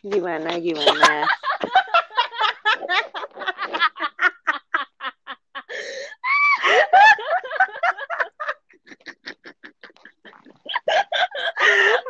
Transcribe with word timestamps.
Gimana, 0.00 0.56
gimana? 0.56 1.28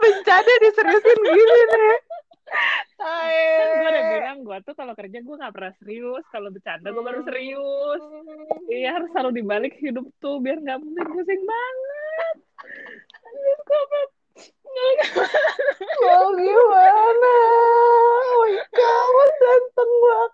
Bencana 0.00 0.52
diseriusin 0.62 1.18
gini 1.24 1.58
deh. 1.70 1.98
kan 3.00 3.68
gue 3.80 3.88
udah 3.90 4.04
bilang 4.12 4.38
gue 4.44 4.58
tuh 4.66 4.74
kalau 4.76 4.92
kerja 4.94 5.18
gue 5.22 5.36
nggak 5.40 5.54
pernah 5.54 5.72
serius. 5.82 6.24
Kalau 6.30 6.48
bercanda 6.52 6.88
gue 6.90 7.04
baru 7.04 7.20
serius. 7.26 8.00
Iya 8.70 8.88
harus 9.00 9.08
selalu 9.14 9.30
dibalik 9.42 9.74
hidup 9.78 10.06
tuh 10.22 10.38
biar 10.38 10.58
nggak 10.60 10.78
pusing-pusing 10.78 11.42
banget. 11.42 12.36
Anjir, 13.26 13.58
kok 13.66 13.80
apa- 13.82 14.18
Mau 16.00 16.30
Oh 18.50 19.06
God, 19.14 19.30
ganteng 19.38 19.92
banget. 20.02 20.32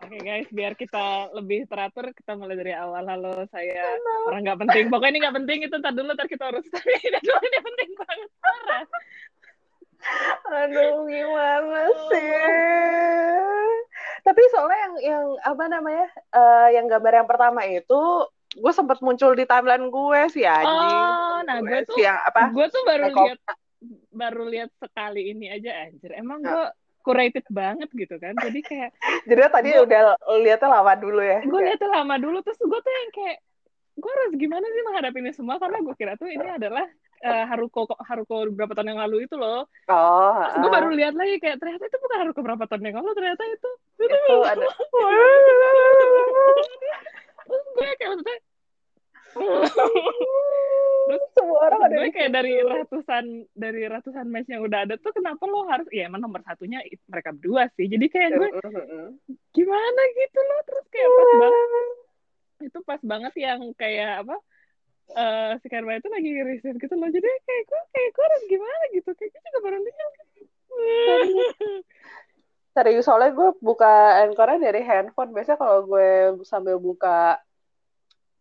Oke 0.00 0.18
guys, 0.20 0.48
biar 0.50 0.72
kita 0.74 1.28
lebih 1.36 1.68
teratur, 1.68 2.10
kita 2.16 2.32
mulai 2.34 2.56
dari 2.56 2.72
awal. 2.72 3.04
Halo, 3.04 3.44
saya 3.48 3.96
orang 4.26 4.42
nggak 4.44 4.60
penting. 4.66 4.84
Pokoknya 4.88 5.12
ini 5.12 5.18
nggak 5.24 5.36
penting 5.44 5.58
itu. 5.64 5.74
Ntar 5.76 5.92
dulu, 5.92 6.10
ntar 6.12 6.28
kita 6.28 6.48
urus. 6.50 6.66
Ini 7.06 7.18
dulu 7.20 7.40
ini 7.40 7.58
penting 7.60 7.90
banget. 7.96 8.30
Parah. 8.40 8.84
Aduh, 10.64 11.04
gimana 11.04 11.80
sih? 12.08 12.32
Tapi 14.24 14.42
soalnya 14.52 14.78
yang 14.80 14.94
yang 15.04 15.24
apa 15.44 15.64
namanya? 15.68 16.06
eh, 16.32 16.68
yang 16.80 16.86
gambar 16.88 17.12
yang 17.24 17.28
pertama 17.28 17.60
itu 17.68 18.00
gue 18.50 18.72
sempat 18.74 18.98
muncul 18.98 19.30
di 19.36 19.44
timeline 19.46 19.92
gue 19.92 20.20
sih 20.34 20.42
anjing. 20.42 21.04
Oh, 21.06 21.38
nah 21.46 21.62
gue 21.62 21.86
tuh, 21.86 21.94
Si 21.94 22.02
yang 22.02 22.18
apa? 22.18 22.50
gue 22.50 22.66
tuh 22.66 22.82
baru 22.82 23.12
lihat, 23.14 23.38
baru 24.10 24.44
lihat 24.46 24.70
sekali 24.76 25.30
ini 25.30 25.48
aja 25.48 25.86
anjir. 25.86 26.10
Emang 26.12 26.38
Nah. 26.40 26.50
gue 26.50 26.64
curated 27.00 27.46
banget 27.48 27.88
gitu 27.90 28.18
kan. 28.18 28.36
Jadi 28.36 28.60
kayak 28.60 28.90
Jadi 29.30 29.40
tadi 29.48 29.70
Gua- 29.72 29.84
udah 29.88 30.00
lihatnya 30.38 30.68
lama 30.68 30.92
dulu 30.94 31.22
ya. 31.22 31.40
gue 31.40 31.60
lihatnya 31.60 31.88
lama 31.88 32.14
dulu 32.16 32.38
terus 32.42 32.58
gue 32.58 32.80
tuh 32.80 32.92
yang 32.92 33.10
kayak 33.10 33.38
gue 33.96 34.10
harus 34.10 34.32
gimana 34.34 34.64
sih 34.64 34.82
menghadapi 34.82 35.18
ini 35.18 35.32
semua 35.32 35.56
karena 35.56 35.78
gue 35.80 35.94
kira 35.94 36.16
tuh 36.16 36.24
ini 36.24 36.46
adalah 36.46 36.88
eh, 37.20 37.44
Haruko 37.44 37.84
Haruko 38.00 38.48
beberapa 38.48 38.72
tahun 38.72 38.96
yang 38.96 39.00
lalu 39.04 39.28
itu 39.28 39.36
loh. 39.36 39.68
Oh, 39.88 40.36
gue 40.56 40.68
ah. 40.68 40.72
baru 40.72 40.88
lihat 40.96 41.12
lagi 41.12 41.36
kayak 41.36 41.60
ternyata 41.60 41.84
itu 41.84 41.98
bukan 42.00 42.18
Haruko 42.24 42.40
berapa 42.40 42.64
tahun 42.64 42.80
yang 42.80 42.96
lalu 43.00 43.12
ternyata 43.12 43.42
itu 43.44 43.70
itu 44.00 44.36
ada. 44.40 44.64
terus 47.44 47.64
gue 47.76 47.88
kayak 47.98 48.10
maksudnya 48.14 48.38
Terus 51.08 51.24
semua 51.32 51.58
orang 51.70 51.80
ada 51.86 51.96
gue 52.02 52.12
kayak 52.12 52.30
dari 52.34 52.54
ratusan 52.60 53.24
dari 53.56 53.82
ratusan 53.88 54.26
match 54.28 54.52
yang 54.52 54.60
udah 54.66 54.84
ada 54.84 54.94
tuh 55.00 55.14
kenapa 55.14 55.42
lo 55.48 55.64
harus 55.70 55.88
ya 55.88 56.10
emang 56.10 56.20
nomor 56.20 56.44
satunya 56.44 56.84
mereka 57.08 57.32
berdua 57.32 57.70
sih. 57.78 57.86
Jadi 57.88 58.06
kayak 58.10 58.36
gue 58.36 58.48
gimana 59.56 60.02
gitu 60.18 60.38
loh 60.42 60.60
terus 60.66 60.86
kayak 60.92 61.08
pas 61.08 61.30
banget 61.38 61.86
itu 62.60 62.78
pas 62.84 63.00
banget 63.00 63.32
yang 63.40 63.60
kayak 63.74 64.26
apa 64.26 64.36
eh 65.10 65.52
si 65.58 65.66
Karma 65.66 65.98
itu 65.98 66.06
lagi 66.06 66.30
riset 66.44 66.76
gitu 66.78 66.94
loh. 66.94 67.08
Jadi 67.10 67.26
kayak 67.26 67.62
gue 67.66 67.80
kayak 67.90 68.10
gue 68.14 68.24
harus 68.24 68.42
gimana 68.46 68.84
gitu? 68.94 69.10
Kayak 69.16 69.30
gue 69.34 69.40
juga 69.42 69.58
baru 69.64 69.78
lihat. 69.82 70.12
Serius, 72.70 73.02
soalnya 73.02 73.34
gue 73.34 73.50
buka 73.58 74.22
Anchor-nya 74.22 74.70
dari 74.70 74.86
handphone. 74.86 75.34
Biasanya 75.34 75.58
kalau 75.58 75.90
gue 75.90 76.38
sambil 76.46 76.78
buka 76.78 77.42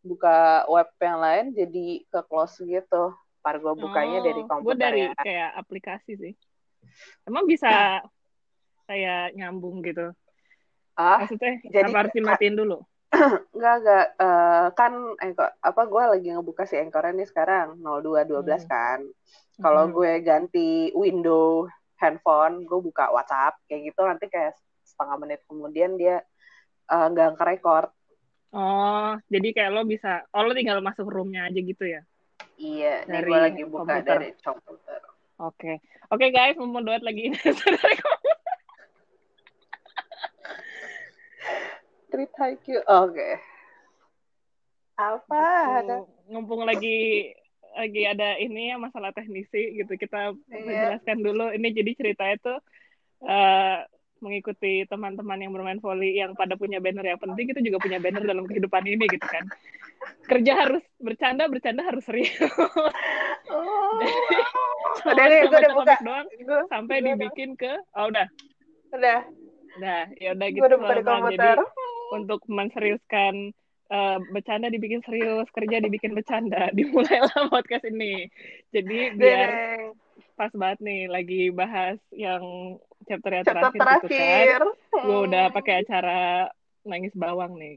buka 0.02 0.38
web 0.66 0.90
yang 0.98 1.20
lain 1.20 1.46
jadi 1.52 1.86
ke 2.06 2.20
close 2.26 2.60
gitu. 2.60 3.12
Par 3.40 3.56
gue 3.56 3.72
bukanya 3.72 4.20
dari 4.20 4.40
gue 4.40 4.52
komputer 4.52 4.76
Oh, 4.76 4.80
dari 4.84 5.02
ya. 5.06 5.16
kayak 5.16 5.50
aplikasi 5.56 6.12
sih 6.14 6.34
emang 7.24 7.48
bisa 7.48 8.04
kayak 8.84 9.32
nyambung 9.32 9.80
gitu 9.80 10.12
Ah, 10.94 11.24
maksudnya 11.24 11.56
jadi- 11.64 11.88
apa 11.88 11.98
harus 12.04 12.14
dimatiin 12.14 12.56
dulu 12.60 12.84
enggak 13.56 13.76
enggak 13.80 14.06
Eh, 14.20 14.68
kan 14.76 14.92
Anchor, 15.18 15.50
apa 15.58 15.82
gue 15.84 16.04
lagi 16.14 16.28
ngebuka 16.30 16.64
si 16.64 16.76
Anchor-nya 16.76 17.16
nih 17.16 17.26
sekarang 17.26 17.80
0212 17.80 18.28
Hmm. 18.60 18.70
kan. 18.70 19.00
Kalau 19.58 19.84
Hmm. 19.88 19.94
gue 19.96 20.12
ganti 20.20 20.70
window 20.94 21.66
handphone, 21.96 22.68
gue 22.68 22.80
buka 22.82 23.10
WhatsApp 23.10 23.56
kayak 23.66 23.90
gitu 23.90 24.02
nanti 24.04 24.28
kayak 24.28 24.54
setengah 24.84 25.16
menit 25.18 25.40
kemudian 25.48 25.96
dia 25.96 26.22
eh, 26.86 27.08
nggak 27.08 27.34
nge-record. 27.34 27.88
Oh 28.52 29.14
jadi 29.26 29.48
kayak 29.52 29.72
lo 29.72 29.82
bisa 29.84 30.26
oh 30.30 30.42
lo 30.42 30.52
tinggal 30.52 30.80
masuk 30.80 31.06
roomnya 31.06 31.46
aja 31.46 31.60
gitu 31.60 31.84
ya 31.84 32.02
Iya, 32.56 33.08
nih 33.08 33.14
Dari 33.16 33.24
gue 33.26 33.40
lagi 33.40 33.64
buka 33.64 33.88
komputer. 33.88 34.04
dari 34.20 34.30
komputer. 34.36 35.00
Oke, 35.40 35.72
oke 36.10 36.26
guys, 36.28 36.60
mau 36.60 36.84
duet 36.84 37.00
lagi 37.00 37.32
dari. 37.40 37.96
Treat 42.10 42.32
IQ. 42.36 42.66
Oke. 42.84 43.30
Apa? 44.98 45.44
Ada 45.80 45.98
Mumpung 46.28 46.62
lagi 46.62 47.32
lagi 47.72 48.02
ada 48.04 48.36
ini 48.36 48.70
ya 48.70 48.78
masalah 48.78 49.10
teknisi 49.10 49.80
gitu 49.80 49.96
kita 49.96 50.36
Iya. 50.52 51.00
jelaskan 51.00 51.24
dulu 51.24 51.50
ini 51.50 51.72
jadi 51.72 51.92
ceritanya 51.96 52.36
tuh 52.44 52.58
eh, 53.24 53.78
mengikuti 54.20 54.84
teman-teman 54.86 55.40
yang 55.40 55.52
bermain 55.52 55.80
volley 55.80 56.16
yang 56.16 56.32
pada 56.34 56.56
punya 56.56 56.78
banner 56.78 57.04
yang 57.04 57.20
penting 57.20 57.50
kita 57.50 57.60
juga 57.60 57.78
punya 57.80 57.98
banner 57.98 58.22
dalam 58.22 58.46
kehidupan 58.46 58.84
ini 58.84 59.06
gitu 59.08 59.26
kan 59.26 59.44
kerja 60.26 60.54
harus 60.56 60.84
bercanda 60.98 61.48
bercanda 61.48 61.84
harus 61.84 62.04
serius 62.04 62.34
Oh. 63.50 63.98
Udah 65.10 65.26
nih, 65.26 65.50
gue 65.50 65.58
udah 65.58 65.74
buka. 65.74 65.96
doang 66.06 66.28
Gue 66.38 66.62
sampai 66.70 67.02
Gua 67.02 67.04
udah- 67.04 67.18
dibikin 67.18 67.50
ke 67.58 67.72
oh 67.98 68.06
udah 68.14 68.28
udah, 68.94 69.20
Nah, 69.82 70.06
ya 70.18 70.38
udah 70.38 70.48
gitu. 70.50 70.62
gue 70.62 70.70
udah 70.70 71.02
komputer. 71.02 71.58
Jadi 71.58 71.66
untuk 72.14 72.42
menseriuskan 72.46 73.34
eh, 73.90 74.18
bercanda 74.30 74.70
dibikin 74.70 75.02
serius, 75.02 75.50
kerja 75.50 75.82
dibikin 75.82 76.14
bercanda, 76.14 76.70
dimulailah 76.78 77.50
podcast 77.50 77.90
ini. 77.90 78.30
Jadi 78.70 79.18
biar 79.18 79.50
Deng. 79.50 79.98
pas 80.38 80.54
banget 80.54 80.80
nih 80.86 81.02
lagi 81.10 81.50
bahas 81.50 81.98
yang 82.14 82.42
chapter 83.06 83.32
yang 83.32 83.46
Chapter 83.46 83.62
terakhir, 83.72 83.80
gitu 84.04 84.16
terakhir. 84.16 84.60
kan. 84.60 85.04
Gue 85.06 85.18
udah 85.26 85.46
pakai 85.50 85.74
acara 85.82 86.20
nangis 86.84 87.14
bawang 87.14 87.56
nih. 87.56 87.76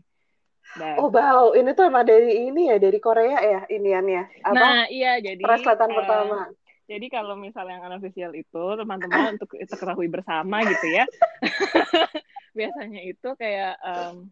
Nah, 0.73 0.97
Oh, 0.97 1.13
bau. 1.13 1.53
Ini 1.53 1.69
tuh 1.73 1.85
emang 1.85 2.03
dari 2.03 2.49
ini 2.49 2.73
ya, 2.73 2.81
dari 2.81 2.97
Korea 2.97 3.39
ya, 3.39 3.61
iniannya. 3.69 4.23
Apa? 4.41 4.55
nah 4.57 4.79
iya 4.89 5.21
jadi 5.21 5.39
Translatean 5.39 5.91
eh, 5.93 5.97
pertama. 6.01 6.39
Jadi 6.83 7.07
kalau 7.09 7.35
misalnya 7.37 7.79
yang 7.79 7.87
unofficial 7.89 8.33
itu 8.33 8.65
teman-teman 8.77 9.07
untuk 9.37 9.53
kita 9.53 9.77
ketahui 9.77 10.09
bersama 10.09 10.65
gitu 10.65 10.87
ya. 10.89 11.05
biasanya 12.59 13.01
itu 13.01 13.29
kayak 13.37 13.77
em, 13.81 14.29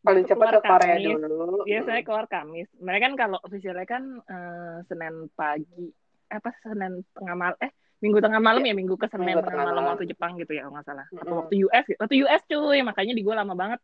Paling 0.00 0.24
cepat 0.24 0.48
ke 0.56 0.60
Korea 0.64 0.96
Kamis. 0.96 1.06
dulu. 1.12 1.62
Biasanya 1.68 2.02
keluar 2.02 2.24
Kamis. 2.24 2.68
Mereka 2.80 3.02
kan 3.04 3.14
kalau 3.18 3.38
officialnya 3.44 3.84
kan 3.84 4.02
eh, 4.24 4.76
Senin 4.88 5.28
pagi 5.34 5.92
apa 6.30 6.54
Senin 6.62 7.02
tengah 7.12 7.34
malam 7.34 7.58
eh 7.60 7.72
Minggu 8.00 8.18
tengah 8.18 8.40
malam 8.40 8.64
ya 8.64 8.72
Minggu 8.72 8.96
ke 8.96 9.06
Senin 9.12 9.36
Minggu 9.36 9.44
tengah 9.44 9.64
malam 9.68 9.84
waktu 9.92 10.08
Jepang 10.08 10.36
gitu 10.40 10.56
ya 10.56 10.64
kalau 10.64 10.80
nggak 10.80 10.86
salah. 10.88 11.06
Atau 11.12 11.20
Mm-mm. 11.24 11.38
waktu 11.44 11.54
US 11.68 11.84
gitu. 11.84 11.98
Waktu 12.00 12.16
US 12.24 12.42
cuy, 12.48 12.78
makanya 12.80 13.12
di 13.12 13.22
gue 13.22 13.34
lama 13.36 13.52
banget. 13.52 13.80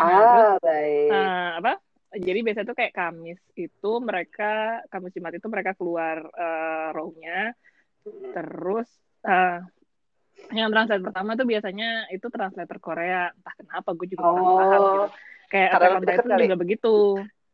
Ah, 0.00 0.56
baik. 0.58 1.12
Eh, 1.12 1.50
apa? 1.60 1.72
Jadi 2.12 2.38
biasanya 2.44 2.66
tuh 2.68 2.76
kayak 2.76 2.92
Kamis 2.92 3.40
itu 3.56 3.90
mereka 4.00 4.80
Kamis 4.92 5.16
Jumat 5.16 5.32
itu 5.32 5.48
mereka 5.48 5.72
keluar 5.72 6.20
eh, 6.20 6.88
row-nya 6.92 7.56
terus 8.34 8.88
eh, 9.24 9.62
yang 10.52 10.68
translate 10.68 11.00
pertama 11.06 11.38
tuh 11.38 11.46
biasanya 11.48 12.10
itu 12.12 12.26
translator 12.28 12.76
Korea 12.82 13.32
entah 13.32 13.54
kenapa 13.56 13.96
gue 13.96 14.06
juga 14.12 14.28
kurang 14.28 14.44
Oh. 14.44 14.58
paham 14.60 14.82
gitu 14.92 15.08
kayak 15.48 15.68
on 15.72 16.02
deket 16.02 16.12
Titan 16.20 16.28
kali. 16.28 16.42
juga 16.44 16.56
begitu 16.58 16.94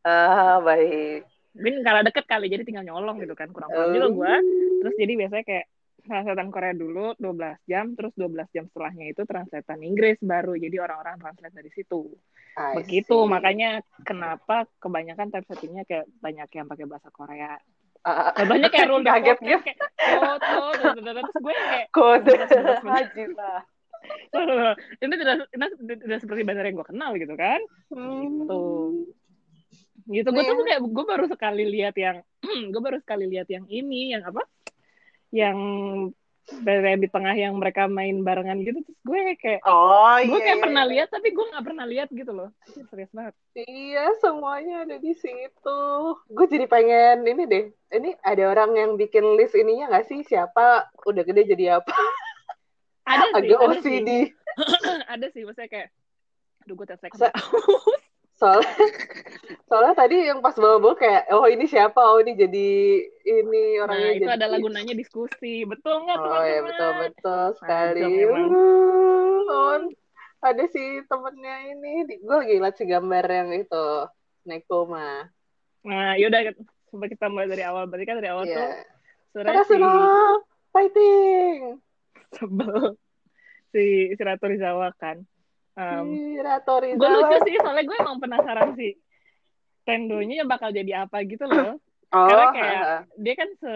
Ah, 0.03 0.59
baik. 0.59 1.23
Mungkin 1.55 1.81
kalau 1.81 2.01
deket 2.05 2.25
kali 2.29 2.45
jadi 2.51 2.63
tinggal 2.65 2.85
nyolong 2.85 3.17
gitu 3.21 3.33
kan. 3.33 3.49
Kurang 3.49 3.69
paham 3.73 3.91
juga 3.95 4.07
gue 4.09 4.33
terus 4.79 4.95
jadi 4.95 5.13
biasanya 5.19 5.45
kayak 5.45 5.65
translatean 5.99 6.49
Korea 6.49 6.73
dulu 6.73 7.13
12 7.21 7.69
jam 7.69 7.85
terus 7.93 8.13
12 8.17 8.55
jam 8.55 8.65
setelahnya 8.71 9.05
itu 9.13 9.21
translatean 9.27 9.81
Inggris 9.83 10.17
baru. 10.23 10.57
Jadi 10.57 10.75
orang-orang 10.79 11.21
translate 11.21 11.55
dari 11.55 11.71
situ. 11.73 12.09
I 12.57 12.81
begitu 12.81 13.15
see. 13.23 13.29
makanya 13.29 13.85
kenapa 14.03 14.65
kebanyakan 14.81 15.31
type 15.31 15.47
settingnya 15.47 15.85
kayak 15.85 16.09
banyak 16.19 16.49
yang 16.49 16.67
pakai 16.67 16.85
bahasa 16.89 17.09
Korea. 17.13 17.55
Ah, 18.07 18.31
contohnya 18.31 18.71
kayak 18.71 18.87
rule 18.89 19.03
Kaget 19.07 19.37
gitu. 19.43 19.59
kayak 19.59 19.79
foto 20.23 20.63
terus 20.79 21.29
gue 21.35 21.55
kayak 21.55 21.87
Kode 21.91 22.35
haji 22.95 23.23
lah. 23.35 23.61
ini 25.03 25.13
tidak 25.19 26.19
seperti 26.23 26.41
banner 26.47 26.63
yang 26.63 26.79
gue 26.79 26.87
kenal 26.87 27.11
gitu 27.19 27.35
kan. 27.35 27.59
Hmm. 27.91 28.47
gitu 28.47 28.61
gue 30.09 30.25
Iya. 30.25 30.49
tuh 30.57 30.65
kayak 30.65 30.81
gue 30.81 31.05
baru 31.05 31.25
sekali 31.29 31.63
lihat 31.69 31.95
yang 31.95 32.17
gue 32.73 32.81
baru 32.81 32.97
sekali 32.97 33.25
lihat 33.29 33.47
yang 33.47 33.65
ini 33.69 34.17
yang 34.17 34.25
apa 34.25 34.41
yang 35.29 35.57
di 36.97 37.05
tengah 37.13 37.37
yang 37.37 37.53
mereka 37.61 37.85
main 37.85 38.25
barengan 38.25 38.57
gitu 38.65 38.81
terus 38.81 38.97
gue 39.05 39.37
kayak 39.37 39.61
oh 39.69 40.17
gue 40.17 40.33
iya, 40.33 40.45
kayak 40.49 40.57
iya. 40.57 40.65
pernah 40.65 40.83
lihat 40.89 41.07
tapi 41.13 41.29
gue 41.29 41.45
nggak 41.45 41.65
pernah 41.65 41.85
lihat 41.85 42.09
gitu 42.09 42.31
loh 42.33 42.49
serius 42.65 43.13
banget 43.13 43.37
Iya, 43.59 44.15
semuanya 44.23 44.87
ada 44.87 44.95
di 45.03 45.11
situ. 45.19 45.81
Gue 46.31 46.47
jadi 46.47 46.63
pengen 46.63 47.27
ini 47.27 47.43
deh. 47.43 47.65
Ini 47.91 48.15
ada 48.23 48.43
orang 48.55 48.71
yang 48.71 48.91
bikin 48.95 49.35
list 49.35 49.51
ininya 49.51 49.91
nggak 49.91 50.07
sih? 50.07 50.23
Siapa 50.23 50.87
udah 51.03 51.23
gede 51.27 51.43
jadi 51.43 51.83
apa? 51.83 51.91
ada 53.09 53.25
sih 53.33 53.35
Agak 53.35 53.57
ada 53.59 53.75
OCD. 53.75 54.09
sih 54.09 54.23
ada 55.13 55.25
sih 55.33 55.41
maksudnya 55.43 55.69
kayak 55.69 55.89
aduh 56.65 56.75
gue 56.77 56.85
tes 56.87 57.01
Soalnya, 58.39 58.71
soalnya 59.67 59.93
tadi 59.99 60.15
yang 60.31 60.39
pas 60.39 60.55
bawa-bawa 60.55 60.95
kayak, 60.95 61.27
oh 61.35 61.43
ini 61.51 61.67
siapa? 61.67 61.99
Oh 61.99 62.23
ini 62.23 62.39
jadi 62.39 62.69
ini 63.27 63.63
nah 63.75 63.83
orangnya 63.83 64.11
itu 64.15 64.23
jadi. 64.23 64.37
adalah 64.39 64.57
gunanya 64.63 64.93
diskusi 64.95 65.67
betul 65.67 66.07
nggak 66.07 66.17
Oh 66.17 66.23
teman-teman 66.23 66.47
ya 66.47 66.59
betul 66.63 66.89
betul 67.03 67.43
sekali. 67.59 68.03
Emang. 68.23 68.47
Uh, 69.49 69.77
ada 70.39 70.63
si 70.71 71.03
temennya 71.11 71.55
ini, 71.75 72.07
gue 72.15 72.35
lagi 72.39 72.55
liat 72.63 72.75
si 72.79 72.87
gambar 72.87 73.25
yang 73.27 73.49
itu 73.59 73.87
Nekoma. 74.47 75.27
nah 75.79 76.11
yaudah 76.19 76.51
coba 76.91 77.05
kita 77.07 77.31
mulai 77.31 77.47
dari 77.47 77.63
awal 77.63 77.87
berarti 77.87 78.03
kan 78.03 78.19
dari 78.19 78.29
awal 78.35 78.43
tuh 78.43 78.67
sebenarnya 79.31 79.63
si 79.63 79.75
Karasuno 79.79 79.91
fighting. 80.75 81.59
sebel 82.35 82.99
si 83.71 84.11
si 84.11 84.21
Ratu 84.21 84.45
Rizawa 84.51 84.91
kan 84.99 85.23
um, 85.79 86.07
gue 86.99 87.09
lucu 87.09 87.37
sih 87.47 87.55
soalnya 87.63 87.83
gue 87.87 87.97
emang 87.97 88.19
penasaran 88.19 88.75
sih. 88.75 88.99
Tendonya 89.87 90.43
bakal 90.43 90.75
jadi 90.75 91.07
apa 91.07 91.23
gitu 91.23 91.47
loh 91.47 91.79
Oh, 92.09 92.25
karena 92.25 92.45
kayak 92.49 92.73
haha. 92.73 92.97
dia 93.21 93.33
kan 93.37 93.49
se 93.61 93.73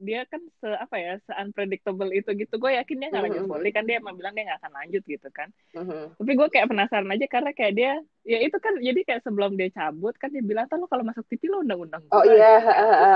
dia 0.00 0.20
kan 0.24 0.40
se 0.56 0.68
apa 0.72 0.96
ya 0.96 1.12
se 1.20 1.32
unpredictable 1.36 2.08
itu 2.10 2.32
gitu 2.32 2.56
gue 2.56 2.72
yakin 2.72 2.96
dia 2.96 3.08
nggak 3.12 3.24
lanjut 3.28 3.44
volley 3.44 3.70
kan 3.70 3.84
dia 3.84 4.00
emang 4.00 4.16
bilang 4.16 4.32
dia 4.32 4.48
nggak 4.48 4.60
akan 4.64 4.72
lanjut 4.72 5.02
gitu 5.04 5.28
kan 5.28 5.52
Mhm. 5.76 6.16
tapi 6.16 6.32
gue 6.32 6.48
kayak 6.48 6.64
penasaran 6.64 7.12
aja 7.12 7.26
karena 7.28 7.50
kayak 7.52 7.72
dia 7.76 7.92
ya 8.24 8.38
itu 8.40 8.56
kan 8.56 8.72
jadi 8.80 9.00
kayak 9.04 9.20
sebelum 9.20 9.52
dia 9.54 9.68
cabut 9.68 10.16
kan 10.16 10.32
dia 10.32 10.40
bilang 10.40 10.64
kan 10.64 10.80
lo 10.80 10.88
kalau 10.88 11.04
masuk 11.04 11.28
TV 11.28 11.44
lo 11.52 11.60
undang-undang 11.60 12.00
Oh 12.08 12.24
gue," 12.24 12.40
iya, 12.40 12.56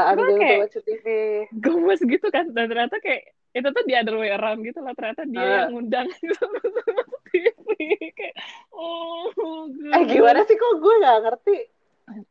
ada 0.07 0.21
gue 0.21 0.37
kayak 0.37 0.59
baca 0.69 0.81
TV. 0.85 1.07
gemes 1.57 2.01
gitu 2.05 2.27
kan 2.29 2.45
dan 2.53 2.69
ternyata 2.69 2.97
kayak 3.01 3.23
itu 3.53 3.69
tuh 3.69 3.85
di 3.85 3.93
other 3.97 4.17
way 4.17 4.33
around 4.33 4.61
gitu 4.65 4.85
loh 4.85 4.93
ternyata 4.93 5.25
dia 5.25 5.41
Ah. 5.41 5.49
yang 5.65 5.73
ngundang 5.73 6.09
gitu 6.21 6.45
TV 7.33 7.69
kayak 8.13 8.37
oh 8.69 9.33
Eh 9.73 10.03
gimana 10.05 10.45
sih 10.45 10.57
kok 10.57 10.73
gue 10.77 10.95
gak 11.01 11.19
ngerti? 11.25 11.57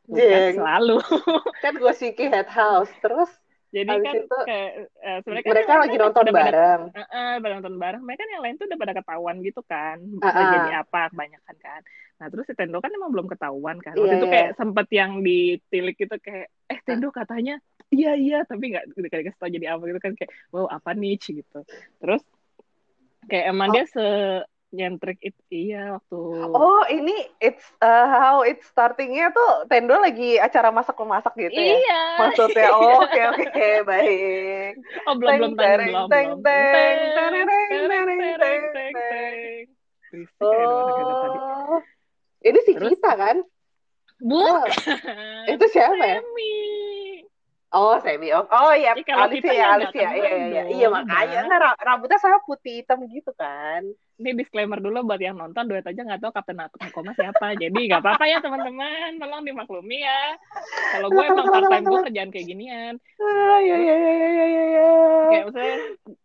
Bukan 0.04 0.18
Jeng. 0.18 0.54
selalu 0.56 0.96
Kan 1.64 1.72
gue 1.76 1.92
Siki 1.94 2.26
Head 2.26 2.48
House, 2.48 2.92
terus 2.98 3.30
jadi 3.72 3.88
Habis 3.88 4.04
kan 4.04 4.14
itu, 4.20 4.38
kayak 4.44 4.72
kan 5.00 5.20
mereka 5.32 5.48
lain 5.48 5.80
lagi 5.80 5.96
tuh 5.96 6.02
nonton 6.04 6.22
udah 6.22 6.34
pada- 6.36 6.44
bareng. 6.44 6.82
Heeh, 6.92 7.32
pada 7.40 7.52
nonton 7.56 7.74
bareng. 7.80 8.02
Mereka 8.04 8.20
kan 8.20 8.28
yang 8.28 8.42
lain 8.44 8.54
tuh 8.60 8.66
udah 8.68 8.78
pada 8.78 8.92
ketahuan 8.92 9.36
gitu 9.40 9.60
kan. 9.64 9.96
Ah, 9.96 10.28
Bisa 10.28 10.36
ah. 10.36 10.50
jadi 10.52 10.70
apa 10.84 11.00
kebanyakan 11.08 11.56
kan. 11.56 11.80
Nah 12.20 12.26
terus 12.28 12.44
si 12.44 12.52
Tendo 12.52 12.78
kan 12.78 12.92
emang 12.92 13.10
belum 13.10 13.32
ketahuan 13.32 13.80
kan. 13.80 13.96
Waktu 13.96 14.04
Iya, 14.04 14.18
itu 14.20 14.26
iya. 14.28 14.34
kayak 14.36 14.50
sempet 14.60 14.86
yang 14.92 15.24
ditilik 15.24 15.96
gitu 15.96 16.14
kayak, 16.20 16.52
eh 16.68 16.78
Tendo 16.84 17.08
katanya 17.08 17.56
iya 17.88 18.12
iya 18.12 18.44
tapi 18.44 18.76
nggak 18.76 18.92
udah 18.92 19.08
kasih 19.08 19.40
tau 19.40 19.48
jadi 19.48 19.66
apa 19.72 19.82
gitu 19.88 20.00
kan 20.04 20.12
kayak 20.20 20.30
wow 20.52 20.68
apa 20.68 20.90
nih 20.92 21.16
gitu. 21.16 21.58
Terus 21.96 22.22
kayak 23.24 23.56
emang 23.56 23.72
Oh. 23.72 23.74
dia 23.74 23.84
se 23.88 24.04
nyentrik 24.72 25.20
itu 25.20 25.40
iya 25.52 26.00
waktu 26.00 26.16
Oh 26.56 26.82
ini 26.88 27.12
it's 27.38 27.64
uh, 27.84 28.06
how 28.08 28.40
it's 28.40 28.64
startingnya 28.72 29.28
tuh 29.36 29.68
Tendo 29.68 29.94
lagi 30.00 30.40
acara 30.40 30.72
masak 30.72 30.96
memasak 30.96 31.36
gitu 31.36 31.60
ya? 31.60 31.76
iya 31.76 32.02
Maksudnya, 32.18 32.68
oh, 32.72 33.04
oke 33.04 33.20
oke 33.36 33.68
baik. 33.84 34.72
oh 35.06 35.14
belum 35.20 35.32
belum 35.36 35.52
Teng, 35.60 35.76
teng, 35.76 35.92
belum 35.92 36.08
teng, 36.08 36.28
Teng, 36.42 37.00
teng, 37.12 37.46
teng, 37.92 38.32
teng. 38.40 38.62
teng. 38.96 39.64
Tadi. 40.40 41.38
Oh, 41.40 41.80
ini 42.44 42.58
si 42.64 42.72
Terus? 42.76 42.88
kita 42.96 43.10
kan? 43.16 43.36
Bukan. 44.20 44.68
Itu 45.48 45.64
siapa 45.72 46.04
ya? 46.04 46.20
Oh, 47.72 47.96
Semi. 48.04 48.28
Oh, 48.36 48.44
oh 48.44 48.72
iya, 48.76 48.92
ya, 48.92 49.16
Alif 49.16 49.40
nggak 49.40 49.56
ya. 49.56 49.66
Iya, 49.80 50.12
iya, 50.12 50.30
iya. 50.44 50.62
Iya, 50.68 50.86
makanya. 50.92 51.40
Ra- 51.48 51.78
rambutnya 51.80 52.20
saya 52.20 52.36
putih 52.44 52.84
hitam 52.84 53.00
gitu 53.08 53.32
kan. 53.32 53.80
Ini 54.22 54.38
disclaimer 54.38 54.78
dulu 54.78 55.02
buat 55.02 55.18
yang 55.18 55.34
nonton, 55.34 55.66
duet 55.66 55.82
aja 55.82 55.98
nggak 55.98 56.22
tahu 56.22 56.30
Kapten 56.30 56.62
Nakoma 56.62 57.10
siapa. 57.18 57.58
Jadi 57.58 57.90
nggak 57.90 58.06
apa-apa 58.06 58.24
ya 58.30 58.38
teman-teman, 58.38 59.18
tolong 59.18 59.42
dimaklumi 59.42 59.98
ya. 60.06 60.38
Kalau 60.94 61.10
gue 61.10 61.24
emang 61.26 61.50
part 61.50 61.66
time 61.66 61.84
gue 61.90 62.00
kerjaan 62.06 62.30
kayak 62.30 62.46
ginian. 62.46 62.94
Iya, 63.18 63.58
iya, 63.66 63.76
iya, 63.82 63.94
iya, 63.98 64.28
iya, 64.30 64.44
iya. 64.46 64.90
Kayak 65.26 65.44
maksudnya 65.50 65.76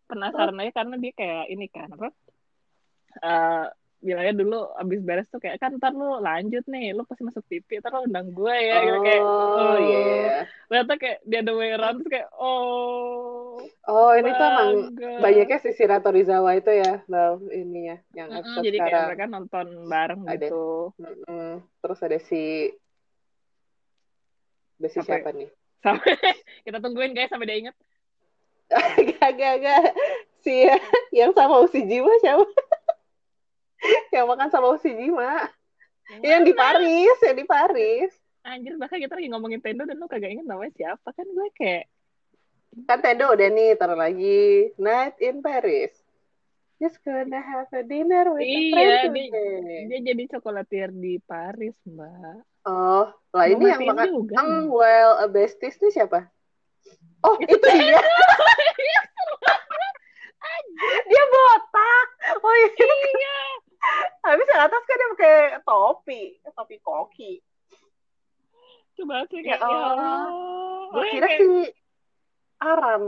penasaran 0.06 0.60
aja 0.62 0.72
karena 0.78 0.94
dia 1.02 1.12
kayak 1.18 1.44
ini 1.50 1.66
kan 1.66 1.90
apa? 1.90 2.08
Eh 3.18 3.66
bilangnya 3.98 4.34
dulu 4.36 4.58
abis 4.74 5.00
beres 5.02 5.26
tuh 5.26 5.38
kayak 5.38 5.58
kan 5.58 5.74
ntar 5.74 5.90
lu 5.90 6.18
lanjut 6.18 6.62
nih 6.64 6.92
lu 6.92 7.02
pasti 7.02 7.22
masuk 7.22 7.42
TV 7.44 7.78
ntar 7.78 7.90
lu 7.92 8.06
undang 8.06 8.30
gue 8.30 8.56
ya 8.56 8.76
gitu 8.80 8.98
kayak 9.00 9.22
Oh, 9.58 9.76
iya. 9.76 10.46
ternyata 10.64 10.92
kayak 10.94 11.18
dia 11.22 11.40
the 11.40 11.50
way 11.50 11.70
around 11.72 11.98
terus 11.98 12.10
kayak 12.12 12.28
oh 12.32 13.58
Oh, 13.82 14.12
ini 14.12 14.30
tuh 14.30 14.46
emang 14.46 14.70
banyaknya 15.18 15.58
si 15.58 15.72
Shirato 15.72 16.08
Rizawa 16.08 16.54
itu 16.54 16.70
ya, 16.70 17.02
Bal, 17.04 17.42
ininya, 17.50 17.98
yang 18.12 18.30
Mm-mm, 18.30 18.38
episode 18.38 18.62
jadi 18.62 18.78
kayak 18.78 18.86
sekarang. 18.86 19.08
mereka 19.08 19.24
nonton 19.26 19.66
bareng 19.84 20.20
Ada. 20.22 20.36
gitu 20.38 20.64
Mm-mm. 20.94 21.48
Terus 21.80 21.98
ada 21.98 22.18
si, 22.20 22.42
ada 24.78 24.88
si 24.88 24.94
Siapa 24.94 25.02
ya? 25.02 25.16
siapa 25.16 25.30
nih? 25.32 25.48
sampai 25.78 26.14
kita 26.64 26.78
tungguin 26.78 27.12
guys 27.12 27.26
sampai 27.28 27.46
dia 27.46 27.58
inget 27.60 27.76
Gak, 29.10 29.30
gak, 29.34 29.54
gak. 29.58 29.82
Si 30.38 30.68
yang 31.10 31.32
sama 31.32 31.58
Ushijima 31.60 32.12
siapa? 32.20 32.44
yang 34.14 34.26
makan 34.26 34.48
sama 34.48 34.72
Ushijima. 34.72 35.48
Yang 36.20 36.42
di? 36.44 36.52
Paris, 36.54 37.16
yang 37.20 37.36
di 37.36 37.44
Paris. 37.44 38.12
anjir 38.40 38.80
bahkan 38.80 38.96
kita 38.96 39.12
lagi 39.12 39.28
ngomongin 39.28 39.60
Tendo 39.60 39.84
dan 39.84 39.94
lu 39.94 40.06
kagak 40.06 40.32
inget 40.32 40.44
namanya 40.44 40.72
siapa 40.72 41.12
kan 41.12 41.26
gue 41.26 41.48
kayak 41.52 41.84
Kan 42.84 42.98
Tendo 42.98 43.28
udah 43.28 43.48
nih, 43.48 43.74
taruh 43.74 43.92
lagi. 43.94 44.72
Night 44.76 45.18
in 45.18 45.40
Paris. 45.40 45.92
Just 46.78 47.02
gonna 47.02 47.36
have 47.36 47.66
a 47.70 47.82
dinner 47.82 48.30
with 48.30 48.40
a 48.40 48.46
Iya, 48.46 48.70
friend 48.70 48.88
dia- 49.10 49.32
today. 49.34 49.82
dia 49.84 49.98
jadi 50.06 50.22
cokolatier 50.30 50.88
di 50.88 51.18
Paris 51.20 51.74
mbak 51.84 52.40
Oh, 52.62 53.10
lah 53.30 53.46
ini 53.46 53.64
yang 53.66 53.82
makan 53.82 54.06
juga. 54.14 54.34
Well 54.64 55.12
a 55.18 55.26
Besties 55.26 55.76
nih 55.76 55.92
siapa? 55.92 56.28
Oh, 57.20 57.34
itu 57.36 57.56
dia. 57.58 57.98
dia 61.08 61.24
botak. 61.26 62.08
Oh 62.38 62.54
iya. 62.54 62.68
iya 62.78 63.36
Habis 64.20 64.46
yang 64.46 64.62
atas 64.62 64.82
kan 64.82 64.94
dia 64.94 65.08
pakai 65.10 65.34
topi, 65.60 66.20
topi 66.44 66.76
koki. 66.78 67.32
coba 68.92 69.22
sih 69.24 69.38
Ya 69.38 69.54
kayak 69.54 69.60
ya, 69.60 69.66
Allah. 69.68 70.22
Gue 70.90 71.04
kira 71.08 71.26
kayak- 71.26 71.38
si 71.38 71.50
Aram. 72.58 73.02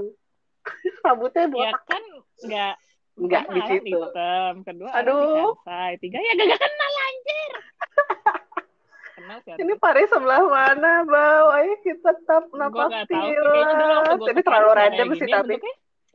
Rambutnya 1.03 1.43
ya 1.43 1.51
botak. 1.51 1.83
kan 1.85 2.03
nggak 2.41 2.75
Enggak 3.17 3.43
pertama 3.43 3.59
di 3.69 3.81
situ. 3.83 3.99
hitam 3.99 4.55
kedua 4.63 4.89
Aduh. 4.95 5.53
Kansai 5.59 5.93
tiga 5.99 6.19
ya 6.19 6.33
gak 6.33 6.57
kenal 6.57 6.93
anjir 7.03 7.53
kenal 9.15 9.37
sih 9.43 9.53
Ini 9.59 9.75
Paris 9.77 10.09
sebelah 10.09 10.41
mana, 10.43 10.93
Bau? 11.05 11.47
Ayo 11.53 11.75
kita 11.81 12.17
tap 12.23 12.45
gue 12.47 12.55
gak 12.55 12.71
napak 12.71 12.87
tahu 12.87 13.05
sih 13.05 13.19
kayaknya 13.19 13.75
dulu 13.75 13.93
waktu 13.99 14.15
gue 14.17 14.31
Ini 14.31 14.43
terlalu 14.43 14.69
random 14.73 15.09
sih 15.13 15.29
tapi. 15.29 15.55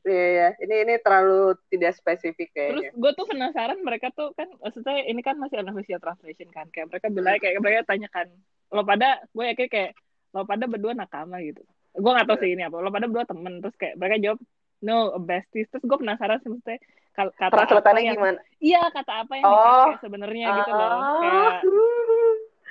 Iya, 0.05 0.25
iya. 0.29 0.47
Ini 0.55 0.75
ini 0.85 0.93
terlalu 1.01 1.57
tidak 1.67 1.93
spesifik 1.93 2.53
Terus 2.53 2.77
kayaknya. 2.77 2.89
gue 2.93 3.12
tuh 3.12 3.25
penasaran 3.25 3.81
mereka 3.81 4.13
tuh 4.13 4.31
kan 4.31 4.45
maksudnya 4.62 5.01
ini 5.01 5.19
kan 5.19 5.33
masih 5.35 5.59
unofficial 5.59 5.97
translation 5.97 6.45
kan 6.50 6.69
kayak 6.69 6.88
mereka 6.88 7.09
bilang 7.09 7.35
kayak 7.35 7.57
mereka 7.57 7.81
tanyakan 7.89 8.29
lo 8.69 8.81
pada 8.81 9.25
gue 9.27 9.45
yakin 9.47 9.65
kayak 9.67 9.91
lo 10.29 10.45
pada 10.45 10.65
berdua 10.65 10.93
nakama 10.93 11.41
gitu. 11.41 11.65
Gue 11.91 12.12
gak 12.12 12.27
tahu 12.27 12.38
sih 12.38 12.53
ini 12.53 12.62
apa. 12.62 12.77
Lo 12.77 12.89
pada 12.89 13.07
berdua 13.07 13.25
temen 13.25 13.59
terus 13.59 13.74
kayak 13.74 13.97
mereka 13.97 14.15
jawab 14.21 14.39
no 14.79 14.95
besties. 15.17 15.65
Terus 15.67 15.83
gue 15.83 15.97
penasaran 15.97 16.38
sih 16.38 16.50
maksudnya 16.50 16.77
kata 17.15 17.47
apa 17.74 17.97
yang 17.97 18.13
gimana? 18.13 18.39
iya 18.59 18.83
kata 18.91 19.24
apa 19.24 19.33
yang 19.33 19.45
Oh. 19.47 19.89
sebenarnya 19.97 20.47
gitu 20.59 20.69
loh. 20.69 20.89
Kayak 21.17 21.39
Ah. 21.39 21.53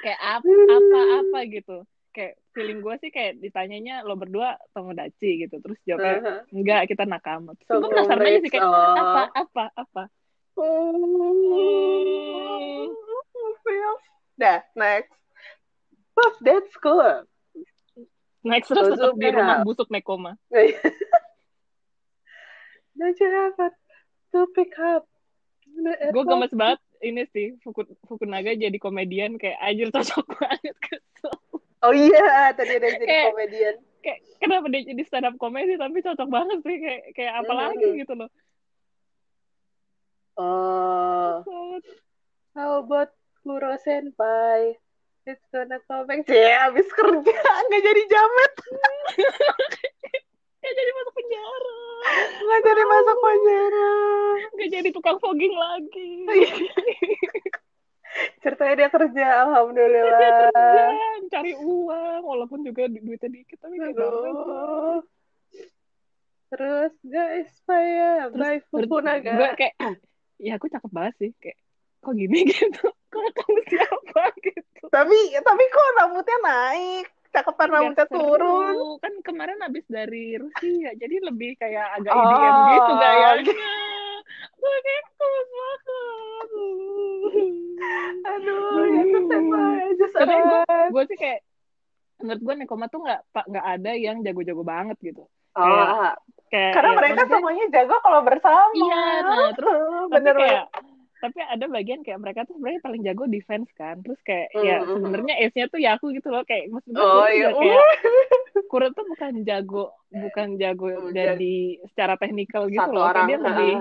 kayak 0.05 0.21
ap- 0.23 0.45
apa 0.69 0.99
apa 1.19 1.39
gitu. 1.49 1.77
Kayak 2.15 2.39
feeling 2.55 2.79
gue 2.79 2.95
sih 3.03 3.11
kayak 3.11 3.43
ditanyanya 3.43 4.07
lo 4.07 4.15
berdua 4.15 4.55
tomodachi 4.71 5.45
gitu. 5.45 5.59
Terus 5.59 5.79
jawabnya 5.83 6.15
Uh-huh. 6.15 6.41
enggak 6.55 6.87
kita 6.87 7.03
nakama. 7.05 7.59
Terus 7.59 7.69
gue 7.69 7.81
So 7.83 7.91
penasaran 7.91 8.23
aja 8.23 8.39
sih 8.39 8.53
kayak 8.55 8.65
oh. 8.65 8.95
apa 8.95 9.23
apa 9.35 9.65
apa. 9.75 10.03
Dah, 14.39 14.63
next. 14.79 15.11
Puff, 16.15 16.35
that's 16.43 16.75
cool. 16.79 17.27
Next 18.47 18.71
terus 18.71 18.95
tetap 18.95 19.19
di 19.19 19.29
rumah 19.35 19.67
busuk 19.67 19.91
Nekoma. 19.91 20.39
Don't 22.95 23.19
you 23.19 23.27
have 23.27 23.59
to 24.31 24.47
pick 24.55 24.79
up? 24.79 25.03
Gue 26.15 26.23
gemes 26.23 26.55
banget 26.55 26.79
ini 27.03 27.27
sih 27.35 27.59
Fuku, 27.61 27.83
Fukunaga 28.07 28.55
jadi 28.55 28.79
komedian 28.79 29.37
kayak 29.37 29.59
anjir 29.59 29.91
cocok 29.91 30.25
banget 30.39 30.77
kesel. 30.79 31.35
Oh 31.85 31.93
iya, 31.93 32.49
tadi 32.53 32.73
ada 32.75 32.87
yang 32.87 32.97
jadi 32.99 33.07
Kayak- 33.07 33.29
komedian. 33.31 33.77
kayak 34.01 34.21
kenapa 34.37 34.67
dia 34.69 34.83
jadi 34.85 35.03
stand 35.05 35.25
up 35.25 35.37
comedy 35.37 35.77
tapi 35.77 36.01
cocok 36.01 36.29
banget 36.29 36.59
sih 36.61 36.77
kayak 36.77 37.03
kayak 37.13 37.33
apa 37.41 37.53
lagi 37.53 37.89
gitu 37.95 38.13
loh. 38.13 38.29
Oh. 40.35 41.41
How 42.53 42.81
about 42.81 43.13
Kuro 43.41 43.77
Senpai 43.79 44.77
it's 45.25 45.41
gonna 45.49 45.81
come 45.85 46.05
back? 46.05 46.25
Ya 46.27 46.69
abis 46.69 46.85
kerja 46.91 47.33
nggak 47.69 47.83
jadi 47.83 48.03
jamet. 48.09 48.53
Nggak 50.65 50.75
jadi 50.75 50.93
masuk 50.97 51.13
penjara. 51.13 51.81
Nggak 52.41 52.61
jadi 52.65 52.83
masuk 52.89 53.19
penjara. 53.29 53.93
Nggak 54.49 54.69
jadi 54.73 54.89
tukang 54.91 55.19
fogging 55.21 55.53
lagi 55.53 56.11
ceritanya 58.43 58.75
dia 58.79 58.89
kerja 58.91 59.25
alhamdulillah. 59.47 60.19
Dia 60.19 60.31
kerja 60.49 60.85
cari 61.35 61.53
uang 61.59 62.23
walaupun 62.23 62.63
juga 62.63 62.87
duitnya 62.87 63.31
dikit 63.31 63.59
tapi 63.59 63.77
Aduh. 63.81 65.03
terus 66.55 66.95
guys 67.03 67.51
saya 67.67 68.31
by 68.31 68.63
Fukunaga 68.71 69.35
gue 69.35 69.51
kayak 69.59 69.75
ya 70.47 70.55
aku 70.55 70.71
cakep 70.71 70.91
banget 70.95 71.15
sih 71.19 71.31
kayak 71.43 71.59
kok 72.05 72.15
gini 72.15 72.47
gitu? 72.53 72.87
Kok 73.11 73.27
kamu 73.35 73.61
siapa 73.67 74.23
gitu? 74.45 74.85
Tapi 74.93 75.19
tapi 75.41 75.63
kok 75.73 75.89
rambutnya 75.99 76.39
naik? 76.45 77.07
Cakepan 77.35 77.69
rambutnya 77.73 78.07
turun. 78.07 79.01
Kan 79.03 79.15
kemarin 79.27 79.59
habis 79.65 79.83
dari 79.91 80.39
Rusia 80.39 80.95
jadi 80.95 81.17
lebih 81.25 81.59
kayak 81.59 81.99
agak 81.99 82.15
oh, 82.15 82.23
IDM 82.23 82.57
gitu 82.79 82.93
gayanya. 82.95 83.55
Gue 84.55 84.77
kayak 84.87 85.05
tulus 85.19 85.49
banget 85.51 85.81
aduh 88.25 88.85
ya 88.87 89.03
aja 89.91 90.07
tapi 90.15 90.35
gue 90.35 90.63
gue 90.93 91.05
sih 91.11 91.19
kayak 91.19 91.41
menurut 92.23 92.41
gue 92.41 92.55
Nekoma 92.63 92.87
tuh 92.89 93.01
nggak 93.03 93.21
nggak 93.35 93.67
ada 93.79 93.91
yang 93.99 94.23
jago-jago 94.23 94.63
banget 94.63 94.97
gitu. 95.03 95.29
Oh, 95.55 95.67
kayak, 95.71 96.15
kayak 96.51 96.73
karena 96.75 96.91
ya, 96.91 96.99
mereka 96.99 97.21
semuanya 97.31 97.65
jago 97.71 97.97
kalau 98.03 98.21
bersama. 98.23 98.71
Iya 98.75 99.05
nah 99.23 99.51
terus 99.55 100.07
bener 100.11 100.35
kayak 100.35 100.65
tapi 101.25 101.41
ada 101.41 101.65
bagian 101.73 102.05
kayak 102.05 102.21
mereka 102.21 102.45
tuh 102.45 102.53
sebenarnya 102.61 102.85
paling 102.85 103.03
jago 103.05 103.25
defense 103.25 103.71
kan. 103.77 103.97
Terus 104.05 104.21
kayak 104.25 104.49
mm, 104.53 104.61
ya 104.61 104.77
sebenarnya 104.85 105.35
ace-nya 105.41 105.67
tuh 105.73 105.81
ya 105.81 105.91
aku 105.97 106.13
gitu 106.13 106.29
loh. 106.29 106.45
Kayak 106.45 106.75
maksud 106.75 106.91
gue 106.93 107.01
oh, 107.01 107.29
iya. 107.33 107.49
kayak 107.53 107.85
Kuro 108.71 108.87
tuh 108.93 109.05
bukan 109.09 109.33
jago 109.47 109.87
bukan 110.11 110.49
jago 110.59 110.89
dari 111.11 111.79
secara 111.93 112.15
teknikal 112.21 112.69
gitu 112.69 112.91
loh. 112.93 113.09
Orang, 113.09 113.27
dia 113.31 113.39
lebih 113.41 113.75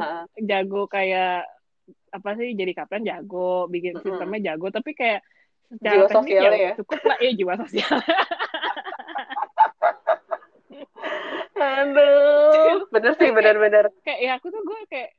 jago 0.46 0.88
kayak 0.88 1.48
apa 2.14 2.30
sih 2.38 2.54
jadi 2.54 2.72
kapten 2.78 3.02
jago 3.02 3.66
bikin 3.66 3.98
mm-hmm. 3.98 4.06
sistemnya 4.06 4.54
jago 4.54 4.70
tapi 4.70 4.94
kayak 4.94 5.26
secara 5.74 6.06
jiwa 6.06 6.08
teknik 6.14 6.38
ya, 6.38 6.52
ya? 6.54 6.74
cukup 6.78 7.00
lah 7.02 7.18
ya 7.18 7.32
jiwa 7.34 7.54
sosial. 7.66 7.98
Aduh, 11.64 12.92
bener 12.92 13.14
sih, 13.16 13.30
bener-bener. 13.32 13.86
Kayak 14.04 14.20
ya 14.20 14.32
aku 14.38 14.52
tuh 14.52 14.62
gue 14.62 14.80
kayak 14.92 15.10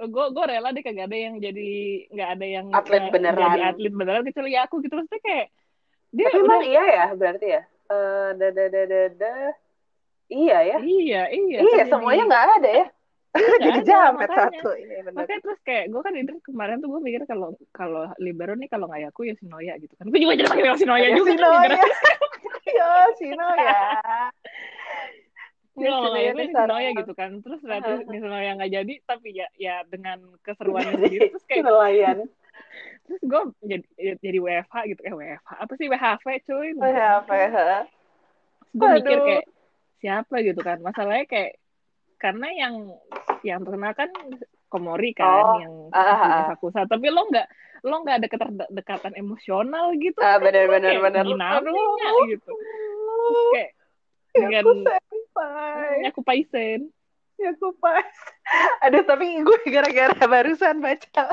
gue 0.00 0.26
gue 0.32 0.44
rela 0.48 0.72
deh 0.72 0.80
kagak 0.80 1.12
ada 1.12 1.18
yang 1.18 1.36
jadi 1.36 1.72
nggak 2.08 2.28
ada 2.38 2.46
yang 2.46 2.66
atlet 2.72 3.04
beneran 3.12 3.44
jadi 3.52 3.60
atlet 3.74 3.92
beneran 3.92 4.24
kecuali 4.24 4.56
aku 4.56 4.80
gitu. 4.80 4.94
Maksudnya 4.96 5.20
kayak 5.20 5.46
dia 6.10 6.26
Tapi 6.30 6.40
udah 6.40 6.60
iya 6.64 6.82
ya 6.88 7.06
berarti 7.12 7.46
ya? 7.58 7.62
Uh, 7.90 8.28
da 8.38 8.48
da 8.54 8.64
da 8.70 8.82
da 8.86 9.02
da. 9.12 9.34
Iya 10.30 10.58
ya? 10.62 10.78
Iya 10.78 11.22
iya 11.34 11.58
iya 11.60 11.84
semuanya 11.90 12.24
nggak 12.24 12.46
ada 12.62 12.70
ya 12.70 12.86
jadi 13.62 13.80
jamet 13.86 14.26
satu 14.26 14.74
ini 14.74 15.06
benar 15.06 15.22
makanya 15.22 15.40
terus 15.46 15.60
kayak 15.62 15.84
gue 15.94 16.00
kan 16.02 16.14
itu 16.18 16.34
kemarin 16.42 16.82
tuh 16.82 16.90
gue 16.90 17.00
mikir 17.02 17.22
kalau 17.30 17.54
kalau 17.70 18.10
libero 18.18 18.58
nih 18.58 18.66
kalau 18.66 18.90
nggak 18.90 19.14
aku 19.14 19.30
ya 19.30 19.38
Sinoya 19.38 19.78
gitu 19.78 19.94
kan. 19.94 20.10
Gue 20.10 20.18
juga 20.18 20.34
jadi 20.34 20.50
pakai 20.50 20.74
Sinoya 20.74 21.06
ya, 21.06 21.14
juga 21.14 21.30
Sinoya 21.38 21.70
ya 22.66 22.90
Sinoya 23.14 23.82
kalau 25.70 26.10
nggak 26.10 26.26
itu 26.26 26.98
gitu 26.98 27.12
kan. 27.14 27.30
Terus 27.38 27.58
ternyata 27.62 27.90
Nisnoya 28.10 28.50
nggak 28.58 28.72
jadi 28.82 28.94
tapi 29.06 29.28
ya 29.30 29.46
ya 29.54 29.86
dengan 29.86 30.18
keseruannya 30.42 30.98
sendiri 30.98 31.30
terus 31.30 31.46
kayak 31.46 31.70
nelayan 31.70 32.26
terus 33.06 33.22
gue 33.22 33.42
jadi 33.62 33.84
jadi 34.18 34.38
WFH 34.42 34.74
gitu. 34.90 35.00
Eh 35.06 35.14
WFH 35.14 35.50
apa 35.54 35.72
sih 35.78 35.86
WHV 35.86 36.26
cuy? 36.50 36.68
WHV 36.74 37.30
gue 38.70 38.88
mikir 39.02 39.18
kayak 39.22 39.46
siapa 40.02 40.34
gitu 40.42 40.60
kan? 40.62 40.78
Masalahnya 40.82 41.26
kayak 41.26 41.58
karena 42.20 42.48
yang 42.52 42.74
yang 43.40 43.64
terkenal 43.64 43.96
kan 43.96 44.12
Komori 44.70 45.10
kan 45.16 45.26
oh, 45.26 45.56
yang 45.58 45.74
uh, 45.90 46.52
Sakusa 46.52 46.86
tapi 46.86 47.10
lo 47.10 47.26
nggak 47.26 47.48
lo 47.82 48.04
nggak 48.04 48.16
ada 48.22 48.28
keterdekatan 48.28 49.16
emosional 49.16 49.96
gitu 49.96 50.20
ah, 50.20 50.36
bener 50.36 50.68
bener 50.68 51.00
bener. 51.00 51.24
dinamiknya 51.24 52.10
gitu. 52.28 52.52
Terus 52.52 53.44
kayak 53.56 53.70
dengan 54.30 54.64
aku 56.06 56.20
paisen. 56.22 56.92
Ya 57.40 57.56
aku 57.56 57.72
pas. 57.80 58.04
Aduh 58.84 59.00
tapi 59.08 59.40
gue 59.40 59.58
gara-gara 59.72 60.12
barusan 60.28 60.84
baca. 60.84 61.32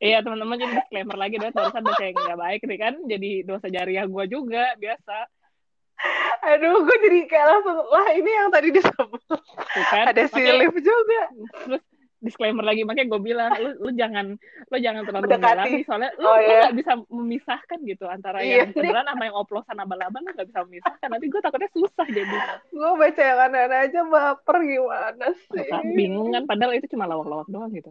Iya 0.00 0.24
teman-teman 0.24 0.56
jadi 0.56 0.74
disclaimer 0.80 1.18
lagi 1.20 1.36
deh 1.36 1.52
barusan 1.52 1.84
baca 1.84 2.02
yang 2.02 2.16
nggak 2.16 2.40
baik 2.40 2.60
nih 2.64 2.78
kan? 2.80 2.94
Jadi 3.04 3.30
dosa 3.44 3.66
jariah 3.68 4.08
gue 4.08 4.24
juga 4.32 4.72
biasa 4.80 5.28
aduh 6.42 6.82
gue 6.82 6.96
jadi 7.06 7.18
kayak 7.30 7.46
langsung 7.46 7.78
wah 7.86 8.08
ini 8.10 8.30
yang 8.30 8.48
tadi 8.50 8.68
disebut. 8.74 9.22
Kan? 9.90 10.04
ada 10.10 10.22
si 10.26 10.42
Liv 10.42 10.74
juga. 10.82 11.22
Terus 11.66 11.82
disclaimer 12.22 12.62
lagi 12.62 12.86
makanya 12.86 13.18
gue 13.18 13.20
bilang 13.34 13.50
lu, 13.58 13.70
lu 13.82 13.90
jangan 13.98 14.38
lu 14.70 14.76
jangan 14.78 15.02
terlalu 15.02 15.26
Mendekati. 15.26 15.42
mendalam 15.42 15.86
soalnya 15.90 16.10
lu 16.22 16.28
oh, 16.30 16.38
iya. 16.38 16.70
gak 16.70 16.76
bisa 16.78 16.92
memisahkan 17.10 17.78
gitu 17.82 18.04
antara 18.06 18.38
iya, 18.46 18.62
yang 18.62 18.70
beneran 18.70 19.10
sama 19.10 19.22
yang 19.26 19.36
oplosan 19.42 19.76
abal-abal 19.82 20.22
lu 20.22 20.30
gak 20.30 20.46
bisa 20.46 20.60
memisahkan. 20.62 21.08
Nanti 21.10 21.26
gue 21.26 21.40
takutnya 21.42 21.70
susah 21.74 22.06
jadi. 22.06 22.36
Gue 22.70 22.90
baca 22.94 23.22
yang 23.26 23.40
aneh 23.50 23.62
aja 23.74 24.00
baper 24.06 24.56
gimana 24.62 25.26
sih? 25.34 25.66
Maka, 25.66 25.90
bingung 25.98 26.30
kan 26.30 26.42
padahal 26.46 26.72
itu 26.78 26.86
cuma 26.94 27.10
lawak-lawak 27.10 27.50
doang 27.50 27.74
gitu. 27.74 27.90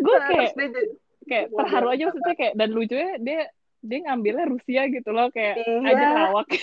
Gue 0.00 0.16
nah, 0.16 0.26
kayak 0.26 0.52
kayak 1.28 1.46
terharu 1.52 1.88
aja 1.92 2.02
maksudnya 2.08 2.36
kayak 2.36 2.54
dan 2.56 2.68
lucunya 2.72 3.10
dia 3.20 3.40
dia 3.84 3.98
ngambilnya 4.08 4.48
Rusia 4.48 4.82
gitu 4.88 5.10
loh 5.12 5.28
kayak 5.28 5.60
iya. 5.60 5.92
aja 5.92 6.06
lawak. 6.16 6.48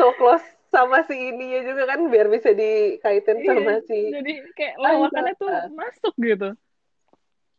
So 0.00 0.16
close 0.16 0.40
sama 0.72 1.04
si 1.04 1.12
ininya 1.12 1.60
juga 1.60 1.82
kan 1.84 2.00
biar 2.08 2.32
bisa 2.32 2.56
dikaitin 2.56 3.44
iya, 3.44 3.52
sama 3.52 3.74
si 3.84 4.00
jadi 4.08 4.32
kayak 4.56 4.74
lawakannya 4.80 5.34
tuh 5.36 5.50
masuk 5.76 6.14
gitu. 6.16 6.48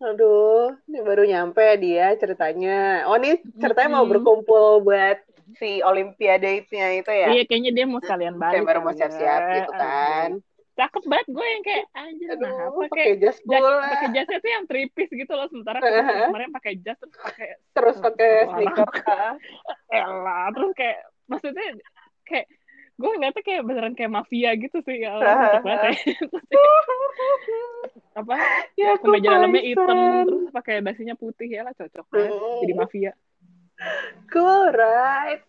Aduh 0.01 0.73
ini 0.89 0.99
baru 1.05 1.29
nyampe 1.29 1.61
dia 1.77 2.17
ceritanya. 2.17 3.05
Oh 3.05 3.19
ini 3.21 3.37
ceritanya 3.61 3.93
mm-hmm. 3.93 4.07
mau 4.07 4.09
berkumpul 4.09 4.81
buat 4.81 5.21
si 5.53 5.85
olimpiade 5.85 6.65
itu 6.65 6.73
itu 6.73 7.11
ya? 7.13 7.27
Iya 7.29 7.43
kayaknya 7.45 7.71
dia 7.77 7.85
mau 7.85 8.01
sekalian 8.01 8.41
balik 8.41 8.65
kayak 8.65 8.69
baru 8.73 8.79
mau 8.81 8.93
siap-siap 8.97 9.41
gitu 9.53 9.71
kan 9.77 10.29
cakep 10.81 11.03
banget. 11.05 11.27
Gue 11.29 11.45
yang 11.45 11.63
kayak 11.63 11.85
anjir 11.93 12.27
Aduh, 12.33 12.41
nah 12.41 12.53
apa? 12.65 12.79
pakai 12.89 13.07
jas 13.21 13.37
pakai 13.45 14.07
jasnya 14.17 14.37
tuh 14.41 14.51
yang 14.51 14.65
tripis 14.65 15.09
gitu 15.13 15.33
loh 15.37 15.47
sementara 15.53 15.77
kemarin 15.77 16.51
pakai 16.51 16.73
jas 16.81 16.97
terus 16.97 17.17
pakai 17.21 17.47
terus 17.77 17.97
pakai 18.01 18.31
sneaker 18.49 18.87
elah 19.97 20.45
terus 20.55 20.71
kayak 20.73 20.99
maksudnya 21.29 21.67
kayak 22.25 22.47
gue 23.01 23.09
ngeliatnya 23.17 23.41
kayak 23.41 23.61
beneran 23.65 23.93
kayak 23.97 24.11
mafia 24.13 24.51
gitu 24.57 24.77
sih. 24.85 25.01
Ya 25.01 25.17
Allah 25.17 25.61
banget 25.61 26.05
ya. 26.05 26.17
apa 28.21 28.35
ya 28.75 28.99
kemeja 28.99 29.39
dalamnya 29.39 29.63
hitam 29.63 30.27
terus 30.27 30.51
pakai 30.51 30.83
dasinya 30.83 31.15
putih 31.15 31.47
ya 31.47 31.63
lah 31.63 31.73
cocok 31.73 32.05
ya 32.11 32.29
jadi 32.65 32.73
mafia. 32.75 33.11
Cool 34.29 34.75
right? 34.75 35.41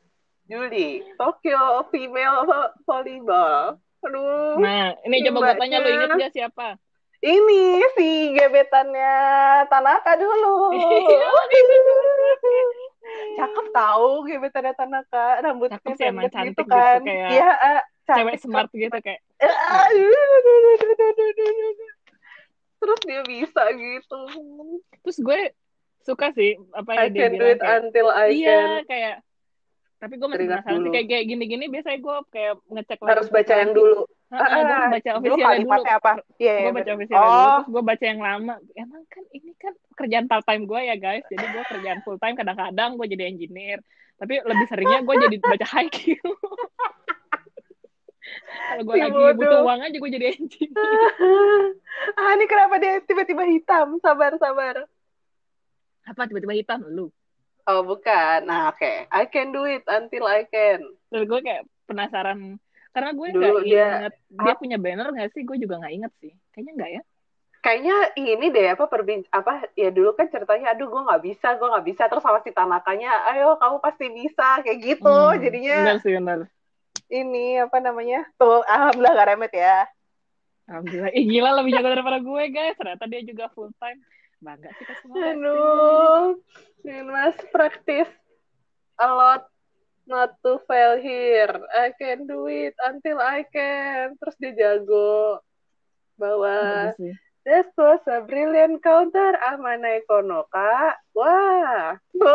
Juli 0.49 1.05
Tokyo 1.17 1.89
female 1.93 2.73
volleyball 2.85 3.81
aduh 4.03 4.59
nah 4.59 4.99
ini 5.07 5.23
coba 5.31 5.39
gue 5.51 5.55
tanya 5.63 5.79
lu 5.79 5.89
inget 5.95 6.11
gak 6.19 6.35
siapa? 6.35 6.75
Ini 7.23 7.87
si 7.95 8.35
gebetannya 8.35 9.15
Tanaka 9.71 10.19
dulu. 10.19 10.75
Cakep 13.39 13.67
tahu 13.71 14.27
gebetannya 14.27 14.75
Tanaka 14.75 15.39
rambutnya 15.39 15.79
cakep 15.79 16.03
sih 16.03 16.11
emang 16.11 16.27
cantik 16.35 16.67
gitu 16.67 16.69
kan. 16.75 16.99
gitu, 16.99 17.07
kayak 17.07 17.31
iya 17.31 17.51
cewek 18.11 18.43
smart 18.43 18.75
gitu 18.75 18.99
kayak. 18.99 19.23
Terus 22.83 23.01
dia 23.07 23.23
bisa 23.23 23.71
gitu. 23.71 24.21
Terus 25.07 25.19
gue 25.23 25.55
suka 26.03 26.35
sih 26.35 26.59
apa 26.75 26.99
ya 26.99 27.07
dia 27.07 27.31
can 27.31 27.39
do 27.39 27.47
it 27.47 27.63
kayak, 27.63 27.87
until 27.87 28.11
I 28.11 28.35
iya, 28.35 28.51
can. 28.51 28.83
kayak 28.91 29.23
tapi 30.03 30.19
gue 30.19 30.27
masih 30.27 30.51
penasaran 30.51 30.83
sih 30.83 30.91
kayak 30.91 31.07
kayak 31.07 31.25
gini-gini 31.31 31.65
biasanya 31.71 31.99
gue 32.03 32.17
kayak 32.35 32.55
ngecek 32.67 32.99
harus 33.07 33.29
baca 33.31 33.55
yang 33.55 33.71
dulu 33.71 34.03
Ah, 34.33 34.49
ah, 34.49 34.65
gue 34.65 34.97
baca 34.97 35.11
officialnya 35.21 35.61
dulu. 35.61 35.85
apa? 35.93 36.13
Iya, 36.41 36.55
gue 36.65 36.73
baca 36.73 36.91
officialnya 36.97 37.29
oh. 37.29 37.37
dulu, 37.37 37.53
terus 37.53 37.69
gue 37.69 37.83
baca 37.85 38.05
yang 38.09 38.21
lama. 38.25 38.55
Emang 38.73 39.03
kan 39.13 39.25
ini 39.29 39.53
kan 39.61 39.77
kerjaan 39.93 40.25
part 40.25 40.45
time 40.49 40.65
gue 40.65 40.81
ya 40.89 40.97
guys, 40.97 41.21
jadi 41.29 41.45
gue 41.53 41.65
kerjaan 41.69 42.01
full 42.01 42.17
time. 42.17 42.33
Kadang-kadang 42.33 42.97
gue 42.97 43.07
jadi 43.13 43.29
engineer, 43.29 43.85
tapi 44.17 44.41
lebih 44.41 44.67
seringnya 44.73 45.05
gue 45.05 45.15
jadi 45.29 45.37
baca 45.37 45.67
haiku. 45.77 46.17
Kalau 48.73 48.83
gue 48.89 48.95
lagi 48.97 49.13
bodoh. 49.13 49.37
butuh 49.37 49.61
uang 49.69 49.81
aja 49.85 49.97
gue 50.01 50.11
jadi 50.17 50.27
engineer. 50.33 50.81
ah, 52.17 52.33
ini 52.33 52.45
kenapa 52.49 52.81
dia 52.81 53.05
tiba-tiba 53.05 53.45
hitam? 53.45 54.01
Sabar, 54.01 54.33
sabar. 54.41 54.89
Apa 56.09 56.25
tiba-tiba 56.25 56.57
hitam? 56.57 56.81
Lu? 56.89 57.13
Oh 57.69 57.87
bukan. 57.87 58.42
Nah 58.42 58.75
oke, 58.75 58.83
okay. 58.83 59.07
I 59.11 59.31
can 59.31 59.54
do 59.54 59.62
it 59.66 59.87
until 59.87 60.26
I 60.26 60.47
can. 60.50 60.83
Terus 61.12 61.25
gue 61.31 61.40
kayak 61.42 61.62
penasaran 61.87 62.59
karena 62.92 63.11
gue 63.16 63.26
nggak 63.33 63.52
inget 63.64 63.64
dia, 63.64 63.88
dia 64.28 64.54
punya 64.59 64.76
banner 64.76 65.09
nggak 65.14 65.31
sih? 65.33 65.42
Gue 65.47 65.57
juga 65.57 65.81
nggak 65.81 65.95
inget 65.95 66.12
sih. 66.21 66.33
Kayaknya 66.52 66.73
nggak 66.76 66.90
ya? 66.90 67.02
Kayaknya 67.62 67.97
ini 68.19 68.47
deh 68.50 68.66
apa 68.75 68.85
perbin 68.90 69.23
apa 69.31 69.71
ya 69.78 69.95
dulu 69.95 70.19
kan 70.19 70.26
ceritanya 70.26 70.75
aduh 70.75 70.90
gue 70.90 71.02
nggak 71.07 71.23
bisa 71.23 71.54
gue 71.54 71.69
nggak 71.71 71.87
bisa 71.87 72.02
terus 72.11 72.26
sama 72.26 72.42
si 72.42 72.50
Tanakanya 72.50 73.31
ayo 73.31 73.54
kamu 73.54 73.78
pasti 73.78 74.11
bisa 74.11 74.59
kayak 74.66 74.83
gitu 74.83 75.07
hmm, 75.07 75.38
jadinya 75.38 75.78
benar 75.78 75.99
sih 76.02 76.12
benar 76.19 76.38
ini 77.07 77.62
apa 77.62 77.78
namanya 77.78 78.26
tuh 78.35 78.66
alhamdulillah 78.66 79.14
gak 79.14 79.28
remet 79.31 79.52
ya 79.54 79.78
alhamdulillah 80.66 81.12
Ih, 81.14 81.25
gila 81.28 81.50
lebih 81.62 81.71
jago 81.78 81.88
daripada 81.95 82.19
gue 82.19 82.42
guys 82.50 82.75
ternyata 82.75 83.04
dia 83.07 83.23
juga 83.23 83.45
full 83.54 83.71
time 83.78 84.02
bangga 84.43 84.71
kita 84.75 84.93
semua 85.01 85.33
aduh 85.33 86.37
mas 87.09 87.39
praktis 87.55 88.11
a 88.99 89.09
lot 89.09 89.47
not 90.11 90.35
to 90.43 90.59
fail 90.67 90.99
here 90.99 91.55
I 91.73 91.95
can 91.95 92.27
do 92.27 92.51
it 92.51 92.75
until 92.83 93.23
I 93.23 93.47
can 93.47 94.19
terus 94.19 94.37
dia 94.43 94.53
jago 94.53 95.39
bahwa 96.19 96.93
This 97.43 97.67
was 97.75 97.99
a 98.07 98.23
brilliant 98.23 98.87
counter 98.87 99.35
Amana 99.43 99.99
Konoka. 100.07 100.95
Wah. 101.11 101.99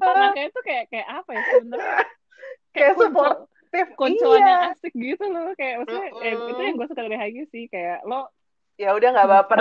Tanaka 0.00 0.40
itu 0.40 0.60
kayak 0.64 0.88
kayak 0.88 1.08
apa 1.20 1.30
ya 1.36 1.42
sebenarnya? 1.52 2.00
Kayak 2.72 2.96
supportive. 2.96 3.92
Koncoannya 4.00 4.56
iya. 4.56 4.72
asik 4.72 4.96
gitu 4.96 5.24
loh 5.28 5.52
kayak 5.56 5.84
maksudnya 5.84 6.08
eh, 6.24 6.32
itu 6.32 6.60
yang 6.64 6.76
gue 6.80 6.88
suka 6.88 7.04
dari 7.04 7.20
Hagi 7.20 7.44
sih 7.52 7.68
kayak 7.68 8.00
lo 8.08 8.32
ya 8.80 8.90
udah 8.96 9.08
nggak 9.12 9.28
baper 9.28 9.60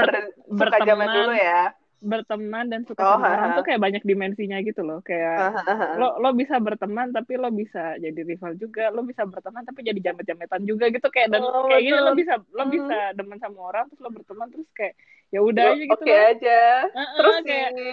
ber, 0.51 0.67
suka 0.67 0.77
zaman 0.87 1.07
dulu 1.09 1.33
ya. 1.35 1.63
Berteman 2.01 2.65
dan 2.65 2.81
suka 2.89 3.05
oh, 3.05 3.21
sama 3.21 3.29
orang 3.29 3.49
tuh 3.61 3.65
kayak 3.69 3.77
banyak 3.77 4.01
dimensinya 4.01 4.57
gitu 4.65 4.81
loh. 4.81 5.05
Kayak 5.05 5.53
lo 6.01 6.17
lo 6.17 6.33
bisa 6.33 6.57
berteman 6.57 7.13
tapi 7.13 7.37
lo 7.37 7.53
bisa 7.53 7.93
jadi 8.01 8.21
rival 8.25 8.57
juga. 8.57 8.89
Lo 8.89 9.05
bisa 9.05 9.21
berteman 9.29 9.61
tapi 9.61 9.85
jadi 9.85 10.01
jamet-jametan 10.09 10.65
juga 10.65 10.89
gitu. 10.89 11.07
Kayak 11.13 11.37
dan 11.37 11.41
oh, 11.45 11.69
kayak 11.69 11.83
gini 11.85 11.99
lo 12.01 12.17
bisa 12.17 12.41
lo 12.41 12.63
hmm. 12.65 12.73
bisa 12.73 12.97
demen 13.13 13.37
sama 13.37 13.59
orang 13.69 13.85
terus 13.93 14.01
lo 14.01 14.09
berteman 14.09 14.49
terus 14.49 14.69
kayak 14.73 14.97
ya 15.29 15.39
udah 15.45 15.67
aja 15.71 15.77
gitu 15.77 15.93
oke 15.93 16.01
okay 16.01 16.17
aja. 16.33 16.61
Uh 16.89 16.97
-uh, 16.97 17.15
terus 17.21 17.35
kayak 17.45 17.69
si, 17.77 17.87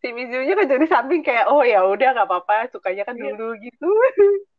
si 0.00 0.08
Mizunya 0.16 0.54
kan 0.56 0.66
jadi 0.66 0.86
samping 0.88 1.20
kayak 1.20 1.46
oh 1.52 1.60
ya 1.60 1.84
udah 1.84 2.08
nggak 2.16 2.28
apa-apa 2.32 2.72
sukanya 2.72 3.04
kan 3.04 3.14
iya. 3.20 3.36
dulu 3.36 3.60
gitu. 3.60 3.90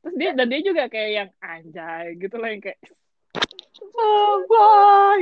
Terus 0.00 0.14
dia 0.16 0.30
dan 0.32 0.48
dia 0.48 0.60
juga 0.64 0.88
kayak 0.88 1.10
yang 1.12 1.30
anjay 1.44 2.16
gitu 2.16 2.40
loh 2.40 2.48
yang 2.48 2.64
kayak 2.64 2.80
boy 4.48 5.20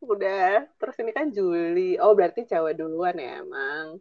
udah 0.00 0.64
terus 0.80 0.96
ini 0.98 1.12
kan 1.12 1.28
Juli. 1.28 2.00
Oh 2.00 2.16
berarti 2.16 2.48
cewek 2.48 2.76
duluan 2.76 3.16
ya 3.20 3.44
emang 3.44 4.00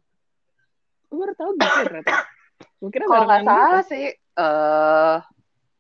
gue 1.10 1.18
baru 1.18 1.34
tahu 1.34 1.52
gitu 1.58 1.66
ya 1.66 1.84
ternyata 1.90 2.18
mungkin 2.78 3.02
kalau 3.10 3.26
nggak 3.26 3.42
salah 3.42 3.82
gitu. 3.82 3.90
sih 3.90 4.06
eh 4.14 5.18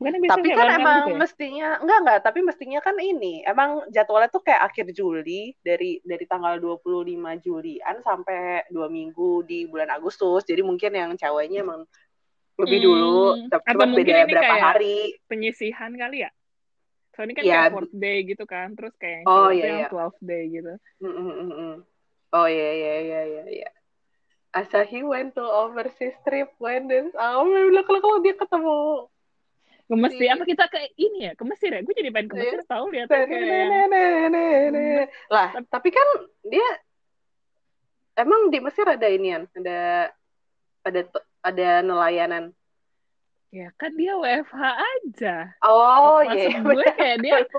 uh, 0.01 0.25
tapi 0.25 0.47
kan 0.57 0.79
emang 0.79 0.97
gitu 1.05 1.11
ya? 1.13 1.19
mestinya 1.21 1.69
enggak 1.83 1.97
enggak 2.01 2.19
tapi 2.25 2.39
mestinya 2.41 2.79
kan 2.81 2.95
ini 2.97 3.45
emang 3.45 3.85
jadwalnya 3.93 4.31
tuh 4.33 4.41
kayak 4.41 4.73
akhir 4.73 4.89
Juli 4.95 5.53
dari 5.61 6.01
dari 6.01 6.25
tanggal 6.25 6.57
25 6.57 7.45
Julian 7.45 7.95
sampai 8.01 8.65
dua 8.73 8.89
minggu 8.89 9.43
di 9.45 9.69
bulan 9.69 9.93
Agustus. 9.93 10.47
Jadi 10.47 10.65
mungkin 10.65 10.97
yang 10.97 11.11
ceweknya 11.13 11.61
emang 11.61 11.85
lebih 12.59 12.79
hmm, 12.83 12.87
dulu 12.89 13.19
tapi 13.47 13.67
beda 14.03 14.27
berapa 14.27 14.55
hari. 14.59 15.15
penyisihan 15.31 15.95
kali 15.95 16.27
ya 16.27 16.31
So 17.19 17.27
ini 17.27 17.35
kan 17.35 17.43
yeah. 17.43 17.67
kayak 17.67 17.75
fourth 17.75 17.91
day 17.99 18.23
gitu 18.23 18.47
kan, 18.47 18.79
terus 18.79 18.95
kayak 18.95 19.27
oh, 19.27 19.51
iya, 19.51 19.83
yang 19.83 19.91
yeah. 19.91 20.07
12 20.07 20.23
day 20.23 20.43
gitu. 20.55 20.73
Mm 21.03 21.11
-mm. 21.51 21.73
Oh 22.31 22.47
iya 22.47 22.69
iya 22.79 22.93
iya 23.03 23.21
iya 23.27 23.43
iya. 23.59 23.69
Asahi 24.55 25.03
went 25.03 25.35
to 25.35 25.43
overseas 25.43 26.15
trip 26.23 26.55
when 26.63 26.87
then 26.87 27.11
oh 27.19 27.43
bilang 27.43 27.83
kalau 27.83 27.99
kalau 27.99 28.17
dia 28.23 28.39
ketemu 28.39 28.79
ke 29.89 29.95
Mesir 29.97 30.29
apa 30.31 30.45
kita 30.45 30.65
ke 30.71 30.79
ini 30.95 31.29
ya 31.29 31.31
ke 31.35 31.43
Mesir 31.43 31.69
ya 31.73 31.81
gue 31.81 31.93
jadi 31.97 32.09
pengen 32.13 32.29
ke 32.29 32.35
iya. 32.37 32.41
Mesir 32.45 32.61
tahu 32.65 32.85
lihat 32.93 33.09
kayak 33.09 33.29
lah 35.29 35.49
tapi 35.69 35.89
kan 35.93 36.07
dia 36.45 36.69
emang 38.17 38.49
di 38.49 38.57
Mesir 38.61 38.85
ada 38.89 39.05
inian 39.05 39.45
ada 39.53 40.09
ada 40.85 41.01
ada 41.45 41.69
nelayanan 41.85 42.53
Ya 43.49 43.73
kan 43.81 43.97
dia 43.97 44.13
WFH 44.13 44.61
aja. 44.77 45.35
Oh 45.65 46.21
iya. 46.21 46.53
Yeah. 46.53 46.61
gue 46.61 46.85
kayak 46.97 47.17
dia 47.25 47.37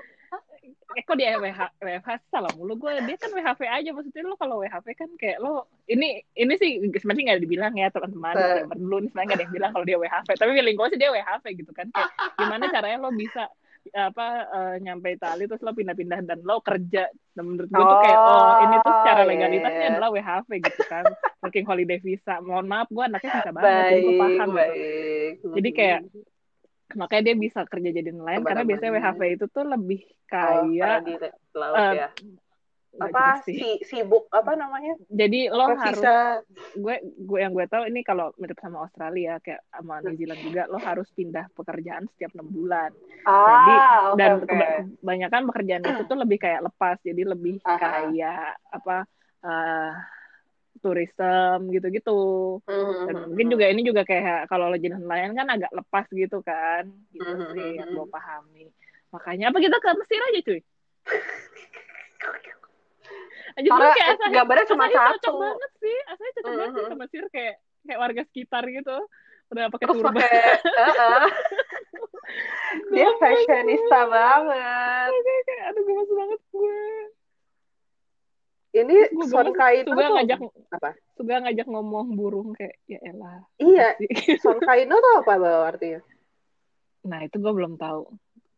eh 0.98 1.04
kok 1.06 1.14
dia 1.14 1.38
WH, 1.38 1.60
WFH 1.78 2.10
salah 2.34 2.50
mulu 2.58 2.74
gue 2.74 2.90
dia 3.06 3.14
kan 3.14 3.30
WHV 3.30 3.60
aja 3.62 3.90
maksudnya 3.94 4.26
lo 4.26 4.34
kalau 4.34 4.58
WHV 4.58 4.86
kan 4.98 5.10
kayak 5.14 5.38
lo 5.38 5.70
ini 5.86 6.18
ini 6.34 6.54
sih 6.58 6.82
sebenarnya 6.98 7.38
nggak 7.38 7.42
dibilang 7.46 7.74
ya 7.78 7.94
teman-teman 7.94 8.34
kayak 8.34 8.74
dulu 8.74 9.06
sebenarnya 9.06 9.26
nggak 9.30 9.38
ada 9.38 9.44
yang 9.46 9.54
bilang 9.54 9.70
kalau 9.70 9.86
dia 9.86 9.98
WHV 10.02 10.28
tapi 10.34 10.50
feeling 10.50 10.76
gue 10.78 10.86
sih 10.90 10.98
dia 10.98 11.10
WHV 11.14 11.44
gitu 11.62 11.72
kan 11.74 11.86
kayak 11.94 12.10
gimana 12.34 12.64
caranya 12.74 12.98
lo 12.98 13.10
bisa 13.14 13.46
apa 13.90 14.26
uh, 14.52 14.74
nyampe 14.76 15.16
Itali 15.16 15.48
terus 15.48 15.64
lo 15.64 15.72
pindah-pindah 15.72 16.20
dan 16.22 16.38
lo 16.44 16.60
kerja 16.60 17.08
dan 17.08 17.44
menurut 17.44 17.70
gue 17.72 17.80
oh, 17.80 17.88
tuh 17.88 17.98
kayak 18.04 18.18
oh 18.20 18.52
ini 18.68 18.76
tuh 18.84 18.94
secara 19.02 19.22
legalitasnya 19.24 19.80
yeah. 19.88 19.92
adalah 19.96 20.10
WHV 20.12 20.50
gitu 20.60 20.82
kan 20.86 21.04
working 21.42 21.66
holiday 21.66 21.98
visa 21.98 22.34
mohon 22.44 22.68
maaf 22.68 22.86
gue 22.92 23.04
anaknya 23.04 23.40
bisa 23.40 23.50
banget 23.56 23.72
baik, 23.72 23.88
jadi 23.88 24.00
gue 24.04 24.14
paham 24.20 24.48
gitu. 24.48 24.58
baik. 24.60 25.30
gitu 25.40 25.54
jadi 25.56 25.70
kayak 25.72 26.00
makanya 26.90 27.22
dia 27.22 27.36
bisa 27.38 27.60
kerja 27.70 27.90
jadi 27.94 28.10
nelayan 28.10 28.42
karena 28.42 28.64
biasanya 28.66 28.92
WHV 28.98 29.20
itu 29.38 29.46
tuh 29.48 29.64
lebih 29.64 30.00
oh, 30.04 30.14
kayak 30.28 30.98
oh, 31.00 31.04
di 31.06 31.12
laut 31.56 31.76
uh, 31.78 31.92
ya 31.94 32.08
apa 32.98 33.38
si 33.46 33.78
sibuk 33.86 34.26
apa 34.34 34.58
namanya 34.58 34.98
jadi 35.06 35.46
lo 35.54 35.78
harus 35.78 36.02
gue 36.74 36.96
gue 37.22 37.38
yang 37.38 37.54
gue 37.54 37.66
tahu 37.70 37.86
ini 37.86 38.02
kalau 38.02 38.34
mirip 38.34 38.58
sama 38.58 38.82
Australia 38.82 39.38
kayak 39.38 39.62
sama 39.70 40.02
New 40.02 40.18
Zealand 40.18 40.42
juga 40.42 40.66
lo 40.66 40.82
harus 40.82 41.06
pindah 41.14 41.46
pekerjaan 41.54 42.10
setiap 42.10 42.34
enam 42.34 42.50
bulan 42.50 42.90
ah, 43.30 43.46
jadi 43.46 43.74
okay, 43.78 44.18
dan 44.18 44.30
okay. 44.42 44.74
kebanyakan 44.98 45.42
pekerjaan 45.54 45.82
itu 45.86 46.02
tuh 46.10 46.18
lebih 46.18 46.38
kayak 46.42 46.60
lepas 46.66 46.98
jadi 47.06 47.22
lebih 47.30 47.62
Aha. 47.62 47.78
kayak 47.78 48.58
apa 48.74 48.96
uh, 49.46 49.92
tourism 50.82 51.70
gitu-gitu 51.70 52.20
mm-hmm. 52.64 53.06
dan 53.06 53.14
mungkin 53.30 53.48
juga 53.52 53.64
ini 53.70 53.82
juga 53.86 54.02
kayak 54.02 54.48
kalau 54.48 54.66
lo 54.66 54.76
jadi 54.80 54.96
nelayan 54.96 55.36
kan 55.36 55.46
agak 55.46 55.70
lepas 55.70 56.08
gitu 56.10 56.42
kan 56.42 56.88
gitu 57.14 57.22
mm-hmm. 57.22 57.54
sih 57.54 57.70
yang 57.78 57.88
gue 57.94 58.06
pahami 58.08 58.66
makanya 59.14 59.54
apa 59.54 59.58
kita 59.62 59.76
ke 59.78 59.88
Mesir 59.94 60.20
aja 60.20 60.40
cuy 60.42 60.60
Aja 63.58 63.68
Karena 63.68 63.90
kayak 63.94 64.08
asal, 64.14 64.28
gambarnya 64.30 64.66
cuma 64.70 64.86
satu. 64.90 65.14
Cocok 65.18 65.34
banget 65.42 65.70
sih, 65.82 65.98
asalnya 66.06 66.32
cocok 66.36 66.52
banget 66.54 66.70
sih 66.70 66.84
sama 66.86 67.06
Sir 67.10 67.26
kayak 67.32 67.54
kayak 67.86 67.98
warga 67.98 68.22
sekitar 68.28 68.64
gitu. 68.70 68.96
Udah 69.50 69.64
pakai 69.66 69.86
turban. 69.90 70.14
Pake, 70.14 70.30
uh 70.62 70.90
-uh. 70.94 71.24
Dia 72.94 73.10
fashionista 73.18 74.00
banget. 74.06 75.10
Kayak, 75.10 75.42
kayak 75.46 75.62
aduh 75.74 75.82
gemes 75.82 76.10
banget 76.14 76.40
gue. 76.54 76.82
Ini 78.70 78.96
Son 79.26 79.50
Kaino 79.50 79.90
tuh 79.98 80.10
ngajak 80.14 80.38
apa? 80.78 80.90
Suga 81.18 81.42
ngajak 81.42 81.66
ngomong 81.66 82.14
burung 82.14 82.54
kayak 82.54 82.78
ya 82.86 83.02
elah. 83.02 83.42
Iya. 83.58 83.98
Son 84.38 84.62
Kaino 84.62 84.94
tuh 85.02 85.12
apa 85.26 85.32
bawa 85.34 85.74
artinya? 85.74 85.98
Nah, 87.00 87.26
itu 87.26 87.42
gue 87.42 87.50
belum 87.50 87.74
tahu. 87.80 88.06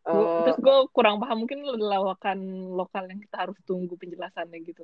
Oh. 0.03 0.43
Terus 0.43 0.59
gue 0.59 0.77
kurang 0.91 1.23
paham 1.23 1.47
mungkin 1.47 1.63
lawakan 1.63 2.39
lokal 2.75 3.07
yang 3.07 3.23
kita 3.23 3.47
harus 3.47 3.59
tunggu 3.63 3.95
penjelasannya 3.95 4.59
gitu. 4.67 4.83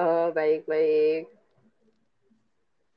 Oh 0.00 0.32
baik 0.32 0.64
baik. 0.64 1.28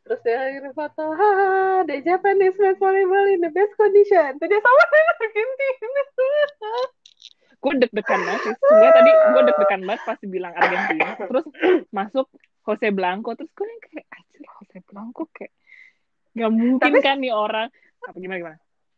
Terus 0.07 0.23
dia 0.23 0.39
akhirnya 0.39 0.71
foto, 0.71 1.03
haha, 1.11 1.83
the 1.83 1.99
Japanese 1.99 2.55
men's 2.55 2.79
volleyball 2.79 3.27
in 3.27 3.43
the 3.43 3.51
best 3.51 3.75
condition. 3.75 4.39
Tadi 4.39 4.55
sama 4.55 4.83
begini. 5.19 5.69
gue 7.57 7.73
deg-degan 7.83 8.21
banget 8.23 8.41
sih. 8.47 8.53
Sebenarnya 8.55 8.93
tadi 8.95 9.11
gue 9.11 9.41
deg-degan 9.51 9.81
banget 9.83 10.01
pas 10.07 10.19
bilang 10.23 10.53
Argentina. 10.55 11.07
Terus 11.19 11.45
masuk 11.91 12.31
Jose 12.63 12.87
Blanco. 12.95 13.35
Terus 13.35 13.51
gue 13.51 13.67
kayak, 13.83 14.07
aja 14.07 14.37
Jose 14.55 14.79
Blanco 14.87 15.27
kayak, 15.35 15.51
gak 16.39 16.51
mungkin 16.55 16.79
Tapi, 16.79 16.99
kan 17.03 17.19
nih 17.19 17.35
orang. 17.35 17.67
Apa 18.07 18.15
gimana 18.15 18.39
gimana? 18.39 18.57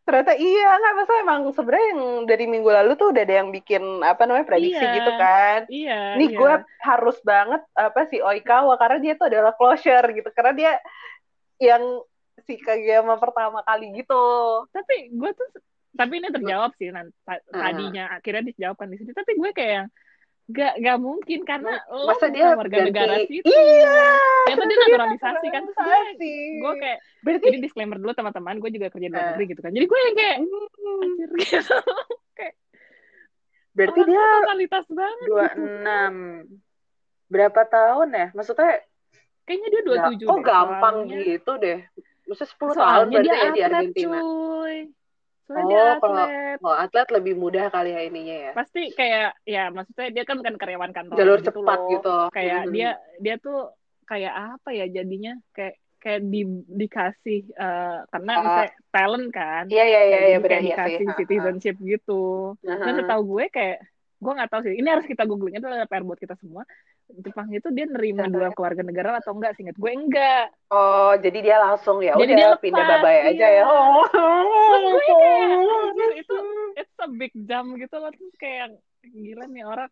Ternyata 0.09 0.33
iya 0.33 0.81
nggak 0.81 0.95
masa 0.97 1.13
emang 1.21 1.39
sebenarnya 1.53 1.87
yang 1.93 2.03
dari 2.25 2.45
minggu 2.49 2.65
lalu 2.65 2.97
tuh 2.97 3.13
udah 3.13 3.21
ada 3.21 3.35
yang 3.45 3.53
bikin 3.53 4.01
apa 4.01 4.25
namanya 4.25 4.49
prediksi 4.49 4.81
iya, 4.81 4.95
gitu 4.97 5.11
kan. 5.13 5.59
Iya 5.69 5.99
nih 6.17 6.29
iya. 6.33 6.37
gue 6.41 6.53
harus 6.81 7.17
banget 7.21 7.61
apa 7.77 8.09
si 8.09 8.17
Oikawa 8.17 8.73
karena 8.81 8.97
dia 8.97 9.13
tuh 9.13 9.29
adalah 9.29 9.53
closure 9.53 10.09
gitu. 10.17 10.29
Karena 10.33 10.53
dia 10.57 10.71
yang 11.61 12.01
si 12.49 12.57
Kageyama 12.57 13.21
pertama 13.21 13.61
kali 13.61 13.93
gitu. 14.01 14.25
Tapi 14.73 15.13
gue 15.13 15.31
tuh 15.37 15.47
tapi 15.93 16.17
ini 16.17 16.33
terjawab 16.33 16.73
sih 16.81 16.89
nanti 16.89 17.13
tadinya 17.53 18.17
akhirnya 18.17 18.49
dijawabkan 18.49 18.89
di 18.89 18.97
sini. 18.97 19.13
Tapi 19.13 19.37
gue 19.37 19.51
kayak 19.53 19.93
Gak, 20.49 20.81
gak 20.81 20.97
mungkin 20.97 21.45
karena 21.45 21.77
lo 21.93 22.09
Masa 22.09 22.25
dia 22.33 22.57
warga 22.57 22.81
ganti... 22.81 22.89
negara 22.89 23.15
situ. 23.21 23.45
Iya. 23.45 24.01
Ternyata 24.49 24.65
dia 24.65 24.77
naturalisasi 24.81 25.47
kan 25.53 25.61
terus 25.61 25.77
gue, 25.77 25.99
gue 26.57 26.73
kayak 26.81 26.97
Berarti... 27.21 27.45
jadi 27.53 27.57
disclaimer 27.61 27.97
dulu 28.01 28.11
teman-teman, 28.17 28.57
gue 28.57 28.69
juga 28.73 28.87
kerja 28.89 29.07
di 29.07 29.13
luar 29.13 29.21
uh. 29.21 29.29
negeri 29.37 29.45
gitu 29.53 29.61
kan. 29.61 29.71
Jadi 29.77 29.85
gue 29.85 29.99
yang 30.01 30.15
kayak 30.17 30.37
hmm. 30.41 31.03
anjir 31.05 31.29
gitu. 31.37 31.77
kayak 32.37 32.53
Berarti 33.77 33.99
dia 34.09 34.21
totalitas 34.25 34.85
banget. 34.89 35.27
Dua 35.29 35.45
gitu. 35.45 35.61
enam. 35.61 36.13
Berapa 37.29 37.61
tahun 37.69 38.09
ya? 38.09 38.27
Maksudnya 38.33 38.73
kayaknya 39.45 39.67
dia 39.69 39.81
27 39.85 40.25
ya, 40.25 40.27
oh 40.29 40.39
gampang 40.41 40.95
soalnya, 41.09 41.25
gitu 41.25 41.51
deh 41.57 41.79
masa 42.29 42.45
10 42.45 42.53
soalnya 42.53 42.77
tahun 42.77 43.07
berarti 43.09 43.25
dia 43.25 43.33
ya 43.33 43.49
di 43.49 43.61
Argentina 43.65 44.19
cuy. 44.21 44.77
Soalnya 45.49 45.65
oh 45.65 45.65
dia 45.65 45.83
kalau 45.97 46.15
atlet. 46.21 46.57
kalau 46.61 46.77
atlet 46.77 47.07
lebih 47.09 47.33
mudah 47.35 47.65
kali 47.67 47.89
ya 47.89 48.01
ininya 48.05 48.35
ya 48.39 48.51
Pasti 48.53 48.81
kayak 48.93 49.29
ya 49.43 49.63
maksudnya 49.67 50.07
dia 50.13 50.23
kan 50.23 50.37
bukan 50.37 50.55
karyawan 50.55 50.93
kantor 50.93 51.17
jalur 51.17 51.37
gitu 51.37 51.47
cepat 51.49 51.79
loh. 51.79 51.89
gitu 51.89 52.15
Kayak 52.29 52.59
Mhm. 52.61 52.71
dia 52.71 52.89
dia 53.17 53.35
tuh 53.35 53.59
kayak 54.05 54.33
apa 54.57 54.69
ya 54.69 54.85
jadinya 54.87 55.33
kayak 55.51 55.73
kayak 55.99 56.21
di 56.23 56.41
dikasih 56.69 57.39
eh, 57.49 57.97
karena 58.07 58.31
Ah. 58.31 58.41
misalnya 58.41 58.71
talent 58.87 59.27
kan. 59.29 59.63
iya 59.67 59.83
iya 59.83 60.01
iya 60.05 60.19
iya 60.23 60.29
jadi 60.31 60.39
benar 60.39 60.53
iya 60.53 60.61
sih 60.61 60.69
dikasih 60.69 61.03
ha. 61.03 61.15
citizenship 61.17 61.75
gitu. 61.81 62.23
Aha. 62.63 62.85
Dan 62.85 62.93
setahu 62.95 63.21
gue 63.27 63.45
kayak 63.49 63.77
gue 64.19 64.33
nggak 64.35 64.51
tahu 64.51 64.61
sih. 64.67 64.75
Ini 64.75 64.87
harus 64.91 65.07
kita 65.07 65.23
googling 65.23 65.55
itu 65.55 65.63
adalah 65.63 65.87
PR 65.87 66.03
buat 66.03 66.19
kita 66.19 66.35
semua. 66.37 66.67
Jepang 67.09 67.47
itu 67.55 67.71
dia 67.71 67.87
nerima 67.87 68.27
dua 68.27 68.51
keluarga 68.51 68.83
negara 68.83 69.23
atau 69.23 69.31
enggak? 69.31 69.55
Singkat 69.55 69.79
gue 69.79 69.91
enggak. 69.95 70.51
Oh, 70.69 71.15
jadi 71.15 71.39
dia 71.39 71.57
langsung 71.57 72.03
ya 72.03 72.13
Jadi 72.19 72.35
udah 72.35 72.37
dia 72.37 72.49
lepas, 72.51 72.61
pindah 72.61 72.83
babay 72.85 73.17
aja 73.31 73.47
iya. 73.47 73.59
ya. 73.59 73.63
Oh. 73.63 74.03
Terus 74.11 74.83
gue 74.91 75.15
kayak 75.15 75.47
anjir 75.89 76.11
itu 76.21 76.35
it's 76.77 76.97
a 77.01 77.07
big 77.11 77.33
jump 77.47 77.75
gitu 77.75 77.95
loh 77.99 78.11
terus 78.13 78.35
kayak 78.39 78.77
gila 79.03 79.45
nih 79.51 79.65
orang 79.67 79.91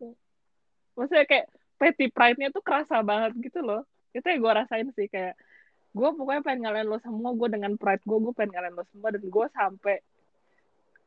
maksudnya 0.95 1.25
kayak 1.27 1.45
petty 1.77 2.07
pride-nya 2.09 2.49
tuh 2.49 2.63
kerasa 2.63 3.03
banget 3.03 3.35
gitu 3.43 3.59
loh 3.61 3.83
itu 4.15 4.23
yang 4.23 4.41
gue 4.41 4.53
rasain 4.53 4.87
sih 4.95 5.07
kayak 5.11 5.35
gue 5.93 6.09
pokoknya 6.13 6.41
pengen 6.45 6.59
ngalahin 6.65 6.87
lo 6.89 6.97
semua 7.01 7.33
gue 7.33 7.49
dengan 7.49 7.73
pride 7.75 8.03
gue 8.05 8.17
gue 8.17 8.33
pengen 8.33 8.51
ngalahin 8.55 8.75
lo 8.75 8.85
semua 8.93 9.09
dan 9.13 9.23
gue 9.23 9.45
sampai 9.53 9.95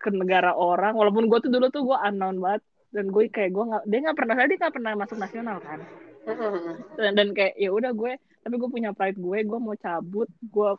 ke 0.01 0.09
negara 0.11 0.57
orang 0.57 0.97
walaupun 0.97 1.29
gue 1.29 1.39
tuh 1.45 1.51
dulu 1.53 1.67
tuh 1.69 1.83
gue 1.85 1.99
unknown 2.09 2.41
banget 2.41 2.63
dan 2.91 3.07
gue 3.07 3.31
kayak 3.31 3.51
gue 3.51 3.65
nggak 3.65 3.83
dia 3.87 3.99
nggak 4.03 4.19
pernah 4.19 4.35
dia 4.37 4.59
nggak 4.59 4.75
pernah 4.75 4.93
masuk 4.99 5.19
nasional 5.19 5.57
kan 5.63 5.79
dan, 6.99 7.13
dan 7.15 7.29
kayak 7.33 7.55
ya 7.55 7.71
udah 7.71 7.93
gue 7.95 8.13
tapi 8.41 8.55
gue 8.57 8.69
punya 8.69 8.91
pride 8.91 9.17
gue 9.17 9.39
gue 9.43 9.59
mau 9.59 9.75
cabut 9.75 10.29
gue 10.41 10.71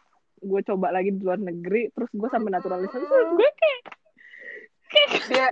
gue 0.42 0.62
coba 0.66 0.88
lagi 0.90 1.14
di 1.14 1.22
luar 1.22 1.38
negeri 1.38 1.94
terus 1.94 2.10
gue 2.12 2.30
sampai 2.30 2.52
naturalisasi 2.52 3.06
gue 3.06 3.50
kayak 3.56 3.82
dia 5.30 5.48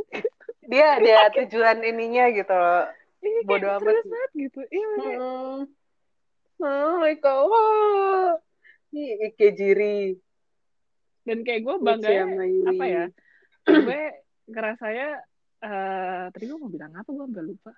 dia 0.67 0.89
dia 1.05 1.19
tujuan 1.33 1.79
ininya 1.79 2.27
gitu 2.33 2.51
loh. 2.51 2.83
ini 3.19 3.39
Bodo 3.43 3.67
kayak 3.67 3.79
amat. 3.79 4.03
banget 4.03 4.31
gitu 4.35 4.59
iya 4.69 4.89
kayak, 4.99 5.19
Hmm. 5.19 5.63
Oh, 6.59 7.07
Iko. 7.07 7.47
Wah. 7.47 8.35
Ini 8.91 9.31
Ikejiri. 9.31 10.19
dan 11.23 11.45
kayak 11.45 11.61
gue 11.61 11.75
bangga 11.79 12.09
apa 12.67 12.83
ya 12.83 13.05
gue 13.63 14.01
ngerasanya 14.49 15.23
eh 15.59 16.23
tadi 16.31 16.43
gue 16.47 16.55
mau 16.55 16.67
bilang 16.67 16.91
apa 16.93 17.05
gue 17.05 17.23
sampai 17.23 17.43
lupa 17.43 17.71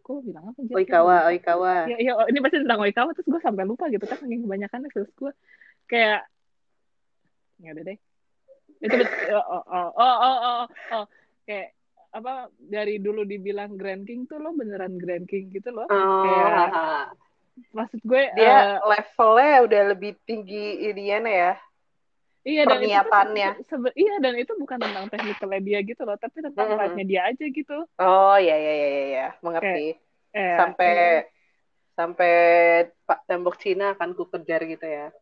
gue 0.00 0.12
mau 0.18 0.24
bilang 0.24 0.44
apa 0.50 0.58
Jess? 0.66 0.74
Oikawa, 0.74 1.16
Oikawa. 1.30 1.74
ya, 1.86 1.96
ya, 2.02 2.12
oh, 2.18 2.26
ini 2.26 2.38
pasti 2.42 2.58
tentang 2.58 2.82
Oikawa 2.82 3.10
terus 3.14 3.28
gue 3.30 3.40
sampai 3.40 3.62
lupa 3.62 3.86
gitu 3.86 4.02
kan 4.02 4.18
saking 4.18 4.42
kebanyakan 4.42 4.80
terus 4.90 5.10
gue 5.14 5.32
kayak 5.86 6.26
ya 7.60 7.70
udah 7.70 7.84
deh 7.86 7.98
itu 8.80 8.94
bet- 8.96 9.14
oh, 9.38 9.46
oh, 9.46 9.62
oh, 9.68 9.90
oh, 9.94 10.16
oh, 10.18 10.36
oh, 10.42 10.62
oh. 10.98 11.04
kayak 11.44 11.76
apa 12.10 12.50
dari 12.58 12.98
dulu 12.98 13.22
dibilang 13.22 13.78
Grand 13.78 14.02
King 14.02 14.26
tuh 14.26 14.42
lo 14.42 14.50
beneran 14.50 14.98
Grand 14.98 15.30
King 15.30 15.54
gitu 15.54 15.70
loh 15.70 15.86
Oh, 15.86 16.24
Kayak- 16.26 17.14
maksud 17.70 18.00
gue 18.02 18.22
dia 18.34 18.50
eh, 18.50 18.82
levelnya 18.82 19.54
udah 19.62 19.82
lebih 19.92 20.16
tinggi 20.24 20.80
ininya 20.80 21.28
ya. 21.28 21.52
Iya 22.40 22.62
dan 22.64 22.80
itu 22.80 23.10
sebe- 23.66 23.92
iya 23.94 24.14
dan 24.16 24.34
itu 24.34 24.52
bukan 24.56 24.78
tentang 24.78 25.06
teknikalnya 25.08 25.60
dia 25.60 25.78
gitu 25.82 26.02
loh 26.02 26.16
tapi 26.16 26.40
tentang 26.40 26.72
Mhm. 26.72 26.76
pride-nya 26.76 27.04
dia 27.04 27.20
aja 27.28 27.44
gitu 27.44 27.76
Oh, 27.96 28.36
iya 28.36 28.56
iya 28.56 28.72
iya 28.72 28.88
iya, 28.88 29.02
iya. 29.06 29.26
mengerti. 29.40 29.86
eh, 30.30 30.56
sampai 30.56 30.90
eh, 30.90 31.20
sampai 31.92 32.32
Pak 33.04 33.26
tembok 33.26 33.58
Cina 33.58 33.92
akan 33.92 34.14
ku 34.14 34.24
kejar 34.24 34.64
gitu 34.64 34.86
ya. 34.86 35.12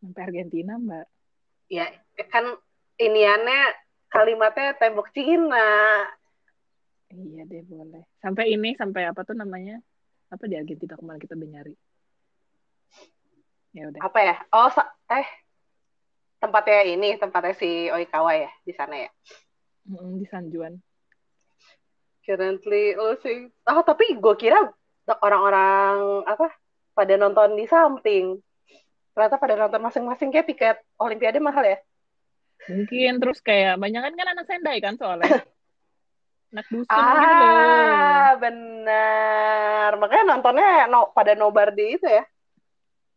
sampai 0.00 0.22
Argentina 0.24 0.74
mbak 0.76 1.06
Ya, 1.66 1.90
kan 2.30 2.46
iniannya 2.96 3.74
kalimatnya 4.06 4.74
tembok 4.74 5.10
Cina. 5.10 6.06
iya 7.08 7.42
deh 7.42 7.62
boleh 7.62 8.02
sampai 8.18 8.50
ini 8.50 8.74
sampai 8.74 9.06
apa 9.06 9.22
tuh 9.22 9.34
namanya 9.34 9.78
apa 10.26 10.42
di 10.44 10.58
Argentina 10.58 10.98
kemarin 10.98 11.22
kita 11.22 11.34
udah 11.34 11.48
nyari 11.48 11.74
ya 13.70 13.86
udah 13.86 14.00
Apa 14.02 14.18
ya? 14.20 14.34
Oh, 14.50 14.66
sa- 14.68 14.90
eh 15.06 15.26
tempatnya 16.46 16.86
ini, 16.86 17.18
tempatnya 17.18 17.54
si 17.58 17.90
Oikawa 17.90 18.32
ya 18.38 18.50
di 18.62 18.72
sana 18.72 18.94
ya. 18.94 19.10
Mm, 19.90 20.22
di 20.22 20.26
San 20.30 20.46
Juan 20.50 20.78
Currently 22.26 22.98
losing. 22.98 23.54
Oh, 23.70 23.82
tapi 23.86 24.18
gue 24.18 24.34
kira 24.34 24.58
orang-orang 25.22 26.26
apa 26.26 26.50
pada 26.90 27.14
nonton 27.14 27.54
di 27.54 27.66
samping. 27.70 28.38
Ternyata 29.14 29.38
pada 29.38 29.54
nonton 29.54 29.78
masing-masing 29.78 30.34
kayak 30.34 30.46
tiket 30.50 30.76
Olimpiade 30.98 31.38
mahal 31.42 31.66
ya. 31.66 31.78
mungkin 32.66 33.22
terus 33.22 33.38
kayak 33.44 33.78
banyak 33.78 34.00
kan 34.02 34.14
kan 34.18 34.28
anak 34.34 34.46
Sendai 34.50 34.82
kan 34.82 34.98
soalnya 34.98 35.28
anak 36.50 36.66
dusun 36.66 36.98
gitu 37.22 37.44
loh 37.46 37.62
Ah, 38.26 38.34
benar. 38.42 39.90
Makanya 40.02 40.24
nontonnya 40.34 40.70
no, 40.90 41.14
pada 41.14 41.38
nobar 41.38 41.70
di 41.70 41.94
itu 41.94 42.06
ya. 42.10 42.26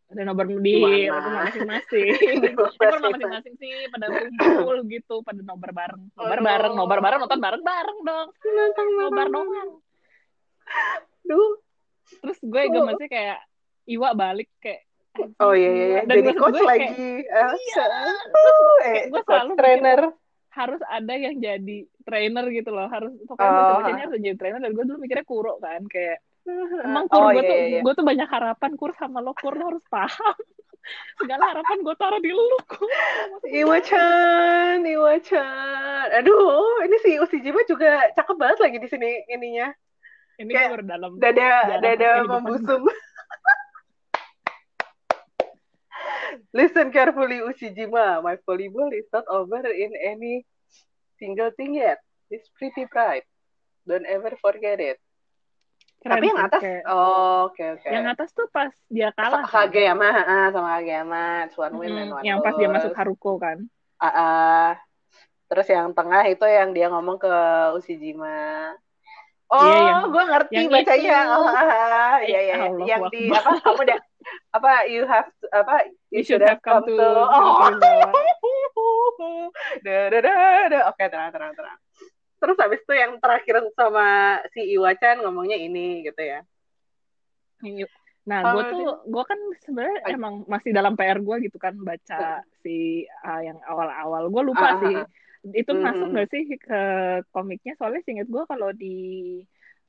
Ada 0.10 0.22
nobar 0.24 0.46
di 0.50 0.74
rumah 1.06 1.46
masing-masing 1.46 2.10
Di 2.42 2.50
rumah 2.50 2.74
Tapi 2.74 2.86
rumah 2.92 3.10
masing-masing. 3.14 3.54
sih 3.56 3.74
pada 3.88 4.06
kumpul 4.10 4.78
gitu 4.86 5.16
pada 5.22 5.40
nobar 5.40 5.70
bareng 5.72 6.02
nobar 6.12 6.40
bareng 6.40 6.74
nobar 6.74 7.00
bareng 7.00 7.20
nonton 7.22 7.40
bareng 7.40 7.64
bareng 7.64 7.98
dong 8.02 8.28
nobar 8.98 9.28
doang 9.28 9.70
Duh. 11.24 11.52
terus 12.20 12.40
gue 12.40 12.62
Oh. 12.64 12.72
gemesnya 12.72 13.08
kayak 13.08 13.40
Iwa 13.86 14.10
balik 14.14 14.50
kayak 14.58 14.82
Oh 15.38 15.52
iya 15.52 15.68
iya, 15.68 15.86
iya. 15.90 16.02
Dan 16.06 16.16
jadi 16.22 16.32
coach 16.34 16.54
gue 16.54 16.64
kayak, 16.64 16.70
lagi. 16.80 17.12
Ah, 17.28 17.52
Iya. 17.52 17.86
eh, 18.88 19.02
gue 19.10 19.22
selalu 19.22 19.54
trainer. 19.54 20.02
harus 20.50 20.82
ada 20.84 21.14
yang 21.14 21.36
jadi 21.38 21.78
trainer 22.02 22.46
gitu 22.50 22.70
loh 22.70 22.88
harus 22.88 23.14
pokoknya 23.24 23.62
Oh. 23.70 23.80
harus 23.86 24.18
jadi 24.18 24.36
trainer 24.36 24.60
dan 24.60 24.72
gue 24.72 24.84
dulu 24.84 24.98
mikirnya 24.98 25.24
kuro 25.24 25.56
kan 25.58 25.86
kayak 25.86 26.20
emang 26.86 27.06
kur 27.08 27.20
Oh 27.20 27.30
gue 27.34 27.44
iya 27.44 27.50
tuh 27.50 27.56
iya. 27.58 27.68
iya. 27.68 27.82
gue 27.84 27.94
tuh 27.94 28.06
banyak 28.06 28.30
harapan 28.30 28.72
kur 28.80 28.92
sama 28.98 29.20
lo 29.22 29.34
kur 29.38 29.54
lo 29.56 29.74
harus 29.74 29.86
paham 29.90 30.38
segala 31.20 31.44
harapan 31.54 31.78
gue 31.86 31.96
taruh 32.00 32.22
di 32.22 32.32
lu 32.34 32.58
kur 32.66 32.90
Iwa-chan, 33.50 34.86
Iwa-chan. 34.86 36.08
Aduh, 36.22 36.86
ini 36.86 36.98
si 37.02 37.18
Usijima 37.18 37.62
juga 37.66 38.10
cakep 38.14 38.36
banget 38.38 38.58
lagi 38.62 38.78
di 38.82 38.88
sini 38.90 39.10
ininya. 39.30 39.74
ini 40.40 40.54
Kayak 40.54 40.70
gue 40.70 40.78
berdalam 40.82 41.12
Dada 41.18 41.82
dada 41.82 42.24
membusung. 42.26 42.86
Listen 46.54 46.90
carefully, 46.90 47.42
Usijima. 47.42 48.22
My 48.26 48.38
volleyball 48.42 48.90
is 48.94 49.06
not 49.14 49.26
over 49.30 49.62
in 49.70 49.94
any 50.02 50.46
single 51.22 51.52
thing 51.54 51.78
yet. 51.78 52.02
It's 52.34 52.50
pretty 52.58 52.86
bright. 52.90 53.26
Don't 53.86 54.06
ever 54.06 54.34
forget 54.42 54.80
it. 54.82 54.98
Keren 56.00 56.16
Tapi 56.16 56.28
yang 56.32 56.40
atas, 56.40 56.62
kayak- 56.64 56.86
oh, 56.88 57.52
oke 57.52 57.64
oke. 57.76 57.88
yang 57.92 58.06
atas 58.08 58.30
tuh 58.32 58.48
pas 58.48 58.72
dia 58.88 59.12
kalah 59.12 59.44
Sa- 59.44 59.52
kan? 59.52 59.68
Kageyama, 59.68 60.08
ah, 60.08 60.48
sama 60.48 60.80
Kageyama, 60.80 61.24
one 61.54 61.76
win 61.76 61.92
and 61.92 62.08
Mm, 62.08 62.16
one 62.16 62.24
yang 62.24 62.40
pas 62.40 62.56
dia 62.56 62.70
masuk 62.72 62.96
Haruko 62.96 63.36
kan 63.36 63.68
Ah, 64.00 64.08
ah. 64.08 64.70
Terus 65.52 65.68
yang 65.68 65.92
tengah 65.92 66.24
itu 66.24 66.46
yang 66.48 66.72
dia 66.72 66.88
ngomong 66.88 67.20
ke 67.20 67.34
Usijima. 67.76 68.72
Oh, 69.50 69.60
Iya, 69.60 69.78
yang- 69.82 70.08
gue 70.08 70.24
ngerti 70.24 70.54
yang 70.56 70.70
bacanya. 70.72 71.18
itu. 71.20 71.34
Oh, 71.36 71.48
ah, 71.50 71.68
ah. 71.68 72.16
Iya, 72.22 72.40
iya. 72.40 72.56
Allah 72.64 72.86
Yang 72.86 73.02
di 73.12 73.24
apa? 73.28 73.52
Kamu 73.60 73.82
udah 73.82 74.00
apa? 74.54 74.72
You 74.88 75.04
have 75.04 75.28
to, 75.42 75.46
apa? 75.52 75.76
you 76.14 76.22
should 76.24 76.40
have 76.40 76.62
come 76.62 76.86
to 76.86 76.96
Oh. 76.96 77.60
Okinawa. 77.60 78.14
Da, 79.84 80.08
da, 80.08 80.20
da, 80.22 80.34
da. 80.70 80.80
Oke, 80.88 81.04
terang, 81.10 81.34
terang, 81.34 81.52
terang. 81.52 81.78
Terus 82.40 82.58
habis 82.60 82.80
itu 82.82 82.94
yang 82.96 83.20
terakhir 83.20 83.56
sama 83.76 84.40
si 84.56 84.62
Iwa-chan 84.76 85.20
ngomongnya 85.20 85.60
ini 85.60 86.04
gitu 86.08 86.22
ya. 86.24 86.40
Nah, 88.30 88.40
Oh, 88.46 88.54
gue 88.56 88.64
tuh, 88.72 88.84
gue 89.10 89.24
kan 89.26 89.40
sebenarnya 89.66 89.98
emang 90.16 90.46
masih 90.48 90.72
dalam 90.72 90.94
PR 90.96 91.20
gue 91.20 91.36
gitu 91.50 91.58
kan 91.60 91.74
baca 91.82 92.40
si 92.64 93.04
ah, 93.26 93.42
yang 93.44 93.60
awal-awal. 93.68 94.30
Gue 94.32 94.42
Ah, 94.44 94.48
lupa 94.48 94.68
ah, 94.72 94.80
sih. 94.80 94.96
ah. 95.04 95.08
Itu 95.56 95.72
Hmm, 95.72 95.84
masuk 95.84 96.08
nggak 96.14 96.28
sih 96.32 96.44
ke 96.60 96.82
komiknya? 97.32 97.74
Soalnya 97.80 98.02
seinget 98.06 98.28
gue 98.28 98.44
kalau 98.48 98.70
di 98.76 98.96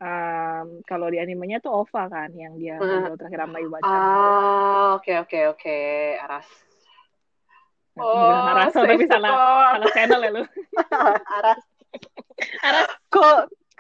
um, 0.01 0.67
kalau 0.89 1.07
di 1.13 1.19
animenya 1.21 1.61
tuh 1.61 1.85
Ova 1.85 2.09
kan 2.09 2.31
yang 2.35 2.57
dia 2.57 2.81
Hmm. 2.81 3.13
terakhir 3.19 3.39
sama 3.45 3.59
Iwa-chan. 3.61 4.03
Ah, 4.03 4.97
oke 4.97 5.13
oke 5.27 5.39
oke. 5.55 5.77
Aras. 6.25 6.49
Nah, 7.99 8.07
Oh, 8.07 8.51
Araso 8.57 8.81
tapi 8.87 9.05
salah 9.05 9.35
salah 9.75 9.89
channel 9.93 10.21
ya 10.25 10.31
lu. 10.33 10.43
Aras. 11.39 11.61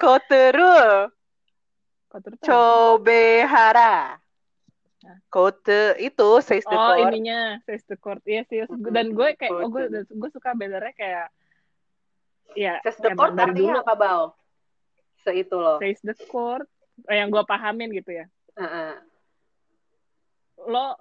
Koteru 0.01 1.09
Kotor 2.11 2.33
tuh 2.35 2.43
apa? 2.43 2.47
Chobehara. 2.51 3.95
Nah. 5.01 5.17
Kote 5.33 5.97
itu 5.97 6.29
says 6.45 6.67
the 6.67 6.75
Oh 6.77 6.93
core. 6.93 7.09
ininya 7.09 7.57
Face 7.65 7.87
the 7.89 7.97
Court 7.97 8.21
Iya 8.27 8.45
sih 8.51 8.67
Mhm, 8.69 8.91
Dan 8.93 9.07
gue 9.17 9.33
kayak 9.33 9.49
Oh 9.55 9.71
gue, 9.73 9.89
Court. 9.89 10.11
gue 10.13 10.31
suka 10.35 10.53
bannernya 10.53 10.93
kayak 10.93 11.27
Ya 12.53 12.83
Says 12.85 12.99
the 13.01 13.15
core 13.17 13.33
dari 13.33 13.55
dulu 13.57 13.79
apa, 13.81 13.95
Bau? 13.97 14.25
Seitu 15.25 15.57
loh. 15.57 15.79
Face 15.81 16.03
the 16.05 16.13
Court 16.29 16.67
eh, 17.09 17.17
Yang 17.17 17.29
gue 17.33 17.45
pahamin 17.49 17.89
gitu 17.95 18.11
ya 18.13 18.27
Heeh. 18.59 18.93
lo 20.61 20.99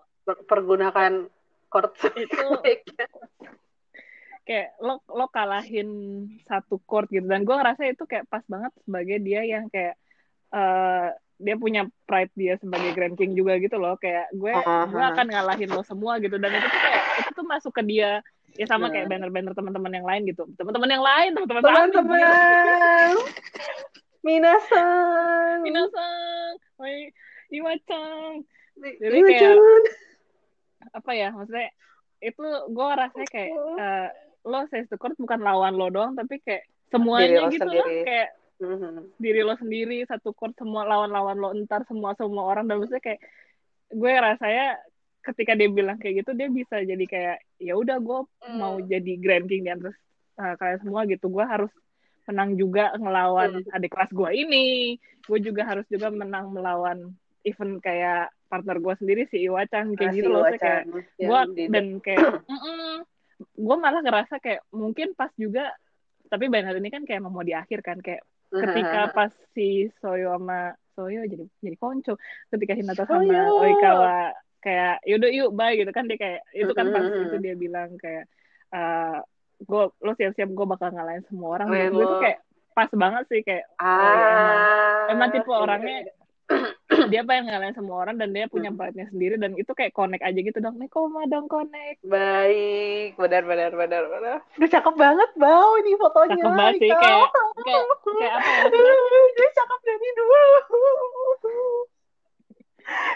pergunakan 0.48 1.28
chord 1.68 1.92
itu 2.16 2.48
kayak 4.50 4.74
lo 4.82 4.98
lo 5.06 5.30
kalahin 5.30 5.90
satu 6.50 6.82
chord 6.90 7.06
gitu. 7.14 7.30
Dan 7.30 7.46
gue 7.46 7.54
ngerasa 7.54 7.86
itu 7.86 8.10
kayak 8.10 8.26
pas 8.26 8.42
banget 8.50 8.74
sebagai 8.82 9.22
dia 9.22 9.46
yang 9.46 9.70
kayak 9.70 9.94
uh, 10.50 11.14
dia 11.38 11.56
punya 11.56 11.86
pride 12.10 12.34
dia 12.34 12.58
sebagai 12.58 12.98
Grand 12.98 13.14
King 13.14 13.38
juga 13.38 13.62
gitu 13.62 13.78
loh. 13.78 13.94
Kayak 14.02 14.34
gue 14.34 14.50
uh-huh. 14.50 14.90
gue 14.90 15.06
akan 15.06 15.28
ngalahin 15.30 15.70
lo 15.70 15.86
semua 15.86 16.18
gitu. 16.18 16.42
Dan 16.42 16.50
itu 16.50 16.66
tuh 16.66 16.82
kayak 16.82 17.04
itu 17.22 17.30
tuh 17.38 17.46
masuk 17.46 17.78
ke 17.78 17.86
dia. 17.86 18.26
Ya 18.58 18.66
sama 18.66 18.90
kayak 18.90 19.06
banner-banner 19.06 19.54
teman-teman 19.54 19.94
yang 19.94 20.08
lain 20.10 20.26
gitu. 20.26 20.50
Teman-teman 20.58 20.90
yang 20.90 21.06
lain 21.06 21.30
teman-teman 21.38 21.62
teman-teman. 21.94 23.14
Minasan 24.26 25.62
minasan 25.62 26.54
oi 26.82 27.14
iwacang. 27.54 28.44
Jadi 28.82 29.18
kayak 29.30 29.56
apa 30.90 31.12
ya 31.14 31.30
maksudnya 31.30 31.70
itu 32.20 32.44
gue 32.74 32.90
rasanya 33.00 33.30
kayak 33.32 33.52
uh, 33.56 34.10
lo 34.50 34.66
saya 34.74 34.84
Court 34.98 35.14
bukan 35.16 35.40
lawan 35.46 35.78
lo 35.78 35.88
doang 35.94 36.18
tapi 36.18 36.42
kayak 36.42 36.66
semuanya 36.90 37.48
gitu 37.54 37.70
loh 37.70 37.86
kayak 37.86 38.30
mm-hmm. 38.60 39.16
diri 39.22 39.42
lo 39.46 39.56
sendiri 39.56 40.04
satu 40.10 40.34
court 40.34 40.58
semua 40.58 40.84
lawan-lawan 40.86 41.38
lo 41.38 41.50
entar 41.54 41.86
semua 41.86 42.18
semua 42.18 42.44
orang 42.50 42.66
dan 42.66 42.82
maksudnya 42.82 43.02
kayak 43.02 43.22
gue 43.90 44.12
rasanya 44.14 44.78
ketika 45.24 45.54
dia 45.54 45.70
bilang 45.70 45.98
kayak 46.02 46.26
gitu 46.26 46.32
dia 46.34 46.50
bisa 46.50 46.82
jadi 46.82 47.06
kayak 47.06 47.38
ya 47.62 47.74
udah 47.78 47.98
gue 48.02 48.20
mm. 48.26 48.58
mau 48.58 48.76
jadi 48.82 49.14
Grand 49.22 49.46
King 49.46 49.66
di 49.68 49.72
antara 49.72 49.94
uh, 50.42 50.54
kalian 50.58 50.80
semua 50.82 51.02
gitu 51.06 51.28
gue 51.30 51.46
harus 51.46 51.72
menang 52.30 52.58
juga 52.58 52.94
ngelawan 52.98 53.66
mm. 53.66 53.76
adik 53.76 53.92
kelas 53.94 54.12
gue 54.14 54.30
ini 54.34 54.66
gue 55.26 55.40
juga 55.42 55.66
harus 55.66 55.86
juga 55.90 56.10
menang 56.10 56.54
melawan 56.54 57.14
event 57.46 57.82
kayak 57.82 58.34
partner 58.50 58.82
gue 58.82 58.94
sendiri 58.98 59.22
si 59.30 59.46
Iwacan 59.46 59.94
kayak 59.94 60.10
ah, 60.10 60.16
gitu 60.18 60.30
loh 60.30 60.44
kayak 60.58 60.84
gue 61.22 61.40
dan 61.70 61.86
kayak 62.02 62.42
gue 63.40 63.76
malah 63.80 64.04
ngerasa 64.04 64.44
kayak 64.44 64.68
mungkin 64.76 65.16
pas 65.16 65.32
juga 65.40 65.72
tapi 66.30 66.52
banner 66.52 66.78
ini 66.78 66.90
kan 66.92 67.04
kayak 67.08 67.24
mau 67.24 67.42
di 67.42 67.56
akhir 67.56 67.80
kan 67.82 67.98
kayak 68.04 68.22
ketika 68.50 69.14
pas 69.14 69.32
si 69.56 69.88
Soyo 70.02 70.36
sama 70.36 70.74
Soyo 70.94 71.24
jadi 71.26 71.46
jadi 71.64 71.78
konco 71.80 72.20
ketika 72.52 72.74
Hinata 72.76 73.08
sama 73.08 73.26
Soyo. 73.26 73.64
Oikawa 73.64 74.36
kayak 74.60 75.00
yaudah 75.08 75.32
yuk 75.32 75.50
bye 75.56 75.74
gitu 75.74 75.92
kan 75.96 76.06
dia 76.06 76.20
kayak 76.20 76.42
itu 76.52 76.72
kan 76.76 76.92
pas 76.92 77.06
itu 77.08 77.38
dia 77.40 77.56
bilang 77.56 77.96
kayak 77.96 78.28
uh, 78.76 79.24
gue 79.60 79.84
lo 79.92 80.12
siap-siap 80.16 80.50
gue 80.52 80.66
bakal 80.68 80.92
ngalahin 80.92 81.24
semua 81.28 81.60
orang 81.60 81.68
gitu. 81.72 81.96
gue 81.96 82.06
tuh 82.06 82.20
kayak 82.24 82.40
pas 82.76 82.90
banget 82.96 83.24
sih 83.28 83.42
kayak 83.44 83.66
ah, 83.80 83.88
oh, 83.88 84.04
ya, 84.04 84.28
emang, 84.32 84.60
emang 85.16 85.30
tipe 85.36 85.52
orangnya 85.52 85.98
dia 87.14 87.22
pengen 87.24 87.48
ngalahin 87.48 87.76
semua 87.76 87.96
orang 88.04 88.16
dan 88.20 88.30
dia 88.36 88.46
punya 88.52 88.70
pride 88.70 88.96
hmm. 88.96 89.12
sendiri 89.12 89.36
dan 89.40 89.52
itu 89.56 89.72
kayak 89.72 89.96
connect 89.96 90.24
aja 90.24 90.40
gitu 90.40 90.60
dong. 90.60 90.76
Nih 90.76 90.90
koma 90.92 91.24
dong 91.32 91.48
connect. 91.48 92.04
Baik. 92.04 93.16
Benar 93.16 93.44
benar 93.48 93.72
benar 93.74 94.04
benar. 94.08 94.38
Udah 94.60 94.70
cakep 94.70 94.96
banget 94.96 95.30
bau 95.40 95.72
ini 95.80 95.92
fotonya. 95.96 96.36
Cakep 96.36 96.54
banget 96.56 96.74
sih 96.82 96.90
kayak 96.92 97.30
kayak 97.64 97.84
kayak 98.18 98.34
apa 98.36 98.50
ya? 98.60 98.66
Dia 99.38 99.50
cakep 99.56 99.80
dari 99.86 100.10
dulu. 100.18 100.40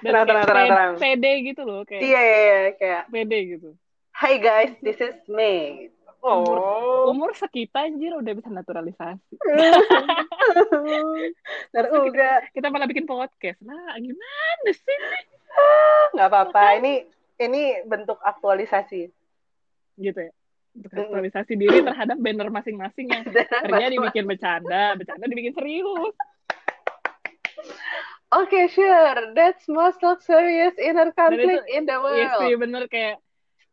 Dan 0.06 0.12
tenang, 0.14 0.26
tenang, 0.30 0.46
tenang, 0.46 0.68
tenang. 0.70 0.94
pede 1.02 1.32
gitu 1.50 1.62
loh 1.66 1.82
kayak 1.82 2.02
iya 2.06 2.22
iya, 2.22 2.38
iya 2.38 2.60
kayak 2.78 3.04
pede 3.10 3.40
gitu. 3.58 3.70
Hi 4.14 4.38
guys, 4.38 4.78
this 4.86 5.02
is 5.02 5.18
me. 5.26 5.90
Umur, 6.24 6.56
oh. 6.56 7.12
umur 7.12 7.36
sekitar 7.36 7.92
anjir 7.92 8.16
udah 8.16 8.32
bisa 8.32 8.48
naturalisasi. 8.48 9.36
Terus 11.76 11.92
kita, 11.92 12.28
kita 12.56 12.68
malah 12.72 12.88
bikin 12.88 13.04
podcast. 13.04 13.60
Nah, 13.60 13.92
gimana 14.00 14.72
sih? 14.72 15.00
Nggak 16.16 16.28
apa-apa. 16.32 16.80
Ini 16.80 16.94
ini 17.44 17.84
bentuk 17.84 18.24
aktualisasi. 18.24 19.12
Gitu 20.00 20.20
ya. 20.24 20.32
Bentuk 20.72 21.12
aktualisasi 21.12 21.60
diri 21.60 21.84
terhadap 21.84 22.16
banner 22.16 22.48
masing-masing 22.48 23.12
yang 23.12 23.28
kerja 23.68 23.92
dibikin 23.92 24.24
bercanda, 24.24 24.96
bercanda 24.96 25.28
dibikin 25.28 25.52
serius. 25.52 26.16
Oke, 28.32 28.48
okay, 28.48 28.66
sure. 28.72 29.36
That's 29.36 29.68
most 29.68 30.00
luxurious 30.00 30.80
inner 30.80 31.12
conflict 31.12 31.68
itu, 31.68 31.76
in 31.76 31.84
the 31.84 32.00
world. 32.00 32.16
Iya 32.16 32.32
sih, 32.40 32.52
bener 32.56 32.88
kayak 32.88 33.20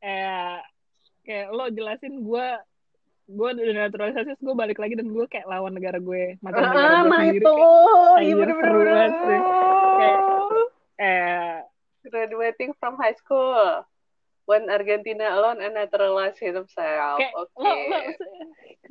eh 0.02 0.58
kayak 1.24 1.46
lo 1.52 1.64
jelasin 1.70 2.24
gue 2.24 2.46
gue 3.30 3.48
udah 3.54 3.86
naturalisasi 3.86 4.42
gue 4.42 4.54
balik 4.58 4.82
lagi 4.82 4.98
dan 4.98 5.14
gue 5.14 5.22
kayak 5.30 5.46
lawan 5.46 5.70
negara 5.70 6.02
gue 6.02 6.34
macam 6.42 6.66
ah, 6.66 6.74
negara 6.74 6.90
gue 6.90 7.10
sendiri 7.14 7.38
itu. 7.38 7.54
kayak 7.54 8.22
iya 8.26 8.34
bener 8.34 8.54
-bener. 8.58 8.74
banget 8.74 9.14
sih 9.14 9.40
kayak 10.00 10.18
eh 11.00 11.54
graduating 12.10 12.70
from 12.82 12.98
high 12.98 13.14
school 13.14 13.86
when 14.50 14.66
Argentina 14.66 15.38
alone 15.38 15.62
and 15.62 15.78
naturalized 15.78 16.42
himself 16.42 17.22
kayak 17.22 17.34
okay. 17.38 18.18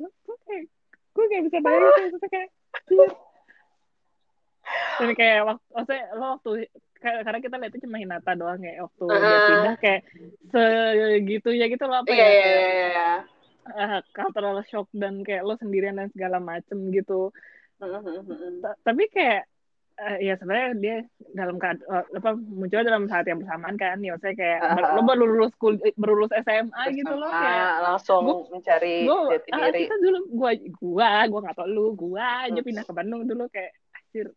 lo, 0.00 0.08
gue 0.24 0.36
kayak 0.48 0.64
gue 1.10 1.24
kayak 1.28 1.42
bisa 1.52 1.58
bayangin 1.60 2.16
kayak 2.32 2.48
dan 5.00 5.10
kayak 5.18 5.40
waktu 5.44 5.66
maksudnya 5.74 6.04
lo 6.16 6.24
waktu 6.38 6.50
karena 7.00 7.38
kita 7.40 7.56
lihat 7.56 7.74
cuma 7.80 7.96
Hinata 7.96 8.32
doang 8.36 8.60
ya 8.60 8.84
waktu 8.84 9.04
uh. 9.08 9.16
dia 9.16 9.38
pindah 9.48 9.76
kayak 9.80 10.02
segitunya 10.52 11.66
gitu 11.72 11.84
loh 11.88 12.04
apa 12.04 12.12
yeah, 12.12 12.20
ya 12.20 12.28
yeah, 12.28 12.52
yeah, 12.52 12.90
yeah. 12.92 13.18
Uh, 13.70 14.00
cultural 14.12 14.56
shock 14.68 14.88
dan 14.92 15.22
kayak 15.24 15.46
lo 15.46 15.54
sendirian 15.60 15.94
dan 15.94 16.08
segala 16.10 16.42
macem 16.42 16.90
gitu. 16.90 17.30
Uh, 17.80 18.02
tapi 18.82 19.06
kayak 19.08 19.46
uh, 20.00 20.18
ya 20.18 20.34
sebenarnya 20.40 20.70
dia 20.80 20.96
dalam 21.36 21.60
uh, 21.60 22.04
apa 22.04 22.30
muncul 22.36 22.80
dalam 22.80 23.04
saat 23.06 23.28
yang 23.28 23.44
bersamaan 23.44 23.76
kan 23.76 24.00
ya 24.00 24.16
saya 24.18 24.34
kayak 24.34 24.60
uh, 24.64 24.96
lo 24.96 25.00
baru 25.04 25.24
lulus 25.28 25.52
kul 25.60 25.76
baru 25.76 26.24
lulus 26.24 26.32
SMA 26.40 26.82
gitu 26.96 27.12
loh 27.12 27.30
kayak 27.30 27.72
langsung 27.84 28.24
gua, 28.24 28.48
mencari 28.48 28.96
gua, 29.04 29.36
jati 29.36 29.48
diri 29.52 29.68
uh, 29.68 29.82
kita 29.86 29.96
dulu 30.00 30.18
gua 30.32 30.50
gua 30.80 31.10
gua 31.28 31.40
nggak 31.44 31.56
tau 31.56 31.68
lu 31.68 31.86
gua 31.94 32.26
aja 32.48 32.60
pindah 32.60 32.84
ke 32.84 32.92
Bandung 32.96 33.22
dulu 33.28 33.44
kayak 33.52 33.72
akhir 33.92 34.32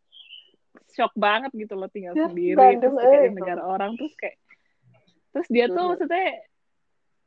shock 0.93 1.13
banget 1.17 1.51
gitu 1.57 1.73
loh 1.73 1.89
tinggal 1.89 2.13
ya, 2.13 2.29
sendiri 2.29 2.57
Bandung, 2.57 2.95
terus 2.95 3.05
kayak 3.09 3.21
di 3.25 3.35
negara 3.35 3.61
orang 3.65 3.91
terus 3.97 4.13
kayak 4.15 4.37
terus 5.33 5.47
dia 5.49 5.65
tuh 5.67 5.81
hmm. 5.81 5.89
maksudnya 5.97 6.27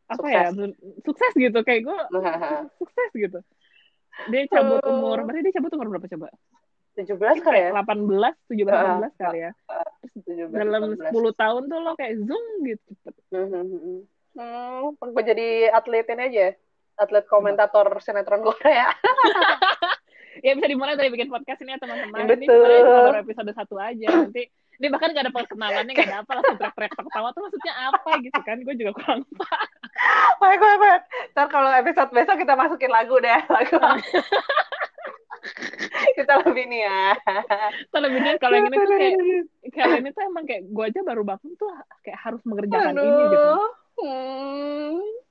apa 0.07 0.23
sukses. 0.23 0.35
ya 0.35 0.45
sukses 1.03 1.33
gitu 1.35 1.59
kayak 1.67 1.81
gue 1.83 2.01
sukses 2.81 3.11
gitu 3.13 3.39
dia 4.31 4.43
cabut 4.49 4.81
uh. 4.81 4.91
umur 4.95 5.27
berarti 5.27 5.51
dia 5.51 5.55
cabut 5.59 5.73
umur 5.75 5.87
berapa 5.99 6.07
coba 6.07 6.29
tujuh 6.97 7.17
belas 7.21 7.37
kali 7.45 7.59
ya 7.61 7.71
delapan 7.77 7.99
belas 8.09 8.35
tujuh 8.49 8.65
belas 8.65 8.79
delapan 8.81 8.99
belas 9.03 9.15
kali 9.21 9.39
ya 9.45 9.53
terus 10.25 10.49
dalam 10.49 10.93
sepuluh 10.97 11.33
tahun 11.37 11.63
tuh 11.69 11.79
lo 11.85 11.93
kayak 11.99 12.15
zoom 12.25 12.45
gitu 12.65 12.91
cepet 13.05 13.15
hmm, 13.37 13.49
hmm, 13.53 14.01
hmm. 14.33 15.21
jadi 15.21 15.49
atletin 15.77 16.21
aja 16.25 16.47
atlet 16.97 17.29
komentator 17.29 17.93
sinetron 18.01 18.41
Korea 18.41 18.89
ya 20.47 20.55
bisa 20.55 20.71
dimulai 20.71 20.95
dari 20.95 21.11
bikin 21.11 21.27
podcast 21.27 21.59
ini 21.67 21.75
ya 21.75 21.79
teman-teman. 21.83 22.23
Ini 22.23 22.47
sebenarnya 22.47 22.83
baru 22.87 23.19
episode 23.27 23.51
satu 23.51 23.75
aja. 23.83 24.07
Nanti 24.15 24.47
ini 24.77 24.87
bahkan 24.93 25.11
gak 25.11 25.27
ada 25.27 25.35
perkenalannya, 25.35 25.93
gak 25.97 26.07
ada 26.07 26.19
apa, 26.23 26.33
langsung 26.39 26.57
teriak-teriak 26.61 26.95
ketawa 26.95 27.29
tuh 27.35 27.43
maksudnya 27.43 27.75
apa 27.91 28.11
gitu 28.23 28.41
kan? 28.47 28.57
Gue 28.63 28.75
juga 28.79 28.93
kurang 28.95 29.21
paham. 29.35 29.69
Baik, 30.39 30.59
baik, 30.63 30.79
baik. 30.79 31.03
Ntar 31.35 31.47
kalau 31.51 31.71
episode 31.75 32.11
besok 32.15 32.37
kita 32.39 32.55
masukin 32.55 32.93
lagu 32.95 33.17
deh. 33.19 33.41
Lagu. 33.51 33.77
kita 36.15 36.33
lebih 36.47 36.65
nih 36.71 36.81
ya. 36.87 37.03
Kita 37.91 37.99
lebih 38.07 38.19
nih 38.23 38.33
kalau 38.39 38.55
yang 38.55 38.71
ini 38.71 38.77
tuh 38.79 38.87
kayak, 38.95 39.19
kalau 39.75 39.97
ini 39.99 40.11
tuh 40.15 40.23
emang 40.31 40.45
kayak 40.47 40.63
gue 40.71 40.85
aja 40.87 41.01
baru 41.03 41.23
bangun 41.27 41.51
tuh 41.59 41.75
kayak 42.07 42.19
harus 42.23 42.43
mengerjakan 42.47 42.95
Aduh. 42.95 43.03
ini 43.03 43.23
gitu. 43.35 43.51
Hmm 43.97 45.26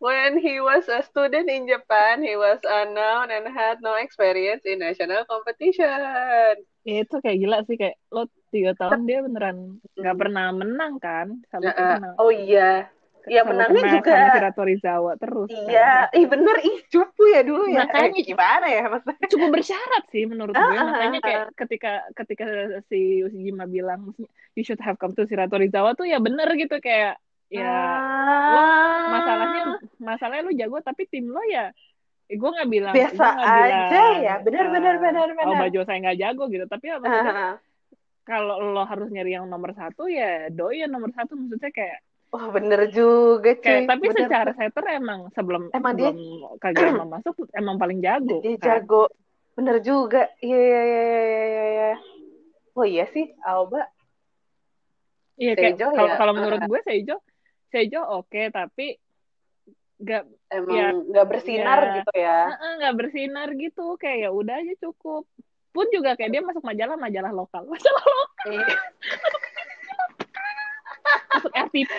when 0.00 0.40
he 0.40 0.58
was 0.58 0.88
a 0.88 1.04
student 1.04 1.46
in 1.46 1.68
Japan, 1.68 2.24
he 2.24 2.34
was 2.34 2.58
unknown 2.64 3.28
and 3.28 3.46
had 3.52 3.78
no 3.84 4.00
experience 4.00 4.64
in 4.64 4.80
national 4.80 5.28
competition. 5.28 6.56
Ya, 6.88 7.04
itu 7.04 7.16
kayak 7.20 7.38
gila 7.44 7.58
sih 7.68 7.76
kayak 7.76 8.00
lo 8.08 8.24
tiga 8.48 8.72
tahun 8.80 9.04
dia 9.04 9.20
beneran 9.20 9.78
nggak 9.94 10.16
pernah 10.16 10.46
menang 10.56 10.96
kan? 10.98 11.44
Sama 11.52 11.70
uh, 11.76 12.16
oh 12.16 12.32
iya. 12.32 12.88
Iya 13.28 13.44
menangnya 13.44 14.00
juga 14.00 14.16
sama 14.16 14.32
Shirato 14.32 14.62
Rizawa 14.64 15.12
terus. 15.20 15.52
Iya, 15.52 16.08
kan? 16.08 16.16
ih 16.16 16.24
bener 16.24 16.56
ih 16.64 16.78
cupu 16.88 17.28
ya 17.28 17.44
dulu 17.44 17.68
ya. 17.68 17.84
Makanya 17.84 18.16
eh, 18.16 18.24
gimana 18.24 18.66
ya 18.72 18.84
maksudnya? 18.88 19.28
Cukup 19.28 19.48
bersyarat 19.52 20.04
sih 20.08 20.24
menurut 20.24 20.56
gue. 20.56 20.72
Uh, 20.72 20.88
Makanya 20.88 21.20
kayak 21.20 21.44
ketika 21.52 21.92
ketika 22.16 22.44
si 22.88 23.20
Ushijima 23.20 23.68
bilang 23.68 24.16
you 24.56 24.64
should 24.64 24.80
have 24.80 24.96
come 24.96 25.12
to 25.12 25.28
Shirato 25.28 25.60
Rizawa 25.60 25.92
tuh 25.92 26.08
ya 26.08 26.16
bener 26.16 26.48
gitu 26.56 26.80
kayak 26.80 27.20
ya 27.50 27.66
ah. 27.66 28.48
lo 28.54 28.62
masalahnya 29.10 29.62
masalahnya 29.98 30.42
lu 30.46 30.52
jago 30.54 30.78
tapi 30.86 31.02
tim 31.10 31.26
lo 31.26 31.42
ya 31.50 31.74
eh, 32.30 32.38
gue 32.38 32.50
nggak 32.50 32.70
bilang 32.70 32.94
biasa 32.94 33.26
gak 33.26 33.42
aja 33.42 33.82
bilang, 33.90 34.14
ya 34.22 34.34
benar 34.38 34.64
uh, 34.64 34.70
benar 34.70 34.94
benar 35.02 35.28
benar 35.34 35.46
oh 35.50 35.54
baju 35.66 35.78
saya 35.82 35.98
nggak 35.98 36.18
jago 36.22 36.44
gitu 36.46 36.64
tapi 36.70 36.86
apa 36.94 37.06
uh. 37.10 37.54
kalau 38.22 38.62
lo 38.62 38.86
harus 38.86 39.10
nyari 39.10 39.34
yang 39.34 39.50
nomor 39.50 39.74
satu 39.74 40.06
ya 40.06 40.46
doi 40.54 40.86
yang 40.86 40.94
nomor 40.94 41.10
satu 41.10 41.34
maksudnya 41.34 41.74
kayak 41.74 42.00
Wah 42.30 42.46
oh, 42.46 42.54
bener 42.54 42.86
juga 42.94 43.58
cuy. 43.58 43.82
Kayak, 43.82 43.90
tapi 43.90 44.06
bener. 44.06 44.22
secara 44.22 44.50
setter 44.54 44.84
emang 44.94 45.34
sebelum 45.34 45.66
emang 45.74 45.98
sebelum 45.98 46.14
dia... 46.14 46.62
Kageyama 46.62 47.04
masuk 47.18 47.34
emang 47.58 47.74
paling 47.74 47.98
jago. 47.98 48.38
Dia 48.38 48.54
kan? 48.54 48.62
jago. 48.70 49.10
Bener 49.58 49.82
juga. 49.82 50.30
Iya 50.38 50.54
iya 50.62 50.82
iya 50.86 51.02
iya 51.02 51.42
iya. 51.42 51.64
iya. 51.74 51.90
Oh 52.78 52.86
iya 52.86 53.10
sih, 53.10 53.34
Alba 53.42 53.82
Iya 55.40 55.52
kayak 55.56 55.74
kalau 55.80 56.06
ya. 56.06 56.16
kalau 56.20 56.32
menurut 56.36 56.60
gue 56.68 56.80
Seijo 56.84 57.16
Seijo 57.70 58.02
oke 58.02 58.26
okay, 58.26 58.46
tapi 58.50 58.98
nggak 60.00 60.22
emang 60.48 60.76
ya, 60.76 60.88
nggak 60.96 61.26
bersinar 61.28 61.78
ya, 61.78 61.92
gitu 62.00 62.12
ya? 62.16 62.40
Nggak 62.80 62.94
bersinar 62.96 63.48
gitu. 63.54 63.86
Kayak 64.00 64.18
ya 64.26 64.30
udah 64.32 64.54
aja 64.58 64.74
cukup. 64.80 65.24
Pun 65.70 65.86
juga 65.94 66.18
kayak 66.18 66.34
dia 66.34 66.42
masuk 66.42 66.64
majalah 66.66 66.96
majalah 66.98 67.30
lokal. 67.30 67.62
Majalah 67.72 68.04
lokal. 68.04 68.46
Iya. 68.50 68.74
masuk 71.30 71.52
RTP 71.54 71.96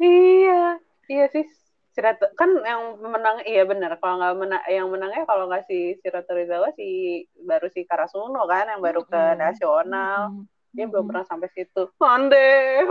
iya. 0.00 0.64
Iya 1.10 1.26
sih. 1.34 1.44
Sirat 1.92 2.20
kan 2.36 2.52
yang 2.60 3.00
menang 3.00 3.40
iya 3.48 3.64
benar 3.64 3.96
kalau 3.96 4.20
nggak 4.20 4.36
menang 4.36 4.62
yang 4.68 4.88
menangnya 4.92 5.24
kalau 5.24 5.48
nggak 5.48 5.64
si 5.64 5.96
Shiratorizawa 6.04 6.76
si 6.76 7.24
baru 7.40 7.72
si 7.72 7.88
Karasuno 7.88 8.44
kan 8.44 8.68
yang 8.68 8.84
baru 8.84 9.04
ke 9.04 9.36
nasional. 9.36 10.32
Mm 10.32 10.44
-hmm. 10.44 10.74
dia 10.76 10.84
belum 10.92 11.08
pernah 11.08 11.24
sampai 11.24 11.48
situ. 11.56 11.88
Ande 12.00 12.84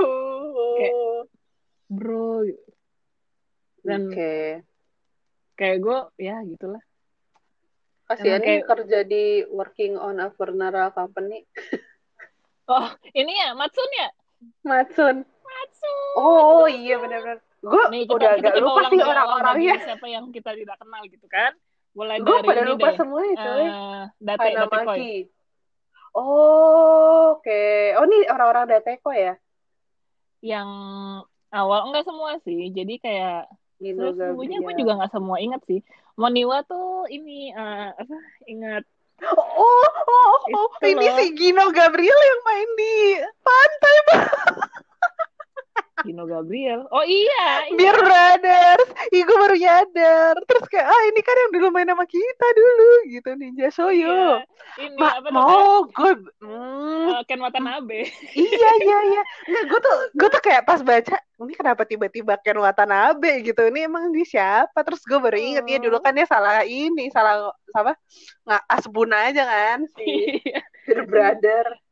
bro 1.92 2.46
dan 3.86 4.10
okay. 4.10 4.66
kayak 5.54 5.78
gue 5.82 6.00
ya 6.18 6.42
gitulah. 6.46 6.82
Kasihan 8.06 8.42
kayak... 8.42 8.66
kerja 8.70 9.00
di 9.06 9.46
working 9.50 9.98
on 9.98 10.22
a 10.22 10.30
funeral 10.34 10.90
company. 10.94 11.46
Oh 12.66 12.90
ini 13.14 13.30
ya 13.30 13.54
Matsun 13.54 13.92
ya? 13.94 14.10
Matsun. 14.66 15.22
Matsun. 15.22 15.98
Oh 16.18 16.66
iya 16.66 16.98
benar-benar 16.98 17.38
gue 17.62 18.10
udah 18.10 18.42
agak 18.42 18.58
lupa 18.58 18.90
sih 18.90 19.02
orang-orangnya. 19.06 19.76
siapa 19.86 20.06
yang 20.10 20.34
kita 20.34 20.50
tidak 20.58 20.74
kenal 20.82 21.06
gitu 21.06 21.30
kan? 21.30 21.54
Mulai 21.94 22.26
gue 22.26 22.38
pada 22.42 22.66
lupa 22.66 22.90
deh. 22.90 22.98
semua 22.98 23.22
coy. 23.22 23.66
Uh, 23.70 24.04
Date, 24.18 24.50
Hanamaki 24.58 25.30
oh 26.16 27.38
oke. 27.38 27.44
Okay. 27.44 27.94
oh 28.00 28.04
ini 28.08 28.18
orang-orang 28.32 28.66
Dateko 28.72 29.12
ya? 29.12 29.36
Yang 30.40 30.70
awal 31.56 31.88
enggak 31.90 32.04
semua 32.04 32.36
sih. 32.44 32.68
Jadi 32.76 33.00
kayak 33.00 33.48
terus 33.80 34.16
sesungguhnya 34.16 34.60
gue 34.64 34.74
juga 34.76 34.92
nggak 35.00 35.14
semua 35.16 35.38
ingat 35.40 35.62
sih. 35.68 35.80
Moniwa 36.20 36.64
tuh 36.68 37.08
ini 37.08 37.56
uh, 37.56 37.96
apa 37.96 38.18
ingat. 38.52 38.84
Oh, 39.24 39.40
oh, 39.40 39.92
oh, 40.12 40.36
oh. 40.52 40.68
ini 40.84 41.08
si 41.16 41.26
Gino 41.40 41.72
Gabriel 41.72 42.20
yang 42.20 42.42
main 42.44 42.70
di 42.76 42.94
pantai. 43.40 43.96
Gino 46.06 46.24
Gabriel. 46.30 46.86
Oh 46.94 47.02
iya. 47.02 47.66
iya. 47.66 47.74
Biar 47.74 47.98
Brothers. 47.98 48.90
Ih 49.10 49.26
gue 49.26 49.38
baru 49.42 49.56
nyadar. 49.58 50.36
Terus 50.46 50.66
kayak 50.70 50.86
ah 50.86 51.02
ini 51.10 51.22
kan 51.26 51.36
yang 51.36 51.52
dulu 51.58 51.68
main 51.74 51.90
sama 51.90 52.06
kita 52.06 52.48
dulu 52.54 52.90
gitu 53.10 53.30
Ninja 53.34 53.68
Soyo. 53.74 53.98
Iya. 53.98 54.86
Ini 54.86 54.96
Ma 55.02 55.18
apa 55.18 55.30
mau 55.34 55.90
gue 55.90 56.12
hmm. 56.46 57.08
uh, 57.10 57.22
Ken 57.26 57.42
Watanabe. 57.42 58.06
iya 58.38 58.72
iya 58.86 58.98
iya. 59.10 59.22
Nggak 59.50 59.64
gue 59.66 59.80
tuh 59.82 59.98
gue 60.14 60.30
tuh 60.30 60.42
kayak 60.46 60.64
pas 60.70 60.80
baca 60.86 61.18
ini 61.18 61.54
kenapa 61.58 61.84
tiba-tiba 61.84 62.38
Ken 62.46 62.62
Watanabe 62.62 63.42
gitu. 63.42 63.66
Ini 63.66 63.90
emang 63.90 64.14
di 64.14 64.22
siapa? 64.22 64.86
Terus 64.86 65.02
gue 65.04 65.18
baru 65.18 65.36
inget 65.36 65.66
oh. 65.66 65.72
ya 65.74 65.80
dulu 65.82 65.98
kan 66.00 66.14
dia 66.14 66.30
salah 66.30 66.62
ini 66.62 67.10
salah 67.10 67.50
apa 67.76 67.98
nggak 68.48 68.64
asbun 68.72 69.12
aja 69.12 69.44
kan 69.44 69.80
si 69.98 70.06
iya. 70.48 70.62
Brother. 71.10 71.85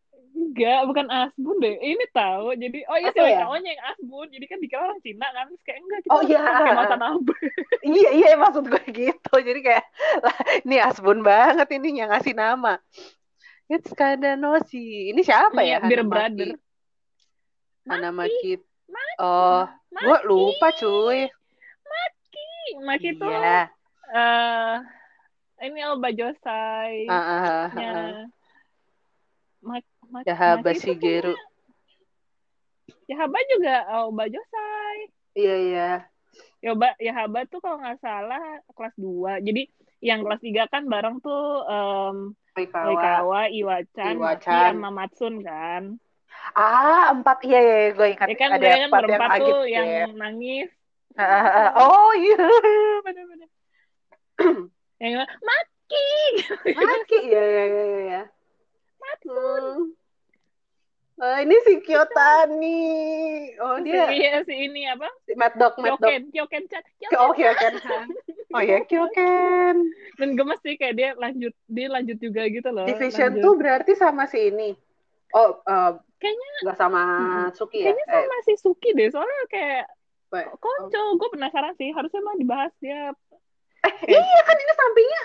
Enggak, 0.43 0.81
bukan 0.91 1.07
Asbun 1.07 1.55
deh. 1.63 1.75
Ini 1.79 2.05
tahu. 2.11 2.51
Jadi 2.59 2.79
oh 2.91 2.97
iya 2.99 3.09
sih 3.15 3.23
ya? 3.23 3.47
cowoknya 3.47 3.69
yang 3.71 3.83
Asbun. 3.95 4.27
Jadi 4.27 4.45
kan 4.51 4.57
dikira 4.59 4.81
orang 4.83 4.99
Cina 4.99 5.27
kan. 5.31 5.45
Terus 5.47 5.63
kayak 5.63 5.79
enggak 5.79 5.99
kita 6.03 6.11
oh, 6.11 6.21
iya. 6.27 6.41
pakai 6.43 6.73
mata 6.75 6.95
nabe. 6.99 7.35
iya, 7.95 8.09
iya 8.11 8.29
maksud 8.35 8.65
gue 8.67 8.83
gitu. 8.91 9.33
Jadi 9.39 9.59
kayak 9.63 9.85
lah 10.25 10.37
ini 10.67 10.75
Asbun 10.83 11.19
banget 11.23 11.67
ini 11.71 11.87
yang 12.03 12.11
ngasih 12.11 12.35
nama. 12.35 12.75
It's 13.71 13.91
kinda 13.95 14.35
nosy. 14.35 15.15
Ini 15.15 15.21
siapa 15.23 15.63
iya, 15.63 15.79
ya? 15.79 15.87
Dear 15.87 16.03
Brother. 16.03 16.59
Hanamaki. 17.87 18.59
Maki. 18.91 19.23
Oh, 19.23 19.63
gue 19.89 20.19
lupa 20.27 20.67
cuy. 20.75 21.31
Maki. 21.87 22.47
Maki 22.83 23.09
iya. 23.15 23.19
tuh. 23.19 23.31
Eh 23.31 23.65
uh, 24.13 24.75
ini 25.63 25.79
Alba 25.79 26.11
Josai. 26.11 27.07
Uh, 27.07 27.15
uh, 27.15 27.39
uh, 27.47 27.67
uh. 27.71 28.13
Maki 29.63 29.92
Yahaba 30.21 30.71
Shigeru. 30.77 31.33
Yahaba 33.09 33.39
juga 33.49 33.75
Oba 34.05 34.29
Josai. 34.29 34.99
Iya, 35.33 35.55
iya. 35.57 35.91
Yoba, 36.63 36.95
Yahaba 37.01 37.43
tuh 37.49 37.59
kalau 37.59 37.81
nggak 37.81 37.99
salah 37.99 38.39
kelas 38.71 38.95
2. 38.95 39.43
Jadi 39.43 39.67
yang 39.99 40.23
kelas 40.23 40.39
3 40.39 40.71
kan 40.71 40.83
bareng 40.87 41.19
tuh 41.19 41.43
um, 41.67 42.15
Oikawa, 42.53 43.49
Iwachan, 43.49 44.15
Iwachan. 44.15 44.77
sama 44.77 44.89
Matsun 44.93 45.41
kan. 45.41 45.97
Ah, 46.53 47.09
empat 47.15 47.39
iya 47.47 47.59
ya, 47.61 47.77
gue 47.95 48.07
ingat 48.13 48.27
ya 48.29 48.35
kan 48.35 48.49
ada 48.51 48.67
kan 48.67 48.79
empat 48.91 49.03
yang 49.07 49.21
kaget 49.21 49.41
tuh 49.41 49.61
yang 49.65 49.87
ya. 49.87 50.05
nangis. 50.11 50.69
oh 51.79 52.09
iya, 52.19 52.45
benar-benar. 53.05 53.49
yang 55.01 55.13
Maki. 55.23 56.07
Maki, 56.73 57.17
iya 57.31 57.43
iya 57.43 57.63
iya. 57.65 57.83
iya. 58.05 58.21
Matsun. 59.01 59.63
Hmm. 59.63 60.02
Uh, 61.13 61.37
ini 61.45 61.55
si 61.61 61.73
Kyotani. 61.85 62.81
Oh 63.61 63.77
dia. 63.85 64.09
Si, 64.09 64.13
iya 64.17 64.33
si 64.41 64.53
ini 64.53 64.89
apa? 64.89 65.05
Si 65.29 65.37
Mad 65.37 65.53
Dog, 65.61 65.77
Mad 65.77 66.01
Dog. 66.01 66.09
Kyoken, 66.09 66.33
Kyoken 66.33 66.63
Chat. 66.69 66.83
Oh 67.21 67.31
Kyoken. 67.37 67.73
oh 68.57 68.61
ya 68.61 68.81
Kyoken. 68.89 69.75
Dan 70.17 70.29
gemes 70.33 70.59
sih 70.65 70.73
kayak 70.73 70.95
dia 70.97 71.09
lanjut, 71.13 71.53
dia 71.69 71.87
lanjut 71.89 72.17
juga 72.17 72.49
gitu 72.49 72.69
loh. 72.73 72.89
Division 72.89 73.37
tuh 73.39 73.53
berarti 73.53 73.93
sama 73.93 74.25
si 74.25 74.49
ini. 74.49 74.73
Oh, 75.33 75.61
uh, 75.65 75.97
kayaknya 76.17 76.49
nggak 76.65 76.77
sama 76.77 77.01
Suki 77.57 77.81
ya? 77.81 77.93
Kayaknya 77.93 78.05
sama 78.09 78.35
eh. 78.37 78.41
si 78.45 78.53
Suki 78.57 78.89
deh, 78.93 79.09
soalnya 79.09 79.45
kayak 79.49 79.85
Konco, 80.33 80.97
oh. 80.97 81.13
gue 81.13 81.29
penasaran 81.29 81.77
sih, 81.77 81.93
harusnya 81.93 82.21
mah 82.25 82.33
dibahas 82.41 82.73
dia. 82.81 83.13
Eh, 83.85 83.93
iya 84.17 84.41
kan 84.41 84.57
ini 84.57 84.73
sampingnya 84.73 85.23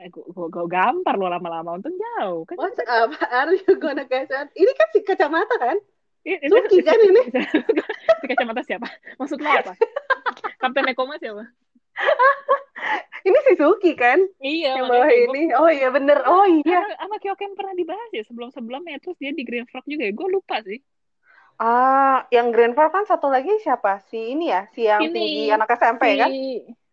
eh, 0.00 0.08
gue, 0.08 0.24
gue, 0.28 0.66
gampar 0.70 1.14
lo 1.20 1.28
lama-lama 1.28 1.76
untung 1.76 1.96
jauh 1.96 2.48
kan 2.48 2.56
What's 2.56 2.80
up? 2.88 3.12
Are 3.28 3.52
you 3.52 3.74
gonna 3.76 4.08
catch 4.08 4.32
Ini 4.32 4.72
kan 4.72 4.88
si 4.94 5.00
kacamata 5.04 5.56
kan? 5.60 5.78
Ini, 6.22 6.46
Suki 6.46 6.78
kan 6.86 6.98
ini? 7.02 7.22
si 8.22 8.26
kacamata 8.30 8.62
siapa? 8.62 8.86
Maksud 9.18 9.42
lo 9.42 9.50
apa? 9.50 9.74
Kapten 10.62 10.86
Nekoma 10.86 11.18
siapa? 11.18 11.50
ini 13.28 13.38
si 13.50 13.52
Suki 13.58 13.92
kan? 13.98 14.22
Iya. 14.38 14.78
Yang 14.78 14.86
bawah 14.86 15.10
ini. 15.10 15.42
Oh 15.58 15.70
iya 15.70 15.88
bener. 15.90 16.22
Oh 16.24 16.46
iya. 16.46 16.78
Sama 16.94 17.18
Kyoken 17.18 17.58
pernah 17.58 17.74
dibahas 17.74 18.10
ya 18.14 18.22
sebelum-sebelumnya. 18.22 19.02
Terus 19.02 19.18
dia 19.18 19.34
di 19.34 19.42
Green 19.42 19.66
Frog 19.66 19.82
juga 19.86 20.06
ya. 20.06 20.12
Gue 20.14 20.28
lupa 20.30 20.62
sih. 20.62 20.78
Ah, 21.58 22.24
yang 22.30 22.54
Green 22.54 22.78
Frog 22.78 22.94
kan 22.94 23.04
satu 23.04 23.26
lagi 23.26 23.50
siapa? 23.58 24.02
Si 24.06 24.34
ini 24.34 24.54
ya? 24.54 24.70
Si 24.70 24.86
yang 24.86 25.02
ini, 25.02 25.14
tinggi 25.14 25.44
anak 25.50 25.74
SMP 25.74 26.02
si... 26.06 26.18
kan? 26.22 26.30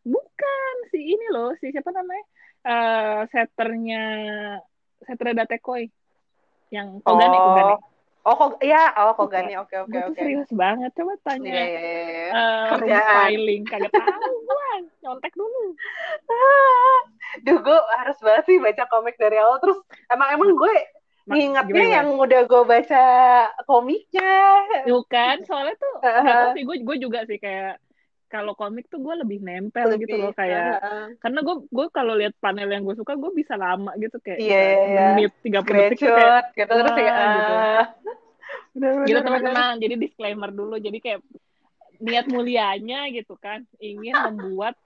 Bukan. 0.09 0.75
Si 0.89 0.99
ini 0.99 1.25
loh. 1.29 1.53
Si 1.61 1.69
siapa 1.69 1.93
namanya? 1.93 2.25
Uh, 2.65 3.27
setternya 3.29 4.03
setter 5.03 5.31
Datekoi 5.35 5.87
yang 6.69 7.01
Kogane 7.01 7.37
oh. 7.37 7.43
Kogane. 7.51 7.75
Oh, 8.27 8.35
kok 8.35 8.61
ya, 8.61 8.93
oh 8.99 9.15
Kogane. 9.15 9.55
Oke, 9.57 9.79
oke, 9.79 9.97
oke. 10.11 10.19
Serius 10.19 10.51
banget. 10.51 10.91
Coba 10.93 11.15
tanya. 11.23 11.49
yeah, 11.49 11.65
yeah, 11.65 11.87
yeah. 11.89 12.29
Uh, 12.35 12.77
room 12.77 12.91
styling 12.91 13.63
kagak 13.65 13.91
tahu 13.95 14.35
gua. 14.45 14.69
Nyontek 15.01 15.33
dulu. 15.33 15.63
Duh, 17.47 17.57
gue 17.63 17.79
harus 17.95 18.17
banget 18.19 18.43
sih 18.49 18.57
baca 18.59 18.83
komik 18.91 19.15
dari 19.15 19.37
awal 19.39 19.61
terus 19.61 19.79
emang 20.09 20.29
emang 20.33 20.51
gue 20.57 20.75
ngingetnya 21.29 21.85
yang 22.01 22.07
udah 22.17 22.41
gue 22.45 22.63
baca 22.65 23.05
komiknya. 23.69 24.33
Bukan, 24.89 25.35
soalnya 25.45 25.77
tuh 25.77 25.93
uh 26.05 26.21
-huh. 26.21 26.45
sih 26.57 26.63
gue 26.65 26.75
gue 26.81 26.97
juga 26.97 27.23
sih 27.29 27.37
kayak 27.37 27.77
kalau 28.29 28.53
komik 28.53 28.85
tuh 28.87 29.01
gue 29.01 29.15
lebih 29.25 29.41
nempel 29.41 29.89
lebih, 29.89 30.05
gitu 30.05 30.15
loh 30.21 30.31
kayak 30.37 30.77
uh, 30.79 31.07
karena 31.17 31.39
gue 31.41 31.55
gue 31.65 31.87
kalau 31.89 32.13
lihat 32.13 32.37
panel 32.37 32.69
yang 32.69 32.85
gue 32.85 32.93
suka 32.93 33.17
gue 33.17 33.31
bisa 33.33 33.57
lama 33.57 33.89
gitu 33.97 34.21
kayak 34.21 34.37
yeah, 34.37 34.53
yeah, 34.53 34.77
iya. 34.85 35.05
menit 35.17 35.33
tiga 35.41 35.59
puluh 35.65 35.89
detik 35.89 36.05
kayak 36.05 36.53
gitu. 36.53 36.73
terus 36.77 36.95
ya 36.95 37.17
gitu. 37.33 37.53
gitu 39.09 39.19
teman-teman 39.25 39.75
jadi 39.81 39.95
disclaimer 39.97 40.49
dulu. 40.53 40.77
Jadi 40.77 40.97
kayak 41.01 41.19
niat 41.99 42.25
mulianya 42.31 43.11
gitu 43.11 43.35
kan 43.35 43.67
ingin 43.81 44.15
membuat 44.31 44.77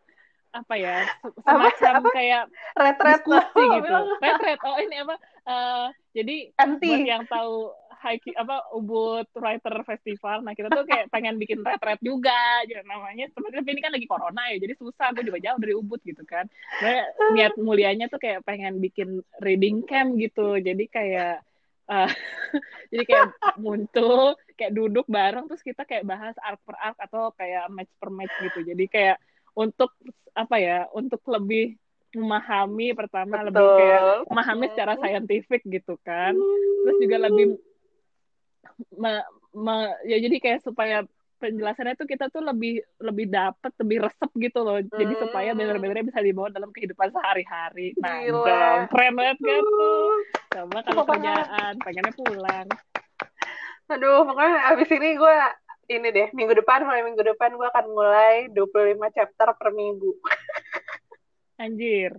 apa 0.53 0.77
ya 0.77 1.01
semacam 1.41 1.93
apa, 1.97 1.99
apa? 2.05 2.09
kayak 2.13 2.43
retret. 2.77 3.09
diskusi 3.25 3.63
gitu. 3.81 3.97
retret. 4.21 4.59
Oh 4.61 4.77
ini 4.77 4.95
apa? 5.01 5.15
Uh, 5.43 5.87
jadi 6.13 6.35
Anti. 6.61 6.87
buat 6.87 7.03
yang 7.09 7.23
tahu 7.25 7.73
high 8.03 8.19
apa 8.35 8.67
Ubud 8.75 9.31
Writer 9.39 9.75
Festival. 9.87 10.43
Nah 10.43 10.51
kita 10.51 10.67
tuh 10.67 10.83
kayak 10.83 11.07
pengen 11.07 11.39
bikin 11.39 11.63
retret 11.63 12.03
juga, 12.03 12.67
gitu 12.67 12.83
namanya. 12.83 13.31
Tapi 13.31 13.69
ini 13.71 13.79
kan 13.79 13.95
lagi 13.95 14.03
corona 14.03 14.51
ya, 14.51 14.59
jadi 14.59 14.75
susah. 14.75 15.15
Gue 15.15 15.23
juga 15.23 15.39
jauh 15.39 15.59
dari 15.63 15.73
Ubud 15.79 16.03
gitu 16.03 16.19
kan. 16.27 16.43
Nah, 16.83 17.07
niat 17.31 17.55
mulianya 17.55 18.11
tuh 18.11 18.19
kayak 18.19 18.43
pengen 18.43 18.83
bikin 18.83 19.23
reading 19.39 19.87
camp 19.87 20.19
gitu. 20.19 20.59
Jadi 20.59 20.83
kayak 20.91 21.39
uh, 21.87 22.11
jadi 22.91 23.03
kayak 23.07 23.27
muncul 23.55 24.35
kayak 24.59 24.75
duduk 24.75 25.07
bareng 25.07 25.47
terus 25.47 25.63
kita 25.63 25.87
kayak 25.87 26.03
bahas 26.03 26.35
arc 26.43 26.59
per 26.67 26.75
arc 26.77 26.97
atau 26.99 27.31
kayak 27.39 27.71
match 27.71 27.93
per 27.95 28.11
match 28.11 28.35
gitu. 28.43 28.67
Jadi 28.67 28.85
kayak 28.91 29.17
untuk 29.55 29.95
apa 30.35 30.59
ya? 30.59 30.91
Untuk 30.91 31.23
lebih 31.31 31.79
memahami 32.13 32.93
pertama 32.93 33.41
Betul. 33.41 33.49
lebih 33.49 33.67
kayak 33.81 34.01
memahami 34.29 34.65
secara 34.69 34.93
saintifik 35.01 35.65
gitu 35.65 35.97
kan 36.05 36.37
terus 36.85 36.97
juga 37.01 37.17
lebih 37.25 37.57
me 39.53 39.77
ya 40.09 40.17
jadi 40.17 40.37
kayak 40.41 40.59
supaya 40.65 41.05
penjelasannya 41.43 41.99
tuh 41.99 42.07
kita 42.07 42.31
tuh 42.31 42.39
lebih 42.39 42.79
lebih 43.03 43.27
dapet 43.27 43.71
lebih 43.83 44.07
resep 44.07 44.31
gitu 44.39 44.63
loh. 44.63 44.79
Hmm. 44.79 44.95
jadi 44.95 45.13
supaya 45.19 45.51
hmm. 45.51 45.59
bener-bener 45.59 46.07
bisa 46.07 46.23
dibawa 46.23 46.47
dalam 46.47 46.71
kehidupan 46.71 47.11
sehari-hari. 47.11 47.91
Nah 47.99 48.23
dong 48.23 48.87
keren 48.87 49.13
banget 49.19 49.37
kan 49.43 49.59
tuh. 49.59 50.11
Coba 50.55 50.77
kalau 50.87 51.03
kerjaan 51.03 51.73
pengennya 51.83 52.13
pulang. 52.15 52.67
Aduh 53.91 54.23
pokoknya 54.23 54.59
abis 54.71 54.89
ini 54.95 55.09
gue 55.19 55.37
ini 55.91 56.07
deh 56.15 56.27
minggu 56.31 56.53
depan 56.63 56.87
mulai 56.87 57.03
minggu 57.03 57.23
depan 57.35 57.59
gue 57.59 57.67
akan 57.67 57.85
mulai 57.91 58.35
25 58.55 59.03
chapter 59.11 59.47
per 59.59 59.69
minggu. 59.75 60.11
Anjir. 61.63 62.15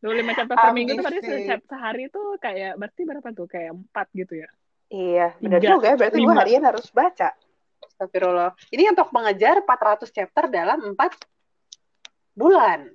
25 0.00 0.38
chapter 0.38 0.54
per 0.56 0.70
minggu 0.72 0.94
tuh 0.94 1.04
berarti 1.04 1.58
sehari 1.66 2.04
tuh 2.08 2.38
kayak 2.38 2.78
berarti 2.78 3.02
berapa 3.02 3.28
tuh? 3.34 3.50
Kayak 3.50 3.74
empat 3.82 4.06
gitu 4.14 4.46
ya 4.46 4.48
iya 4.90 5.32
benar 5.38 5.62
juga 5.62 5.96
berarti 5.96 6.18
gue 6.18 6.34
harian 6.34 6.64
harus 6.66 6.90
baca 6.90 7.32
Astagfirullah. 8.00 8.56
Ini 8.72 8.96
untuk 8.96 9.12
mengejar 9.12 9.60
400 9.60 10.08
chapter 10.08 10.48
dalam 10.48 10.96
4 10.96 10.96
bulan. 12.32 12.88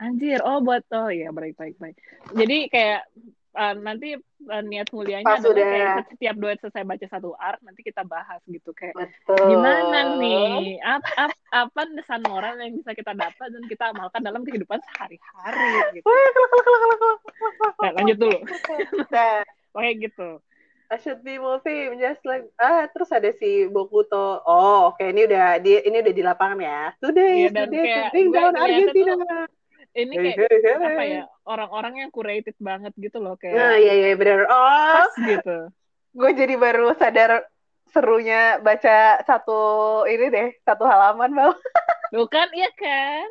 Anjir, 0.00 0.40
oh 0.40 0.64
buat 0.64 0.80
oh 0.96 1.12
ya 1.12 1.28
baik 1.28 1.60
baik 1.60 1.76
baik. 1.76 2.00
Jadi 2.32 2.72
kayak 2.72 3.04
uh, 3.52 3.76
nanti 3.76 4.16
uh, 4.16 4.62
niat 4.64 4.88
mulianya 4.96 5.28
Pas 5.28 5.44
adalah 5.44 5.68
kayak 5.68 6.16
setiap 6.16 6.36
duet 6.40 6.56
selesai 6.64 6.88
baca 6.88 7.06
satu 7.12 7.36
art 7.36 7.60
nanti 7.60 7.84
kita 7.84 8.00
bahas 8.08 8.40
gitu 8.48 8.72
kayak 8.72 8.96
Betul. 8.96 9.36
gimana 9.44 10.16
nih 10.16 10.80
ap, 10.80 11.04
ap, 11.20 11.32
apa 11.52 11.82
pesan 12.00 12.24
moral 12.24 12.56
yang 12.56 12.80
bisa 12.80 12.96
kita 12.96 13.12
dapat 13.12 13.48
dan 13.52 13.64
kita 13.68 13.92
amalkan 13.92 14.24
dalam 14.24 14.40
kehidupan 14.48 14.80
sehari-hari 14.80 16.00
gitu. 16.00 16.08
nah, 17.84 17.92
lanjut 18.00 18.16
dulu. 18.16 18.38
Nah. 19.12 19.44
Oke 19.76 19.90
gitu. 20.02 20.40
I 20.90 20.98
should 20.98 21.22
be 21.22 21.38
moving 21.38 22.02
just 22.02 22.18
like 22.26 22.50
ah 22.58 22.82
terus 22.90 23.14
ada 23.14 23.30
si 23.30 23.70
Bokuto 23.70 24.42
oh 24.42 24.90
oke 24.90 24.98
okay. 24.98 25.14
ini 25.14 25.22
udah 25.30 25.62
di 25.62 25.78
ini 25.86 26.02
udah 26.02 26.14
di 26.18 26.22
lapangan 26.26 26.58
ya. 26.58 26.82
Today 26.98 27.46
yeah, 27.46 27.54
today 27.54 27.86
today 28.10 28.24
down 28.34 28.54
Argentina. 28.58 29.46
ini 29.90 30.14
kayak 30.18 30.78
apa 30.82 31.02
ya 31.02 31.22
orang-orang 31.46 32.06
yang 32.06 32.10
curated 32.14 32.54
banget 32.62 32.90
gitu 32.98 33.18
loh 33.22 33.38
kayak 33.38 33.54
nah 33.54 33.74
iya 33.78 33.94
iya 34.02 34.18
benar 34.18 34.50
oh. 34.50 35.06
gitu. 35.22 35.70
Gue 36.10 36.30
jadi 36.34 36.58
baru 36.58 36.90
sadar 36.98 37.46
serunya 37.94 38.58
baca 38.58 39.22
satu 39.22 40.02
ini 40.10 40.26
deh 40.26 40.48
satu 40.66 40.90
halaman 40.90 41.30
bang. 41.30 41.54
Bukan 42.18 42.48
iya 42.50 42.70
kan? 42.74 43.26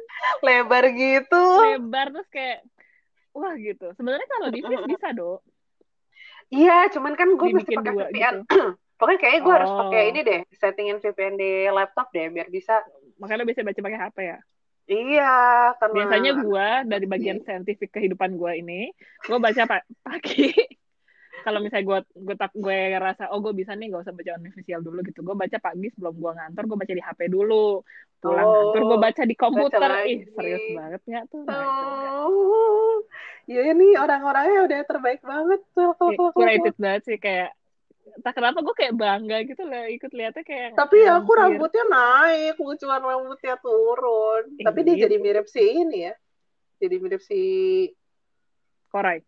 Lebar 0.47 0.87
gitu. 0.95 1.43
Lebar 1.75 2.07
terus 2.15 2.29
kayak 2.31 2.63
wah 3.35 3.51
gitu. 3.59 3.91
Sebenarnya 3.99 4.27
kalau 4.31 4.47
di 4.47 4.63
bisa 4.63 5.11
dong 5.11 5.43
Iya, 6.49 6.89
cuman 6.89 7.13
kan 7.13 7.29
gue 7.37 7.47
mesti 7.53 7.73
pakai 7.77 7.93
VPN. 7.93 8.35
Gitu. 8.45 8.61
Pokoknya 8.99 9.19
kayaknya 9.21 9.41
gue 9.45 9.53
oh. 9.53 9.55
harus 9.55 9.73
pakai 9.87 10.01
ini 10.11 10.19
deh, 10.27 10.41
settingin 10.59 10.97
VPN 10.99 11.35
di 11.39 11.51
laptop 11.71 12.11
deh, 12.11 12.27
biar 12.33 12.51
bisa. 12.51 12.83
Makanya 13.21 13.47
bisa 13.47 13.63
baca 13.63 13.79
pakai 13.79 13.99
HP 13.99 14.17
ya? 14.27 14.37
Iya, 14.89 15.33
karena... 15.77 15.95
Biasanya 15.95 16.31
gue, 16.41 16.67
dari 16.89 17.05
bagian 17.05 17.39
saintifik 17.45 17.93
kehidupan 17.93 18.35
gue 18.35 18.51
ini, 18.59 18.89
gue 19.23 19.37
baca 19.39 19.61
pa 19.69 19.77
pagi. 20.09 20.51
Kalau 21.39 21.63
misalnya 21.63 21.85
gue 21.87 21.99
gue 22.19 22.35
tak 22.35 22.51
gue 22.51 22.99
rasa 22.99 23.31
oh 23.31 23.39
gue 23.39 23.55
bisa 23.55 23.71
nih 23.71 23.95
gak 23.95 24.03
usah 24.03 24.11
baca 24.11 24.35
official 24.43 24.83
dulu 24.83 24.99
gitu 25.07 25.23
gue 25.23 25.35
baca 25.39 25.57
pagi 25.63 25.87
sebelum 25.95 26.19
gue 26.19 26.31
ngantor 26.35 26.63
gue 26.67 26.77
baca 26.83 26.93
di 26.99 26.99
HP 26.99 27.19
dulu 27.31 27.79
pulang 28.19 28.43
oh, 28.43 28.51
ngantor 28.51 28.83
gue 28.83 28.99
baca 28.99 29.21
di 29.23 29.35
komputer 29.39 29.79
baca 29.79 30.03
ih 30.03 30.19
serius 30.35 30.65
banget 30.75 31.01
ya 31.07 31.21
tuh 31.31 31.47
oh. 31.47 33.07
Iya 33.49 33.73
nih 33.73 33.97
orang-orangnya 33.97 34.59
udah 34.69 34.79
terbaik 34.85 35.21
banget 35.25 35.61
tuh. 35.73 35.97
Curated 36.37 36.77
banget 36.77 37.01
sih 37.09 37.17
kayak 37.17 37.57
tak 38.21 38.37
kenapa 38.37 38.61
gue 38.61 38.75
kayak 38.77 38.97
bangga 38.97 39.37
gitu 39.45 39.63
loh 39.69 39.85
ikut 39.85 40.11
lihatnya 40.17 40.41
kayak 40.41 40.73
tapi 40.73 41.05
ya 41.05 41.21
aku 41.21 41.29
rambutnya 41.29 41.85
naik 41.85 42.57
cuma 42.57 43.01
rambutnya 43.01 43.57
turun. 43.57 44.53
Eh, 44.57 44.65
tapi 44.65 44.85
dia 44.85 44.95
iya. 44.97 45.03
jadi 45.09 45.15
mirip 45.21 45.45
si 45.49 45.61
ini 45.61 46.09
ya 46.09 46.13
jadi 46.77 46.95
mirip 47.01 47.21
si 47.25 47.41
Korai 48.89 49.21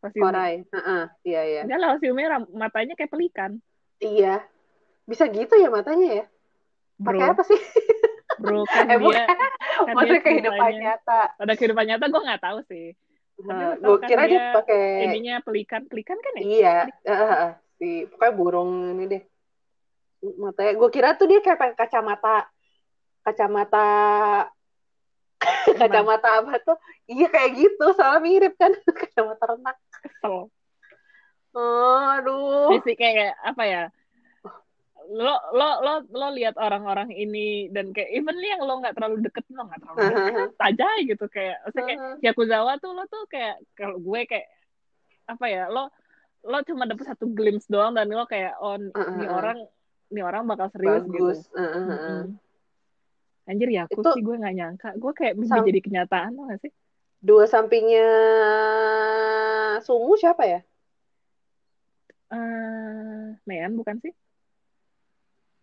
Korai 0.00 0.20
Korai 0.20 0.54
uh 0.68 0.76
-uh. 0.76 1.02
iya 1.24 1.40
iya. 1.44 1.60
Enggak 1.64 1.80
lah 1.80 1.96
si 1.96 2.08
matanya 2.52 2.94
kayak 2.96 3.12
pelikan. 3.12 3.56
Iya 4.00 4.44
bisa 5.08 5.28
gitu 5.32 5.54
ya 5.56 5.68
matanya 5.72 6.24
ya? 6.24 6.24
Pakai 7.00 7.24
apa 7.24 7.42
sih? 7.44 7.60
Bro 8.36 8.68
kan 8.68 8.84
eh, 8.92 9.00
dia 9.00 9.24
kan 9.28 9.52
maksudnya 9.96 10.20
kehidupan 10.24 10.72
nyata. 10.76 11.22
Pada 11.40 11.52
kehidupan 11.56 11.84
nyata 11.88 12.04
gue 12.08 12.20
nggak 12.20 12.42
tahu 12.44 12.60
sih 12.68 12.92
Uh, 13.36 13.76
gue 13.76 13.98
kira 14.08 14.24
dia, 14.24 14.32
dia 14.32 14.56
pakai 14.56 14.82
ininya 15.12 15.34
pelikan 15.44 15.84
pelikan 15.84 16.16
kan 16.16 16.32
ya? 16.40 16.42
Iya 16.42 16.76
uh, 17.04 17.52
si 17.76 18.08
pokoknya 18.08 18.32
burung 18.32 18.96
ini 18.96 19.04
deh. 19.12 19.22
Matanya. 20.40 20.72
Gue 20.80 20.88
kira 20.88 21.12
tuh 21.20 21.28
dia 21.28 21.44
kayak 21.44 21.60
pakai 21.60 21.76
kacamata 21.76 22.48
kacamata 23.20 23.86
kacamata 25.80 26.28
apa 26.40 26.56
tuh? 26.64 26.80
Iya 27.04 27.28
kayak 27.28 27.50
gitu. 27.60 27.86
Salah 27.92 28.24
mirip 28.24 28.56
kan 28.56 28.72
kacamata 29.04 29.44
renang. 29.52 29.78
Kesel. 30.00 30.48
Oh, 31.56 32.00
aduh. 32.16 32.72
Jadi 32.80 32.92
kayak 32.96 33.36
apa 33.44 33.62
ya 33.68 33.82
lo 35.06 35.36
lo 35.54 35.68
lo 35.82 35.94
lo 36.10 36.28
lihat 36.34 36.58
orang-orang 36.58 37.14
ini 37.14 37.70
dan 37.70 37.94
kayak 37.94 38.10
even 38.10 38.36
yang 38.42 38.62
lo 38.62 38.82
nggak 38.82 38.98
terlalu 38.98 39.22
deket 39.22 39.46
lo 39.54 39.62
nggak 39.70 39.80
terlalu 39.82 39.98
deket 40.02 40.50
aja 40.58 40.88
gitu 41.06 41.24
kayak 41.30 41.56
maksudnya 41.62 41.86
kayak 41.86 42.00
Yakuzawa 42.26 42.72
tuh 42.82 42.92
lo 42.94 43.04
tuh 43.06 43.24
kayak 43.30 43.56
kalau 43.78 43.96
gue 44.02 44.20
kayak 44.26 44.48
apa 45.26 45.46
ya 45.46 45.62
lo 45.70 45.90
lo 46.46 46.58
cuma 46.66 46.86
dapet 46.86 47.06
satu 47.06 47.30
glimpse 47.30 47.70
doang 47.70 47.94
dan 47.94 48.10
lo 48.10 48.26
kayak 48.26 48.58
oh 48.58 48.78
ini 48.78 49.26
orang 49.26 49.58
ini 50.10 50.20
orang 50.22 50.46
bakal 50.46 50.70
serius 50.70 51.02
gitu. 51.06 51.18
Bagus. 51.18 51.40
gitu 51.50 51.58
uh, 51.58 51.62
uh, 51.62 51.90
uh. 51.90 52.20
anjir 53.50 53.68
ya 53.70 53.86
aku 53.86 54.02
itu, 54.02 54.10
sih 54.10 54.22
gue 54.22 54.36
nggak 54.42 54.54
nyangka. 54.58 54.90
Gue 54.98 55.12
kayak 55.14 55.34
bisa 55.38 55.62
jadi 55.62 55.78
kenyataan 55.82 56.34
lo 56.34 56.50
gak 56.50 56.66
sih? 56.66 56.72
Dua 57.22 57.46
sampingnya 57.46 58.10
Sumu 59.82 60.18
siapa 60.18 60.42
ya? 60.46 60.60
Uh, 62.26 63.38
Mean 63.46 63.78
bukan 63.78 64.02
sih 64.02 64.10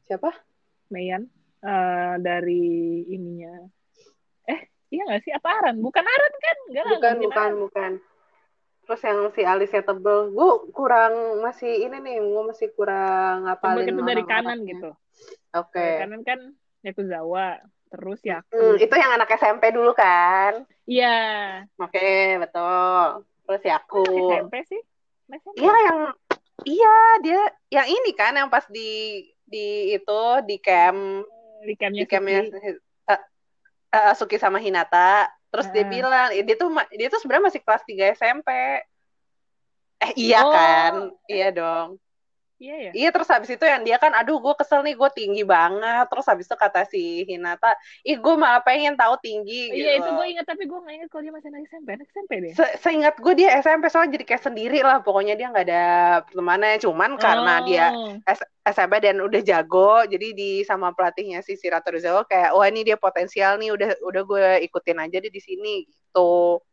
siapa? 0.08 0.32
Meyan 0.92 1.28
uh, 1.64 2.16
dari 2.20 3.04
ininya. 3.08 3.66
Eh, 4.48 4.62
iya 4.92 5.02
nggak 5.08 5.22
sih? 5.24 5.32
Apa 5.34 5.50
Aran? 5.64 5.80
Bukan 5.80 6.04
Aran 6.04 6.34
kan? 6.38 6.58
Enggak 6.70 6.84
lah. 6.84 6.92
Bukan, 6.98 7.16
bukan, 7.24 7.50
Aran. 7.50 7.64
bukan. 7.68 7.92
Terus 8.84 9.02
yang 9.08 9.20
si 9.32 9.42
alisnya 9.48 9.84
tebel, 9.88 10.36
gue 10.36 10.50
kurang 10.76 11.40
masih 11.40 11.88
ini 11.88 12.04
nih, 12.04 12.20
gue 12.20 12.44
masih 12.52 12.68
kurang 12.76 13.48
ngapalin. 13.48 13.96
Itu 13.96 14.04
dari 14.04 14.24
kanan 14.28 14.60
gitu. 14.68 14.92
Oke. 15.56 15.80
Okay. 15.80 16.04
kanan 16.04 16.22
kan 16.28 16.40
Yakuzawa, 16.84 17.64
terus 17.88 18.20
ya. 18.28 18.44
Hmm, 18.52 18.76
itu 18.76 18.92
yang 18.92 19.16
anak 19.16 19.32
SMP 19.40 19.72
dulu 19.72 19.96
kan? 19.96 20.68
Iya. 20.84 21.64
Oke, 21.80 21.96
okay, 21.96 22.24
betul. 22.44 23.24
Terus 23.48 23.64
Yaku. 23.64 24.04
SMP 24.04 24.56
sih? 24.68 24.82
Iya 25.56 25.76
yang 25.88 26.00
Iya, 26.64 26.96
dia 27.20 27.42
yang 27.74 27.88
ini 27.90 28.12
kan 28.16 28.38
yang 28.38 28.48
pas 28.48 28.64
di 28.72 29.20
di 29.48 29.96
itu 29.96 30.22
di 30.48 30.58
camp. 30.60 31.28
Di 31.64 31.74
campnya 31.80 32.04
di 32.04 32.10
campnya 32.10 32.40
uh, 33.08 33.22
uh, 33.96 34.14
Suki 34.18 34.36
sama 34.36 34.60
Hinata. 34.60 35.32
Terus 35.48 35.68
uh. 35.70 35.72
dia 35.72 35.86
bilang 35.88 36.30
dia 36.34 36.56
tuh 36.60 36.70
dia 36.92 37.08
tuh 37.08 37.20
sebenarnya 37.24 37.48
masih 37.52 37.62
kelas 37.64 37.84
3 37.88 38.18
SMP 38.20 38.50
eh 40.04 40.12
iya 40.20 40.44
oh. 40.44 40.52
kan? 40.52 40.94
Iya 41.32 41.50
dong 41.56 42.03
Iya 42.64 42.76
ya. 42.80 42.92
Iya 42.96 43.10
terus 43.12 43.28
habis 43.28 43.52
itu 43.52 43.66
yang 43.68 43.84
dia 43.84 44.00
kan, 44.00 44.16
aduh 44.16 44.40
gue 44.40 44.56
kesel 44.56 44.88
nih 44.88 44.96
gue 44.96 45.10
tinggi 45.12 45.44
banget. 45.44 46.08
Terus 46.08 46.26
habis 46.32 46.48
itu 46.48 46.56
kata 46.56 46.88
si 46.88 47.28
Hinata, 47.28 47.76
ih 48.08 48.16
gue 48.16 48.36
malah 48.40 48.64
pengen 48.64 48.96
tahu 48.96 49.20
tinggi. 49.20 49.68
Gitu. 49.68 49.84
Iya 49.84 49.92
itu 50.00 50.10
gue 50.16 50.26
ingat 50.32 50.46
tapi 50.48 50.64
gue 50.64 50.80
nggak 50.80 50.96
ingat 51.04 51.10
kalau 51.12 51.24
dia 51.28 51.34
masih 51.36 51.50
anak 51.52 51.68
SMP, 51.68 51.88
anak 51.92 52.08
SMP 52.16 52.32
deh. 52.40 52.52
Se 52.56 52.66
Seingat 52.80 53.16
gue 53.20 53.34
dia 53.36 53.50
SMP 53.60 53.92
soalnya 53.92 54.16
jadi 54.16 54.26
kayak 54.32 54.44
sendiri 54.48 54.80
lah. 54.80 55.04
Pokoknya 55.04 55.36
dia 55.36 55.52
nggak 55.52 55.66
ada 55.68 55.86
temannya. 56.32 56.80
Cuman 56.80 57.12
oh. 57.16 57.20
karena 57.20 57.54
dia 57.68 57.86
S 58.24 58.40
SMP 58.64 59.04
dan 59.04 59.20
udah 59.20 59.44
jago, 59.44 60.08
jadi 60.08 60.32
di 60.32 60.64
sama 60.64 60.96
pelatihnya 60.96 61.44
si 61.44 61.60
Sirato 61.60 61.92
Rizawa 61.92 62.24
kayak, 62.24 62.56
wah 62.56 62.64
ini 62.64 62.88
dia 62.88 62.96
potensial 62.96 63.60
nih, 63.60 63.76
udah 63.76 63.90
udah 64.08 64.24
gue 64.24 64.46
ikutin 64.72 65.04
aja 65.04 65.20
deh 65.20 65.28
di 65.28 65.42
sini 65.44 65.84
gitu. 65.84 66.64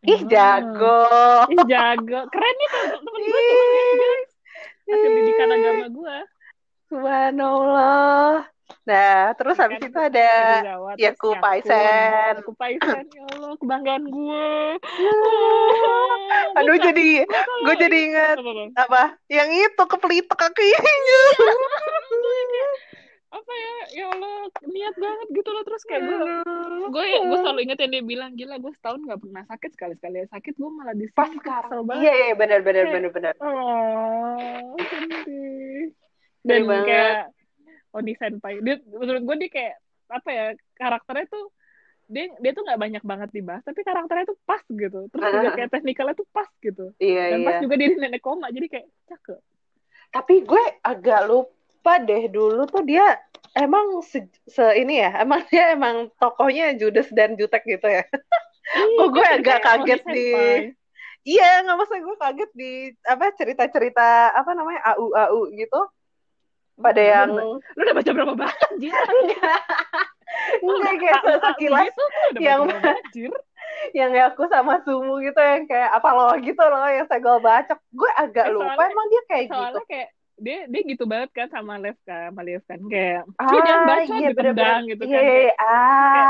Ih 0.00 0.24
jago. 0.24 1.04
Ih 1.52 1.60
jago. 1.68 2.24
Keren 2.32 2.54
nih 2.56 2.68
temen 2.72 3.20
gue 3.20 4.29
hasil 4.90 5.06
pendidikan 5.06 5.48
agama 5.54 5.86
gue 5.86 6.16
subhanallah. 6.90 8.50
Nah 8.86 9.34
terus 9.34 9.58
kan 9.58 9.70
habis 9.70 9.82
itu 9.82 9.98
ada 9.98 10.30
ya 10.94 11.10
Paisen 11.42 12.38
Yaku 12.38 12.54
Paisen 12.60 13.06
ya 13.10 13.22
Allah 13.34 13.54
kebanggaan 13.58 14.04
gue 14.06 14.46
aduh 16.54 16.76
jadi 16.78 17.26
gue 17.66 17.74
jadi 17.78 17.98
ingat 18.10 18.36
apa 18.78 19.18
yang 19.26 19.50
itu 19.50 19.84
kepelitek 19.86 20.38
kakinya 20.38 20.80
apa 23.30 23.52
ya? 23.54 23.74
Ya 23.94 24.06
Allah 24.10 24.50
niat 24.66 24.94
banget 24.98 25.28
gitu 25.30 25.50
loh. 25.54 25.62
Terus 25.62 25.82
kayak 25.86 26.02
gue 26.02 26.18
gue 26.90 27.04
gue 27.30 27.38
selalu 27.38 27.60
inget 27.62 27.78
yang 27.78 27.92
dia 27.94 28.02
bilang 28.02 28.30
gila 28.34 28.58
gue 28.58 28.72
setahun 28.74 29.00
nggak 29.06 29.20
pernah 29.22 29.42
sakit 29.46 29.70
sekali 29.78 29.94
sekali 29.98 30.16
sakit 30.26 30.54
gue 30.58 30.70
malah 30.70 30.94
di 30.94 31.06
pas 31.14 31.30
sekarang. 31.30 31.86
iya 32.02 32.12
iya 32.30 32.34
benar 32.34 32.60
benar 32.66 32.84
benar 32.90 33.10
benar. 33.14 33.34
Oh 33.38 34.74
sedih. 34.82 35.94
Dan 36.42 36.66
kayak 36.66 37.30
Oni 37.94 38.12
Senpai 38.18 38.58
dia 38.62 38.82
menurut 38.86 39.22
gue 39.22 39.36
dia 39.46 39.50
kayak 39.50 39.74
apa 40.10 40.28
ya 40.34 40.44
karakternya 40.74 41.26
tuh 41.30 41.54
dia 42.10 42.26
dia 42.42 42.50
tuh 42.50 42.66
nggak 42.66 42.80
banyak 42.82 43.02
banget 43.06 43.28
dibahas 43.30 43.62
tapi 43.62 43.86
karakternya 43.86 44.26
tuh 44.26 44.38
pas 44.42 44.62
gitu. 44.66 45.06
Terus 45.14 45.22
uh, 45.22 45.32
juga 45.38 45.50
kayak 45.54 45.70
teknikalnya 45.70 46.14
tuh 46.18 46.26
pas 46.34 46.50
gitu. 46.58 46.90
Iya, 46.98 47.24
dan 47.30 47.38
iya. 47.38 47.46
pas 47.46 47.56
juga 47.62 47.74
dia 47.78 47.88
nenek 47.94 48.22
koma 48.22 48.50
jadi 48.50 48.66
kayak 48.66 48.86
cakep. 49.06 49.40
Tapi 50.10 50.34
gue 50.42 50.64
agak 50.82 51.30
lupa 51.30 51.59
deh 51.82 52.22
dulu 52.30 52.68
tuh 52.68 52.84
dia 52.84 53.18
emang 53.56 54.02
se, 54.06 54.28
se 54.46 54.62
ini 54.78 55.02
ya 55.02 55.22
emang 55.24 55.42
dia 55.50 55.74
emang 55.74 56.10
tokohnya 56.20 56.76
Judas 56.78 57.10
dan 57.10 57.34
Jutek 57.34 57.66
gitu 57.66 57.86
ya. 57.86 58.04
Kok 58.70 59.08
gue 59.10 59.26
agak 59.26 59.58
kaget 59.64 60.02
di 60.06 60.30
iya 61.26 61.60
nggak 61.66 61.76
masa 61.76 62.00
gue 62.00 62.16
kaget 62.16 62.50
di 62.54 62.72
apa 63.04 63.34
cerita-cerita 63.34 64.36
apa 64.36 64.50
namanya 64.54 64.80
au 64.94 65.10
au 65.10 65.40
gitu. 65.50 65.80
Pada 66.80 67.02
yang 67.02 67.36
lu 67.36 67.60
udah 67.76 67.92
baca 67.92 68.10
berapa 68.14 68.34
banyak 68.36 68.70
enggak. 69.12 69.62
Enggak 70.64 70.94
kayak 70.96 71.22
sekilas 71.44 71.94
yang 72.40 72.60
yang 73.98 74.12
aku 74.30 74.46
sama 74.48 74.80
Sumu 74.84 75.20
gitu 75.20 75.40
yang 75.40 75.64
kayak 75.68 75.90
apa 75.92 76.08
loh 76.12 76.32
gitu 76.40 76.60
loh 76.60 76.88
yang 76.88 77.04
saya 77.08 77.20
gue 77.20 77.36
baca 77.42 77.74
gue 77.74 78.10
agak 78.16 78.46
eh, 78.48 78.52
lupa 78.52 78.82
emang 78.86 79.06
dia 79.08 79.22
kayak 79.28 79.46
gitu. 79.50 79.80
kayak 79.88 80.08
dia 80.40 80.58
dia 80.66 80.80
gitu 80.88 81.04
banget 81.04 81.30
kan 81.36 81.48
sama 81.52 81.76
Lev 81.76 81.96
kan 82.08 82.32
sama 82.32 82.42
Lev 82.42 82.62
kan. 82.64 82.80
Kayak 82.88 83.22
ah, 83.36 83.52
jangan 83.52 83.80
baca 83.84 84.14
iya, 84.16 84.28
gitu 84.32 84.40
kan. 84.40 84.80
Iya, 84.82 84.94
kan 84.96 85.06
iya, 85.06 85.52
ah. 85.60 86.12
kayak, 86.16 86.28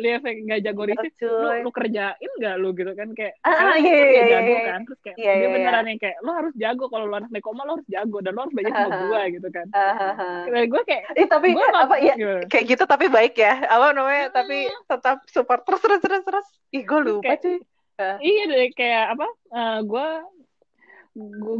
dia 0.00 0.16
kayak 0.22 0.36
nggak 0.48 0.60
jago 0.64 0.82
riset 0.88 1.14
lu, 1.20 1.48
lu 1.60 1.70
kerjain 1.70 2.30
nggak 2.40 2.54
lu? 2.56 2.68
gitu 2.72 2.92
kan. 2.96 3.08
Kayak 3.12 3.34
ah, 3.44 3.76
iya, 3.76 3.92
iya, 3.92 4.08
iya, 4.08 4.24
jago 4.32 4.52
iya. 4.52 4.62
kan. 4.64 4.80
Terus 4.88 5.00
kayak 5.04 5.16
iya, 5.20 5.32
dia 5.36 5.40
iya, 5.44 5.48
beneran 5.52 5.84
yang 5.92 6.00
kayak 6.00 6.16
lo 6.24 6.30
harus 6.32 6.54
jago 6.56 6.84
kalau 6.88 7.06
lo 7.06 7.16
anak 7.20 7.30
nekoma 7.30 7.62
lo 7.68 7.72
harus 7.76 7.88
jago 7.92 8.18
dan 8.24 8.32
lo 8.32 8.40
harus 8.48 8.54
belajar 8.56 8.72
sama 8.74 8.96
gue 9.04 9.22
gitu 9.36 9.48
kan. 9.52 9.66
kayak 10.48 10.68
gue 10.72 10.82
kayak 10.88 11.02
eh, 11.14 11.26
tapi 11.28 11.46
gua 11.52 11.66
apa 11.76 11.96
ya 12.00 12.14
gitu. 12.16 12.34
kayak 12.48 12.64
gitu 12.64 12.84
tapi 12.88 13.06
baik 13.12 13.34
ya. 13.36 13.54
Apa 13.68 13.92
namanya 13.92 14.32
tapi 14.32 14.72
tetap 14.88 15.20
support. 15.28 15.62
Terus 15.68 15.80
terus 15.84 16.00
terus 16.00 16.22
terus. 16.24 16.46
Ih 16.72 16.82
gue 16.86 17.00
lupa 17.04 17.36
sih 17.38 17.60
iya 18.24 18.42
deh 18.48 18.72
kayak 18.72 19.04
apa 19.16 19.26
uh, 19.52 19.78
gue 19.84 20.08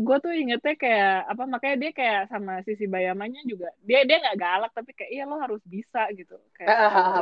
gue 0.00 0.16
tuh 0.22 0.32
ingetnya 0.32 0.74
kayak 0.78 1.16
apa 1.28 1.42
makanya 1.44 1.76
dia 1.76 1.90
kayak 1.92 2.20
sama 2.32 2.64
sisi 2.64 2.88
bayamanya 2.88 3.42
juga 3.44 3.68
dia 3.84 4.06
dia 4.08 4.22
nggak 4.22 4.38
galak 4.40 4.72
tapi 4.72 4.96
kayak 4.96 5.10
iya 5.12 5.24
lo 5.28 5.36
harus 5.36 5.60
bisa 5.68 6.08
gitu. 6.16 6.40
Kayak 6.56 6.70
ah, 6.70 7.20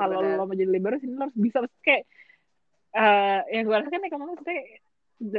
kalau 0.00 0.18
lo 0.24 0.44
mau 0.48 0.56
jadi 0.56 0.70
liberal 0.70 0.98
sini 1.02 1.18
lo 1.18 1.28
harus 1.28 1.38
bisa. 1.38 1.58
Kayak 1.84 2.08
uh, 2.96 3.40
yang 3.52 3.64
gue 3.68 3.76
rasakan 3.76 4.04
ya 4.06 4.10
kemarin 4.10 4.30
maksudnya 4.32 4.60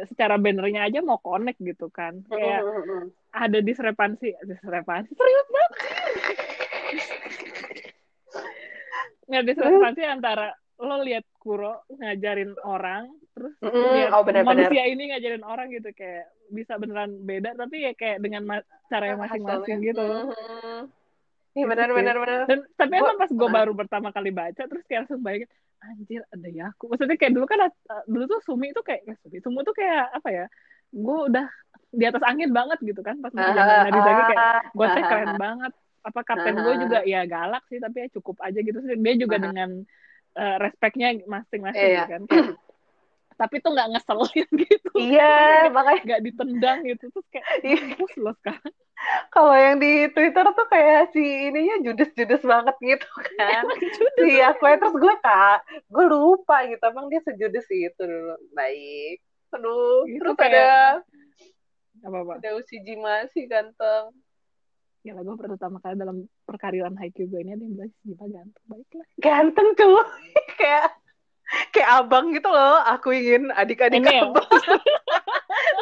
secara 0.09 0.35
bannernya 0.39 0.81
aja 0.87 0.99
mau 1.01 1.17
connect 1.17 1.59
gitu 1.61 1.89
kan. 1.89 2.21
Kayak 2.29 2.61
uh, 2.61 2.69
uh, 2.69 2.83
uh. 2.83 3.03
ada 3.33 3.59
disrepansi 3.63 4.35
disrepansi 4.45 5.11
serius 5.15 5.47
banget. 5.49 5.71
Nggak 9.25 9.43
disrepansi 9.49 10.01
antara 10.05 10.53
lo 10.81 10.99
lihat 11.01 11.23
Kuro 11.39 11.87
ngajarin 11.87 12.51
orang 12.65 13.07
terus 13.31 13.55
mm, 13.63 13.69
lihat 13.69 14.11
oh, 14.15 14.23
bener, 14.27 14.43
manusia 14.43 14.81
bener. 14.83 14.91
ini 14.95 15.03
ngajarin 15.11 15.45
orang 15.45 15.67
gitu 15.71 15.89
kayak 15.95 16.27
bisa 16.51 16.77
beneran 16.77 17.11
beda 17.25 17.57
tapi 17.57 17.85
ya 17.85 17.91
kayak 17.97 18.21
dengan 18.21 18.61
cara 18.91 19.05
yang 19.13 19.19
masing-masing 19.21 19.81
gitu 19.81 20.31
Iya 21.55 21.65
benar 21.71 21.87
gitu 21.87 21.97
benar 22.03 22.15
benar. 22.19 22.39
Dan 22.51 22.59
tapi 22.75 22.93
emang 22.99 23.15
pas 23.15 23.31
gue 23.31 23.49
baru 23.49 23.71
pertama 23.71 24.11
kali 24.11 24.27
baca 24.35 24.59
terus 24.67 24.83
kayak 24.91 25.07
langsung 25.07 25.23
bayangin 25.23 25.47
anjir 25.79 26.21
ada 26.27 26.47
ya 26.51 26.63
aku. 26.75 26.91
Maksudnya 26.91 27.15
kayak 27.15 27.31
dulu 27.31 27.45
kan 27.47 27.59
dulu 28.11 28.23
tuh 28.27 28.39
Sumi 28.43 28.75
itu 28.75 28.81
kayak 28.83 29.07
ya 29.07 29.15
Sumi 29.23 29.39
Sumi 29.39 29.63
tuh 29.63 29.71
kayak 29.71 30.19
apa 30.19 30.29
ya? 30.35 30.45
Gue 30.91 31.31
udah 31.31 31.47
di 31.95 32.03
atas 32.03 32.23
angin 32.27 32.51
banget 32.51 32.75
gitu 32.83 32.99
kan 32.99 33.23
pas 33.23 33.31
masih 33.31 33.55
zaman 33.55 33.87
dari 33.87 33.99
lagi 34.03 34.23
kayak 34.35 34.43
gue 34.75 34.85
teh 34.99 35.03
keren 35.07 35.33
banget. 35.39 35.73
Apa 36.05 36.19
kapten 36.27 36.55
gue 36.59 36.73
juga 36.85 36.99
ya 37.07 37.23
galak 37.23 37.63
sih 37.71 37.79
tapi 37.79 38.03
ya 38.03 38.07
cukup 38.19 38.35
aja 38.43 38.59
gitu. 38.59 38.77
Dia 38.83 39.15
juga 39.15 39.39
dengan 39.39 39.69
uh, 40.35 40.57
respectnya 40.59 41.15
masing-masing 41.23 41.87
iya. 41.87 42.03
kan 42.03 42.27
tapi 43.35 43.59
tuh 43.59 43.75
nggak 43.75 43.89
ngeselin 43.95 44.49
gitu. 44.67 44.91
Iya 44.95 45.67
makanya 45.71 46.01
nggak 46.07 46.23
ditendang 46.23 46.79
gitu. 46.87 47.05
Terus 47.11 47.27
kayak 47.31 47.45
iya. 47.63 47.83
loh 48.19 48.35
sekarang. 48.39 48.73
Kalau 49.33 49.53
yang 49.53 49.77
di 49.77 50.07
Twitter 50.15 50.45
tuh 50.55 50.67
kayak 50.71 51.11
si 51.11 51.21
ininya 51.21 51.83
judes-judes 51.83 52.41
banget 52.41 52.75
gitu 52.81 53.09
kan. 53.37 53.63
Si 54.17 54.39
aku 54.39 54.63
terus 54.65 54.95
gue 54.95 55.15
kak 55.19 55.59
gue 55.91 56.05
lupa 56.07 56.63
gitu. 56.67 56.83
Emang 56.87 57.11
dia 57.11 57.21
sejudes 57.21 57.67
itu 57.69 58.01
dulu. 58.01 58.35
Baik. 58.55 59.19
Aduh 59.55 60.03
gitu 60.09 60.19
terus 60.23 60.35
kayak... 60.39 60.51
ada 60.51 60.67
apa 62.05 62.17
apa 62.21 62.33
ada 62.37 62.49
Usi 62.55 62.79
Jimasi 62.83 63.47
ganteng. 63.51 64.15
Ya 65.05 65.13
lah 65.13 65.21
gue 65.21 65.35
pertama 65.37 65.77
kali 65.83 66.01
dalam 66.01 66.25
perkaryaan 66.49 66.97
Haikyuu 66.97 67.29
gue 67.29 67.39
ini 67.45 67.53
ada 67.53 67.61
yang 67.61 67.73
bilang 67.77 67.93
Jima 68.01 68.25
ganteng. 68.31 68.63
Baiklah. 68.65 69.07
Ganteng 69.21 69.67
tuh 69.77 70.01
kayak 70.57 71.04
kayak 71.73 71.89
abang 72.01 72.33
gitu 72.33 72.49
loh 72.49 72.81
aku 72.85 73.13
ingin 73.13 73.53
adik-adik 73.53 74.05
abang. 74.05 74.33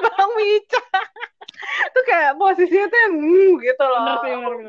Bang 0.03 0.31
Mica. 0.37 0.83
Tuh 1.93 2.03
kayak 2.05 2.35
posisinya 2.35 2.87
tuh 2.91 2.99
yang 2.99 3.15
mm, 3.17 3.51
gitu 3.63 3.83
loh. 3.83 4.19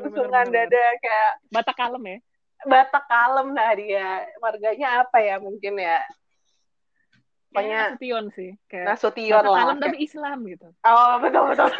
Usungan 0.08 0.46
dada 0.48 0.84
kayak 1.02 1.30
batak 1.50 1.76
kalem 1.76 2.04
ya? 2.06 2.18
Batak 2.64 3.04
kalem 3.10 3.48
nah 3.52 3.70
dia. 3.74 4.24
Marganya 4.38 5.04
apa 5.04 5.18
ya 5.20 5.36
mungkin 5.42 5.78
ya? 5.78 6.00
Pokoknya 7.54 7.94
Nasution 7.94 8.24
sih 8.34 8.50
kayak 8.66 8.98
Nasution 8.98 9.42
lah 9.46 9.58
kalem 9.62 9.78
tapi 9.78 9.96
Islam 10.02 10.38
gitu. 10.46 10.68
Oh 10.86 11.14
betul 11.22 11.54
betul. 11.54 11.70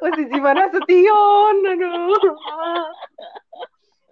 Masih 0.00 0.24
gimana 0.32 0.72
Sution 0.72 1.54
aduh. 1.64 2.24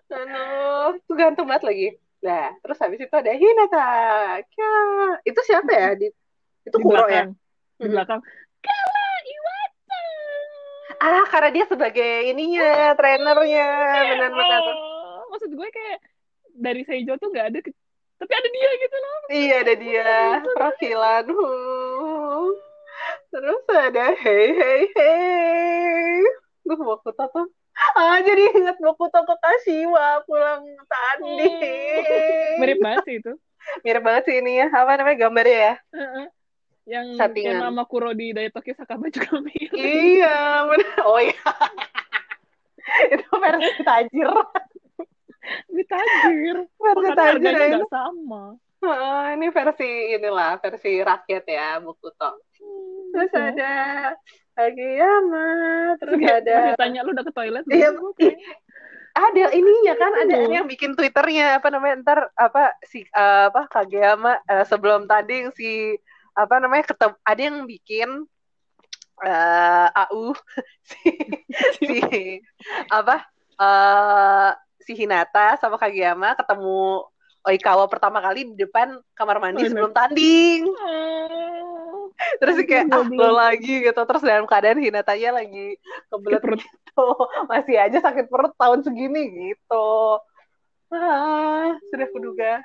Aduh 0.09 0.89
tuh 1.05 1.15
gantung 1.17 1.49
banget 1.49 1.65
lagi 1.65 1.89
Nah, 2.19 2.51
terus 2.63 2.79
habis 2.83 2.99
itu 2.99 3.15
ada 3.15 3.31
Hinata. 3.31 3.89
Kya. 4.43 4.73
Itu 5.23 5.41
siapa 5.47 5.71
ya? 5.71 5.89
Di, 5.95 6.11
itu 6.67 6.77
di 6.77 6.83
Kuro 6.83 7.07
ya? 7.07 7.31
Di 7.79 7.87
belakang. 7.87 8.21
Kala 8.59 9.07
Iwata. 9.23 10.05
Ah, 10.99 11.25
karena 11.31 11.51
dia 11.55 11.65
sebagai 11.71 12.13
ininya, 12.27 12.99
trenernya. 12.99 13.69
Benar-benar. 14.15 14.63
Oh, 14.67 15.31
maksud 15.31 15.51
gue 15.55 15.69
kayak 15.71 15.99
dari 16.59 16.83
Seijo 16.83 17.15
tuh 17.23 17.31
nggak 17.31 17.55
ada, 17.55 17.59
tapi 18.19 18.33
ada 18.35 18.49
dia 18.51 18.71
gitu 18.83 18.97
loh. 18.99 19.17
Iya, 19.31 19.55
ada 19.63 19.75
dia. 19.79 20.11
Perwakilan. 20.43 21.25
Terus 23.31 23.63
ada 23.71 24.07
hey 24.19 24.47
hey 24.59 24.81
hey. 24.91 26.19
Gue 26.67 26.77
mau 26.83 26.99
tuh 26.99 27.47
ah 27.99 28.19
jadi 28.23 28.45
inget 28.59 28.77
Bokuto 28.83 29.23
Kashiwa 29.23 30.23
pulang 30.27 30.65
tadi. 30.87 31.35
Hmm. 31.47 32.59
mirip 32.63 32.79
banget 32.83 33.03
sih 33.07 33.15
itu. 33.23 33.33
Mirip 33.87 34.03
banget 34.03 34.23
sih 34.27 34.37
ini 34.43 34.63
ya. 34.63 34.67
Apa 34.71 34.99
namanya 34.99 35.17
gambarnya 35.29 35.59
ya? 35.59 35.75
Yang 36.89 37.07
yang 37.45 37.61
nama 37.61 37.85
Kuro 37.85 38.17
di 38.17 38.33
Daitoki 38.33 38.73
Sakaba 38.73 39.13
juga 39.13 39.45
mirip 39.45 39.77
iya 39.77 40.65
benar 40.65 40.99
oh 41.05 41.21
iya. 41.21 41.37
Itu 43.13 43.29
versi 43.37 43.83
tajir. 43.85 44.29
Tajir 45.89 46.57
versi 46.65 47.09
tajir 47.13 47.53
ya. 47.53 47.85
sama. 47.93 48.57
Uh, 48.79 49.35
ini 49.35 49.51
versi 49.51 50.15
inilah 50.15 50.57
versi 50.63 51.03
rakyat 51.03 51.45
ya 51.45 51.83
Bokuto. 51.83 52.41
Hmm, 52.57 53.11
Terus 53.13 53.33
ada 53.35 53.73
Kageyama 54.59 55.47
terus 56.03 56.19
Oke, 56.19 56.27
ada. 56.27 56.75
tanya 56.75 57.07
lu 57.07 57.15
udah 57.15 57.23
ke 57.23 57.31
toilet 57.31 57.63
iya 57.71 57.95
okay. 57.95 58.35
ada 59.15 59.55
ininya 59.55 59.95
kan 59.95 60.13
ada 60.27 60.35
yang 60.51 60.67
bikin 60.67 60.99
twitternya 60.99 61.63
apa 61.63 61.71
namanya 61.71 61.95
ntar 62.03 62.19
apa 62.35 62.75
si 62.83 63.07
uh, 63.15 63.55
apa 63.55 63.71
Kageyama 63.71 64.43
uh, 64.51 64.65
sebelum 64.67 65.07
tanding 65.07 65.55
si 65.55 65.95
apa 66.35 66.59
namanya 66.59 66.91
ketemu 66.91 67.15
ada 67.23 67.41
yang 67.41 67.59
bikin 67.71 68.11
uh, 69.23 69.89
AU 70.11 70.35
si, 70.91 71.11
si 71.79 71.99
apa 72.91 73.31
uh, 73.63 74.51
si 74.83 74.99
Hinata 74.99 75.55
sama 75.63 75.79
Kageyama 75.79 76.35
ketemu 76.35 77.07
Oikawa 77.47 77.87
pertama 77.87 78.19
kali 78.19 78.53
di 78.53 78.55
depan 78.59 78.99
kamar 79.15 79.39
mandi 79.39 79.63
oh, 79.63 79.69
sebelum 79.71 79.95
tanding. 79.95 80.69
Terus 82.41 82.57
kayak 82.67 82.91
ah, 82.91 83.07
lo 83.07 83.31
lagi 83.35 83.87
gitu 83.87 84.01
terus 84.03 84.23
dalam 84.23 84.45
keadaan 84.45 84.83
Hinatanya 84.83 85.39
lagi 85.43 85.79
kebelet 86.11 86.43
gitu 86.59 87.07
masih 87.51 87.77
aja 87.79 87.99
sakit 88.03 88.27
perut 88.27 88.55
tahun 88.59 88.83
segini 88.83 89.55
gitu 89.55 90.19
ah 90.91 91.75
sudah 91.91 92.09
kuduga 92.11 92.63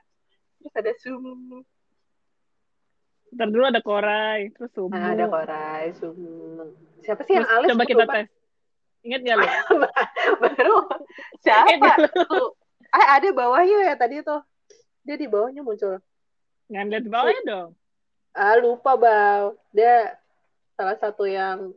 terus 0.62 0.74
ada 0.74 0.91
Sumu 0.97 1.62
Ntar 3.34 3.49
dulu 3.49 3.66
ada 3.66 3.82
Korai, 3.82 4.54
terus 4.54 4.70
Sumu. 4.78 4.93
Nah, 4.93 5.18
ada 5.18 5.26
Korai, 5.26 5.89
Sumu. 5.97 6.70
Siapa 7.01 7.26
sih 7.26 7.34
yang 7.34 7.49
alis? 7.49 7.74
Coba 7.74 7.89
kita 7.89 8.06
tes. 8.06 8.30
Ingat 9.01 9.26
gak 9.26 9.38
lo? 9.41 9.45
Baru 10.45 10.78
siapa? 11.41 11.97
eh 12.93 13.06
ada 13.10 13.28
bawahnya 13.34 13.89
ya 13.89 13.97
tadi 13.97 14.22
tuh. 14.22 14.38
Dia 15.01 15.18
di 15.18 15.26
bawahnya 15.26 15.66
muncul. 15.66 15.97
Nggak 16.70 16.84
lihat 16.93 17.06
bawahnya 17.10 17.41
dong 17.41 17.70
ah 18.34 18.58
lupa 18.58 18.98
bang 18.98 19.54
dia 19.70 20.18
salah 20.74 20.98
satu 20.98 21.30
yang 21.30 21.72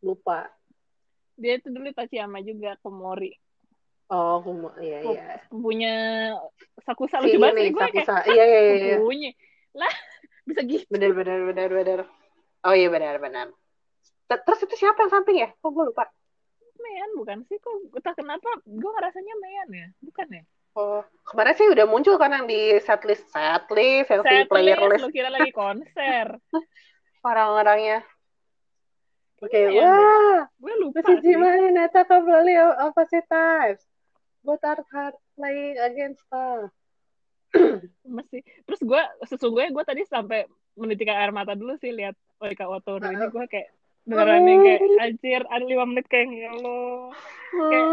lupa. 0.00 0.48
Dia 1.36 1.60
itu 1.60 1.68
dulu 1.68 1.92
Tachiyama 1.92 2.40
juga 2.44 2.76
Komori. 2.80 3.36
Oh 4.12 4.44
Kumo 4.44 4.76
iya 4.76 5.00
iya. 5.00 5.40
punya 5.48 5.94
Sakusa 6.84 7.16
lucu 7.24 7.40
banget 7.40 7.64
sih 7.64 7.72
gue 7.72 7.86
kayak 7.96 8.24
iya 8.28 8.44
iya 8.44 8.60
iya 8.76 8.96
punya. 9.00 9.30
Lah 9.72 9.94
bisa 10.48 10.60
gitu. 10.68 10.84
Benar 10.92 11.16
benar 11.16 11.38
benar 11.48 11.68
benar. 11.72 11.98
Oh 12.68 12.74
iya 12.76 12.88
benar 12.92 13.16
benar. 13.20 13.46
Terus 14.28 14.64
itu 14.64 14.74
siapa 14.76 15.04
yang 15.04 15.12
samping 15.12 15.44
ya? 15.44 15.48
Kok 15.60 15.70
gue 15.72 15.84
lupa? 15.92 16.04
Mean 16.82 17.10
bukan 17.14 17.46
sih 17.46 17.56
kok 17.62 17.72
entah 17.94 18.14
kenapa 18.16 18.48
gue 18.66 18.90
ngerasanya 18.90 19.34
Mean 19.38 19.68
ya 19.70 19.88
bukan 20.02 20.28
ya 20.28 20.44
Oh, 20.72 21.04
kemarin 21.28 21.52
sih 21.52 21.68
udah 21.68 21.84
muncul 21.84 22.16
kan 22.16 22.32
yang 22.32 22.48
di 22.48 22.80
setlist 22.80 23.28
setlist 23.28 24.08
yang 24.08 24.24
set 24.24 24.48
si 24.48 24.48
player 24.48 24.80
list. 24.88 25.04
Lu 25.04 25.12
kira 25.12 25.28
lagi 25.28 25.52
konser. 25.52 26.40
Orang-orangnya. 27.28 28.00
Oke, 29.42 29.52
okay, 29.52 29.74
ya, 29.74 29.84
wah. 29.84 30.40
Gue 30.56 30.74
lupa 30.80 31.02
Masih 31.02 31.18
gimana 31.20 31.66
Nata 31.74 32.06
kembali 32.08 32.54
opposite 32.88 33.26
types. 33.26 33.84
Both 34.40 34.64
are 34.64 34.80
hard 34.94 35.14
playing 35.36 35.76
against 35.82 36.22
us. 36.32 36.70
Masih. 38.16 38.40
Terus 38.64 38.80
gue 38.80 39.02
sesungguhnya 39.28 39.70
gue 39.74 39.84
tadi 39.84 40.02
sampai 40.08 40.48
menitikkan 40.72 41.20
air 41.20 41.32
mata 41.36 41.52
dulu 41.52 41.76
sih 41.76 41.92
lihat 41.92 42.16
Oika 42.40 42.64
Otoro 42.64 43.12
ini 43.12 43.28
gue 43.28 43.44
kayak 43.44 43.68
beneran 44.02 44.40
nih 44.42 44.56
kayak 44.58 44.80
anjir 44.98 45.42
ada 45.46 45.64
lima 45.64 45.84
menit 45.86 46.06
kayak 46.10 46.26
ya 46.34 46.50
Allah. 46.58 47.14
Kayak 47.52 47.86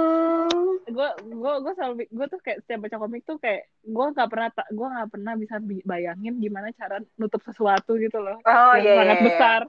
gue 0.89 1.10
gue 1.38 1.53
gue 1.62 1.74
selalu 1.78 1.93
gue 2.10 2.28
tuh 2.32 2.39
kayak 2.41 2.57
setiap 2.66 2.80
baca 2.88 2.97
komik 2.97 3.22
tuh 3.30 3.38
kayak 3.38 3.70
gue 3.86 4.05
nggak 4.16 4.30
pernah 4.30 4.49
gue 4.49 4.88
nggak 4.89 5.10
pernah 5.14 5.34
bisa 5.38 5.55
bayangin 5.86 6.41
gimana 6.41 6.74
cara 6.74 6.97
nutup 7.22 7.41
sesuatu 7.45 7.93
gitu 8.01 8.18
loh. 8.18 8.41
Oh, 8.41 8.74
yang 8.74 8.86
yeah, 8.86 8.97
sangat 9.05 9.18
yeah. 9.18 9.28
besar. 9.30 9.62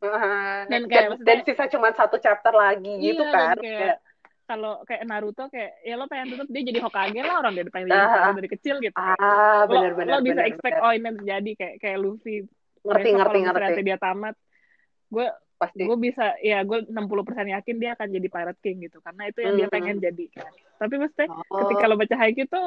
Uh, 0.00 0.64
dan 0.72 0.88
kayak 0.88 1.20
dan, 1.20 1.28
dan 1.28 1.38
sisa 1.44 1.64
cuma 1.68 1.92
satu 1.92 2.16
chapter 2.16 2.56
lagi 2.56 2.88
iya, 2.88 3.12
gitu 3.12 3.20
kan 3.20 3.52
kayak, 3.60 4.00
kalau 4.48 4.80
kayak 4.88 5.04
Naruto 5.04 5.44
kayak 5.52 5.76
ya 5.84 5.94
lo 6.00 6.08
pengen 6.08 6.32
tutup 6.32 6.48
dia 6.48 6.62
jadi 6.72 6.80
Hokage 6.80 7.20
lah 7.20 7.36
orang 7.44 7.52
dia 7.52 7.68
pengen 7.68 7.92
uh, 7.92 8.32
dari 8.32 8.48
kecil 8.48 8.80
gitu. 8.80 8.96
Ah 8.96 9.68
benar 9.68 9.92
benar 9.92 10.18
lo, 10.18 10.24
bisa 10.24 10.40
bener, 10.40 10.48
expect 10.48 10.74
bener. 10.80 10.86
oh 10.88 10.92
ini 10.96 11.08
terjadi 11.20 11.50
kayak 11.52 11.74
kayak 11.84 11.98
Luffy 12.00 12.36
ngerti 12.80 13.08
ngerti 13.12 13.38
ngerti. 13.44 13.80
dia 13.84 13.98
tamat. 14.00 14.34
Gue 15.12 15.28
pasti. 15.60 15.84
Gue 15.84 15.98
bisa 16.00 16.40
ya 16.40 16.64
gue 16.64 16.88
60% 16.88 16.96
yakin 17.60 17.76
dia 17.76 17.92
akan 17.92 18.08
jadi 18.08 18.28
pirate 18.32 18.60
king 18.64 18.80
gitu 18.80 19.04
karena 19.04 19.28
itu 19.28 19.44
yang 19.44 19.54
hmm. 19.54 19.60
dia 19.60 19.68
pengen 19.68 19.96
jadi 20.00 20.24
kan. 20.32 20.52
Tapi 20.80 20.94
maksudnya 20.96 21.28
oh. 21.28 21.68
ketika 21.68 21.84
lo 21.84 22.00
baca 22.00 22.16
Haikyuu 22.16 22.48
tuh 22.48 22.66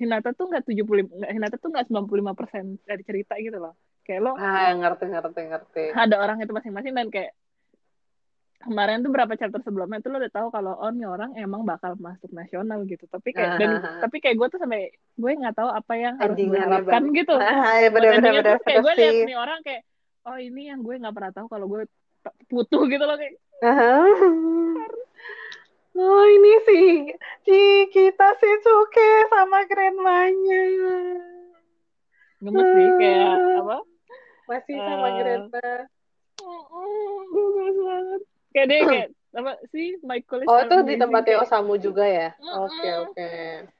Hinata 0.00 0.32
tuh 0.32 0.48
nggak 0.48 0.64
75 0.64 1.12
nggak 1.12 1.32
Hinata 1.32 1.56
tuh 1.60 1.68
nggak 1.72 1.86
95% 1.92 2.88
dari 2.88 3.02
cerita 3.04 3.34
gitu 3.40 3.56
loh. 3.56 3.76
Kayak 4.04 4.20
lo 4.28 4.32
ah 4.36 4.72
ngerti 4.76 5.04
ngerti 5.08 5.40
ngerti. 5.48 5.84
ada 5.96 6.16
orang 6.20 6.40
itu 6.44 6.52
masing-masing 6.52 6.92
dan 6.92 7.08
kayak 7.08 7.32
kemarin 8.60 9.00
tuh 9.00 9.08
berapa 9.08 9.32
chapter 9.40 9.60
sebelumnya 9.64 10.04
tuh 10.04 10.12
lo 10.12 10.20
udah 10.20 10.32
tahu 10.32 10.48
kalau 10.52 10.76
oh 10.76 10.92
nih 10.92 11.08
orang 11.08 11.32
emang 11.36 11.64
bakal 11.64 11.96
masuk 11.96 12.28
nasional 12.32 12.84
gitu. 12.84 13.08
Tapi 13.08 13.32
kayak 13.32 13.56
dan 13.56 13.80
uh-huh. 13.80 14.00
tapi 14.04 14.20
kayak 14.20 14.36
gue 14.36 14.48
tuh 14.52 14.60
sampai 14.60 14.92
gue 14.92 15.30
nggak 15.32 15.56
tahu 15.56 15.68
apa 15.68 15.94
yang 15.96 16.14
harus 16.20 16.36
gue 16.36 16.60
harapkan 16.60 17.02
gitu. 17.12 17.36
Ah, 17.36 17.80
ya 17.80 17.88
bener, 17.88 18.20
bener, 18.20 18.32
bener, 18.40 18.56
kayak 18.60 18.80
gue 18.84 18.94
lihat 19.00 19.16
nih 19.28 19.36
orang 19.36 19.60
kayak 19.64 19.82
oh 20.28 20.36
ini 20.36 20.68
yang 20.68 20.80
gue 20.84 20.94
nggak 20.96 21.14
pernah 21.16 21.32
tahu 21.32 21.46
kalau 21.48 21.66
gue 21.68 21.88
putuh 22.50 22.82
gitu 22.90 23.04
loh 23.04 23.16
kayak 23.16 23.34
oh 26.00 26.24
ini 26.24 26.52
sih 26.64 26.88
si 27.44 27.60
kita 27.92 28.28
sih 28.40 28.54
suke 28.64 29.10
sama 29.28 29.68
grandmanya. 29.68 30.64
Gemes 32.40 32.68
sih 32.72 32.88
kayak 32.96 33.36
apa? 33.60 33.76
Masih 34.48 34.76
sama 34.80 35.08
uh, 35.08 35.12
grandma. 35.20 35.70
Oh, 36.40 36.62
oh, 36.72 37.20
gemes 37.28 37.76
banget. 37.84 38.20
Kayak 38.50 38.66
dia 38.66 38.80
kayak 38.88 39.08
apa 39.30 39.52
sih 39.70 39.94
Michael 40.02 40.42
oh 40.50 40.58
itu 40.58 40.76
di 40.88 40.94
tempatnya 40.98 41.44
Osamu 41.44 41.76
juga 41.76 42.02
ya? 42.02 42.28
Oke 42.40 42.64
oke. 42.64 42.66
Okay, 42.66 42.96
okay 43.12 43.70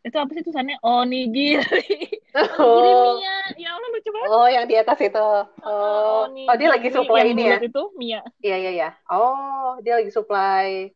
itu 0.00 0.16
apa 0.16 0.30
sih 0.32 0.42
tulisannya? 0.44 0.76
Onigiri. 0.80 1.88
Oh. 2.30 3.18
onigiri 3.18 3.18
Mia 3.18 3.38
ya 3.58 3.70
Allah 3.74 3.89
oh 4.28 4.48
yang 4.50 4.66
di 4.68 4.76
atas 4.76 4.98
itu. 5.00 5.16
Oh 5.16 5.46
oh, 5.64 6.28
oh 6.28 6.56
dia 6.58 6.68
lagi 6.68 6.88
supply 6.92 7.32
ini 7.32 7.44
ya? 7.48 7.58
itu 7.62 7.82
Mia. 7.96 8.20
Iya 8.44 8.56
iya 8.60 8.70
iya. 8.70 8.90
Oh 9.08 9.80
dia 9.80 9.96
lagi 10.02 10.12
supply. 10.12 10.92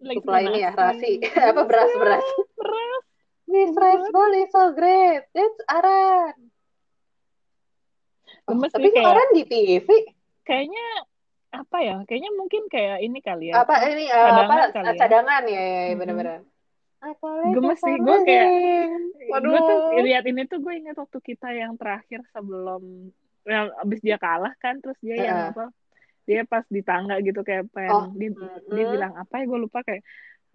Lagi 0.00 0.16
supply 0.22 0.40
ini 0.48 0.60
ya 0.64 0.72
rasi. 0.72 1.20
Apa 1.52 1.62
beras 1.68 1.92
beras 1.96 2.24
beras? 2.56 3.02
this 3.46 3.72
rice 3.78 4.08
bowl 4.10 4.32
is 4.34 4.50
so 4.50 4.74
great. 4.74 5.22
It's 5.36 5.60
Aran. 5.70 6.34
Oh, 8.46 8.54
tapi 8.70 8.94
kayak, 8.94 9.10
Aran 9.10 9.28
di 9.34 9.42
TV 9.44 9.88
kayaknya 10.46 10.86
apa 11.50 11.78
ya? 11.82 11.96
Kayaknya 12.06 12.30
mungkin 12.34 12.62
kayak 12.70 13.02
ini 13.02 13.18
kali 13.20 13.50
ya. 13.50 13.62
Apa 13.66 13.86
ini 13.90 14.06
uh, 14.08 14.30
cadangan 14.30 14.58
apa 14.58 14.74
kali 14.74 14.86
ya. 14.86 14.98
cadangan. 14.98 15.42
Ya, 15.46 15.62
ya, 15.62 15.82
ya 15.90 15.94
benar-benar 15.98 16.40
hmm 17.14 17.52
gemes 17.54 17.78
sih 17.78 17.96
gue 18.02 18.16
kayak 18.26 18.48
gue 19.30 19.60
tuh 19.60 19.78
lihat 20.02 20.24
ini 20.26 20.42
tuh 20.50 20.58
gue 20.58 20.74
ingat 20.74 20.96
waktu 20.98 21.18
kita 21.22 21.54
yang 21.54 21.78
terakhir 21.78 22.26
sebelum 22.34 23.14
yang 23.46 23.70
abis 23.78 24.02
dia 24.02 24.18
kalah 24.18 24.52
kan 24.58 24.82
terus 24.82 24.98
dia 24.98 25.14
uh. 25.14 25.22
yang 25.22 25.38
apa 25.54 25.64
dia 26.26 26.42
pas 26.42 26.66
di 26.66 26.82
tangga 26.82 27.22
gitu 27.22 27.46
kayak 27.46 27.70
pengen 27.70 27.94
oh. 27.94 28.10
dia, 28.18 28.34
mm. 28.34 28.74
dia 28.74 28.84
bilang 28.90 29.12
apa 29.14 29.34
ya 29.38 29.44
gue 29.46 29.58
lupa 29.62 29.78
kayak 29.86 30.02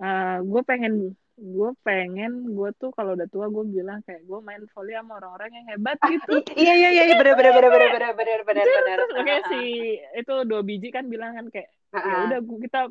uh, 0.04 0.44
gue 0.44 0.62
pengen 0.68 1.16
gue 1.42 1.72
pengen 1.82 2.54
gue 2.54 2.70
tuh 2.78 2.92
kalau 2.94 3.18
udah 3.18 3.26
tua 3.32 3.48
gue 3.50 3.66
bilang 3.66 4.04
kayak 4.06 4.28
gue 4.28 4.40
main 4.44 4.62
volley 4.76 4.94
sama 4.94 5.18
orang-orang 5.18 5.50
yang 5.58 5.66
hebat 5.74 5.98
gitu 6.06 6.44
iya 6.54 6.76
iya 6.76 6.90
iya 6.92 7.16
benar 7.18 7.34
benar 7.34 7.54
benar 7.56 7.72
benar 7.72 7.92
benar 7.98 8.14
benar 8.14 8.40
benar 8.46 8.68
benar 8.68 8.98
oke 9.16 9.36
si 9.50 9.62
itu 9.98 10.34
dua 10.46 10.62
biji 10.62 10.92
kan 10.92 11.08
bilang 11.08 11.34
kan 11.34 11.48
kayak 11.50 11.72
ya 11.96 12.16
udah 12.30 12.40
kita 12.62 12.82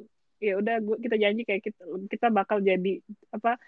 ya 0.40 0.56
udah 0.56 0.76
gua 0.80 0.96
kita 0.96 1.16
janji 1.20 1.44
kayak 1.44 1.62
kita 1.62 1.82
kita 2.08 2.26
bakal 2.32 2.64
jadi 2.64 3.04
apa 3.30 3.60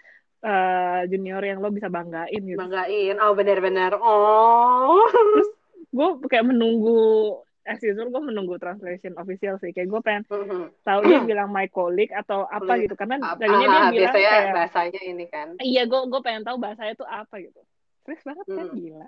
uh, 0.43 1.01
junior 1.07 1.41
yang 1.41 1.63
lo 1.63 1.71
bisa 1.71 1.87
banggain 1.87 2.41
gitu. 2.43 2.59
Banggain. 2.59 3.15
Oh 3.23 3.33
benar-benar 3.33 3.95
oh. 3.97 5.07
Terus 5.09 5.49
gue 5.93 6.07
kayak 6.27 6.49
menunggu 6.49 7.39
as 7.63 7.79
usual 7.79 8.11
gue 8.11 8.23
menunggu 8.27 8.59
translation 8.59 9.15
official 9.15 9.55
sih. 9.63 9.71
Kayak 9.71 9.89
gue 9.95 10.01
pengen 10.03 10.23
mm-hmm. 10.27 10.63
tahu 10.83 10.99
dia 11.07 11.19
bilang 11.31 11.49
my 11.49 11.71
colleague 11.71 12.11
atau 12.11 12.43
apa 12.45 12.81
gitu. 12.83 12.93
Karena 12.99 13.23
tadinya 13.39 13.89
dia 13.89 14.11
bilang 14.11 14.13
kayak 14.13 14.45
bahasanya 14.51 15.01
ini 15.01 15.25
kan. 15.31 15.47
Iya 15.63 15.87
gue 15.87 16.01
gue 16.11 16.21
pengen 16.21 16.43
tahu 16.43 16.59
bahasanya 16.59 16.93
tuh 16.99 17.07
apa 17.07 17.39
gitu. 17.39 17.61
Fresh 18.03 18.27
banget 18.27 18.45
kan? 18.51 18.67
Hmm. 18.67 18.77
gila. 18.77 19.07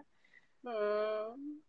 Hmm. 0.65 1.61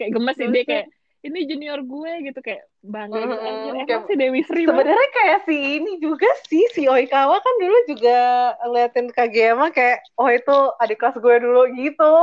kayak 0.00 0.16
gemes 0.16 0.36
sih 0.40 0.48
dia 0.48 0.64
kayak 0.64 0.86
ini 1.24 1.48
junior 1.48 1.80
gue 1.80 2.12
gitu 2.28 2.40
kayak 2.44 2.68
bangga 2.84 3.16
mm 3.16 3.32
-hmm. 3.32 3.88
gitu 3.88 3.96
si 4.04 4.14
Dewi 4.20 4.44
Sri 4.44 4.68
sebenarnya 4.68 5.10
kayak 5.16 5.38
si 5.48 5.56
ini 5.80 5.92
juga 5.96 6.28
sih 6.44 6.64
si 6.76 6.84
Oikawa 6.84 7.40
kan 7.40 7.54
dulu 7.56 7.78
juga 7.88 8.18
ngeliatin 8.60 9.08
Kageyama 9.08 9.72
kayak 9.72 10.04
oh 10.20 10.28
itu 10.28 10.56
adik 10.84 11.00
kelas 11.00 11.16
gue 11.16 11.36
dulu 11.40 11.62
gitu. 11.80 12.14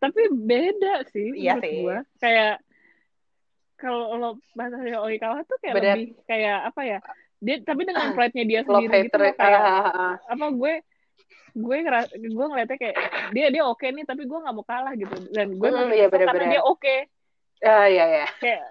Tapi 0.00 0.32
beda 0.32 1.04
sih 1.12 1.36
iya 1.36 1.60
sih. 1.60 1.84
gue 1.84 1.98
kayak 2.16 2.64
kalau 3.76 4.16
lo 4.16 4.30
bahasa 4.56 4.80
Oikawa 4.80 5.44
tuh 5.44 5.60
kayak 5.60 5.74
Bener. 5.76 5.96
lebih 6.00 6.06
kayak 6.24 6.58
apa 6.72 6.80
ya 6.88 6.98
dia 7.44 7.56
tapi 7.60 7.84
dengan 7.84 8.08
pride-nya 8.16 8.44
dia 8.48 8.60
sendiri 8.64 9.08
gitu 9.08 9.16
loh, 9.20 9.32
kayak 9.36 9.64
apa 10.24 10.46
gue 10.56 10.74
gue 11.50 11.76
ngeras 11.82 12.08
gue 12.16 12.46
ngeliatnya 12.46 12.78
kayak 12.80 12.96
dia 13.36 13.46
dia 13.52 13.62
oke 13.68 13.84
okay 13.84 13.92
nih 13.92 14.08
tapi 14.08 14.24
gue 14.24 14.38
nggak 14.40 14.54
mau 14.56 14.64
kalah 14.64 14.96
gitu. 14.96 15.12
Dan 15.28 15.60
gue 15.60 15.68
mm, 15.68 15.92
iya, 15.92 16.08
bener, 16.08 16.32
karena 16.32 16.56
dia 16.56 16.62
oke. 16.64 16.80
okay 16.80 17.00
Ah 17.60 17.86
iya 17.92 18.04
ya. 18.08 18.26
Kayak 18.40 18.64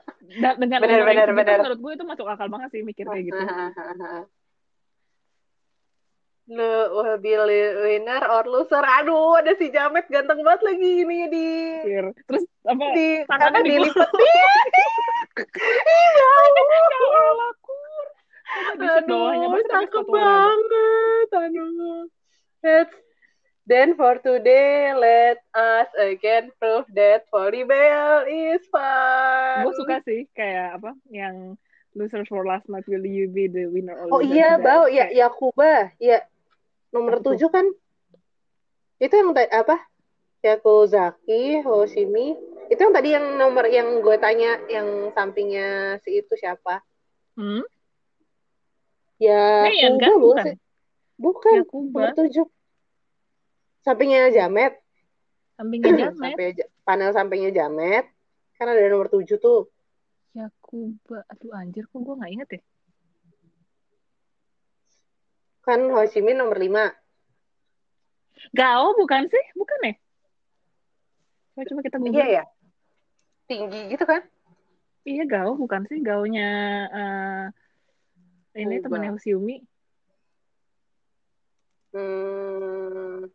dengan 0.57 0.81
bener, 0.81 1.05
bener, 1.05 1.29
gitu, 1.29 1.37
bener. 1.37 1.57
menurut 1.61 1.79
gue 1.79 1.91
itu 1.93 2.05
masuk 2.05 2.25
akal 2.25 2.49
banget 2.49 2.69
sih 2.73 2.81
mikir 2.81 3.05
kayak 3.05 3.23
gitu. 3.29 3.37
Lu 6.49 6.73
will 6.97 7.21
be 7.21 7.37
winner 7.37 8.25
or 8.25 8.41
loser. 8.49 8.81
Aduh, 8.81 9.37
ada 9.37 9.53
si 9.53 9.69
Jamet 9.69 10.09
ganteng 10.09 10.41
banget 10.41 10.65
lagi 10.65 11.05
ini 11.05 11.29
di. 11.29 11.47
Terus 12.25 12.41
apa? 12.65 12.85
Di 12.97 13.21
tangannya 13.29 13.61
dilipat. 13.61 14.09
Iya. 14.09 14.53
Lakur. 17.37 18.05
Aduh, 18.81 19.61
cakep 19.69 20.05
banget. 20.09 21.29
Aduh. 21.37 22.09
That's 22.65 22.97
Then 23.69 23.93
for 23.93 24.17
today, 24.17 24.97
let 24.97 25.45
us 25.53 25.93
again 25.93 26.49
prove 26.57 26.89
that 26.97 27.29
volleyball 27.29 28.25
is 28.25 28.65
fun. 28.65 29.61
Gue 29.61 29.73
suka 29.77 30.01
sih 30.01 30.25
kayak 30.33 30.81
apa 30.81 30.97
yang 31.13 31.53
losers 31.93 32.25
for 32.25 32.49
last 32.49 32.65
night 32.65 32.89
will 32.89 33.05
you 33.05 33.29
be 33.29 33.45
the 33.45 33.69
winner 33.69 33.93
or 33.93 34.09
Oh 34.09 34.21
iya, 34.25 34.57
bau 34.57 34.89
ya 34.89 35.13
Yakuba, 35.13 35.93
ya 36.01 36.25
nomor 36.89 37.21
tujuh 37.21 37.45
kan? 37.53 37.69
Itu 38.97 39.13
yang 39.13 39.37
apa? 39.37 39.77
Yakozaki, 40.41 41.61
Hoshimi. 41.61 42.33
Itu 42.73 42.89
yang 42.89 42.93
tadi 42.97 43.13
yang 43.13 43.37
nomor 43.37 43.69
yang 43.69 44.01
gue 44.01 44.17
tanya 44.17 44.65
yang 44.65 45.13
sampingnya 45.13 46.01
si 46.01 46.25
itu 46.25 46.33
siapa? 46.41 46.81
Hmm? 47.37 47.61
Ya, 49.21 49.69
Kuba, 49.69 50.01
kan? 50.01 50.15
bukan? 50.17 50.45
Bukan, 51.21 51.55
nomor 51.93 52.17
tujuh 52.17 52.49
sampingnya 53.83 54.31
Jamet. 54.31 54.73
Sampingnya 55.55 55.91
Jamet. 56.07 56.35
Panel 56.83 57.11
sampingnya 57.11 57.51
Jamet. 57.51 58.05
Kan 58.59 58.67
ada 58.71 58.83
nomor 58.91 59.07
tujuh 59.07 59.39
tuh. 59.39 59.71
Yakuba. 60.35 61.25
Aduh 61.31 61.51
anjir 61.55 61.87
kok 61.87 61.99
gue 61.99 62.15
gak 62.15 62.31
inget 62.31 62.49
ya. 62.59 62.61
Kan 65.63 65.89
Ho 65.91 66.01
Chi 66.07 66.19
Minh 66.23 66.37
nomor 66.39 66.57
5. 66.57 68.55
Gao 68.55 68.95
bukan 68.95 69.27
sih? 69.27 69.45
Bukan 69.55 69.79
ya? 69.83 69.93
Coba, 71.53 71.63
coba 71.67 71.79
kita 71.83 71.97
Iya 72.07 72.25
ya. 72.41 72.43
Tinggi 73.49 73.91
gitu 73.91 74.05
kan? 74.07 74.23
Iya 75.03 75.23
Gao 75.27 75.59
bukan 75.59 75.83
sih? 75.91 75.99
Gaunya 75.99 76.49
uh, 76.91 77.45
ini 78.55 78.79
temannya 78.79 79.17
Xiaomi. 79.19 79.57
Hmm. 81.89 83.25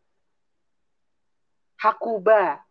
Hakuba. 1.85 2.65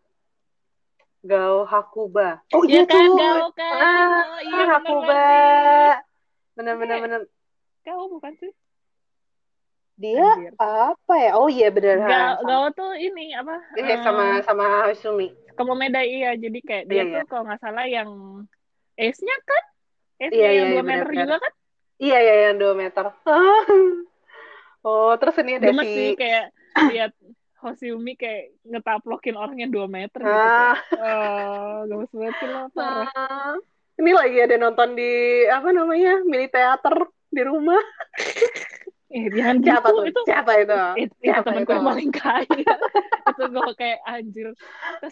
Gao 1.21 1.69
Hakuba. 1.69 2.41
Oh 2.49 2.65
iya 2.65 2.81
kan 2.89 3.13
Gao 3.13 3.53
kan. 3.53 3.77
Ah, 3.77 4.21
oh, 4.25 4.39
iya, 4.41 4.63
Hakuba. 4.73 5.25
Benar-benar 6.57 6.97
benar. 6.97 7.21
Gao 7.85 8.09
bukan 8.09 8.33
sih? 8.41 8.49
Dia 10.01 10.17
Anjir. 10.17 10.57
apa 10.57 11.13
ya? 11.13 11.31
Oh 11.37 11.45
iya 11.45 11.69
benar. 11.69 12.01
Gao, 12.09 12.33
Gao 12.41 12.65
tuh 12.73 12.97
ini 12.97 13.37
apa? 13.37 13.61
Ini 13.77 13.93
uh, 13.93 14.01
sama 14.01 14.25
sama 14.41 14.65
Sumi. 14.97 15.29
Komomeda 15.53 16.01
iya. 16.01 16.33
Jadi 16.33 16.59
kayak 16.65 16.89
dia 16.89 17.05
iya, 17.05 17.13
tuh 17.13 17.21
iya. 17.21 17.29
kalau 17.29 17.43
nggak 17.45 17.61
salah 17.61 17.85
yang 17.85 18.09
Ace-nya 18.97 19.37
kan? 19.45 19.63
Ace 20.25 20.33
iya, 20.33 20.49
yang 20.57 20.69
iya, 20.73 20.81
2 20.81 20.89
meter 20.89 21.07
juga 21.13 21.35
kan? 21.37 21.53
Iya, 22.01 22.17
iya, 22.17 22.35
yang 22.49 22.55
2 22.57 22.81
meter. 22.81 23.05
oh, 24.89 25.13
terus 25.21 25.37
ini 25.45 25.61
ada 25.61 25.69
Gemes 25.69 25.85
si... 25.85 25.93
sih 25.93 26.09
kayak 26.17 26.45
lihat 26.89 27.13
Hosiumi 27.63 28.19
kayak 28.19 28.59
ngetaplokin 28.67 29.39
orang 29.39 29.57
yang 29.63 29.71
2 29.71 29.87
meter 29.87 30.19
gitu. 30.19 30.35
Ah. 30.35 30.75
Oh, 30.99 31.87
gemes 31.87 32.11
banget 32.11 32.35
sih 32.43 32.47
lo, 32.51 32.61
parah. 32.75 33.07
Ah. 33.15 33.55
Ini 33.93 34.11
lagi 34.11 34.37
ada 34.43 34.55
nonton 34.59 34.99
di, 34.99 35.11
apa 35.47 35.69
namanya, 35.71 36.19
mini 36.27 36.51
teater 36.51 37.07
di 37.31 37.41
rumah. 37.41 37.79
Eh, 39.13 39.29
jangan 39.29 39.61
siapa 39.61 39.87
gitu. 39.93 40.01
Tuh? 40.01 40.05
Itu, 40.09 40.21
siapa 40.25 40.51
itu? 40.57 40.73
Itu, 41.05 41.15
itu 41.21 41.41
temen 41.45 41.61
gue 41.69 41.77
paling 41.77 42.09
kaya. 42.09 42.49
itu 43.29 43.43
gue 43.45 43.73
kayak 43.77 43.99
anjir. 44.09 44.47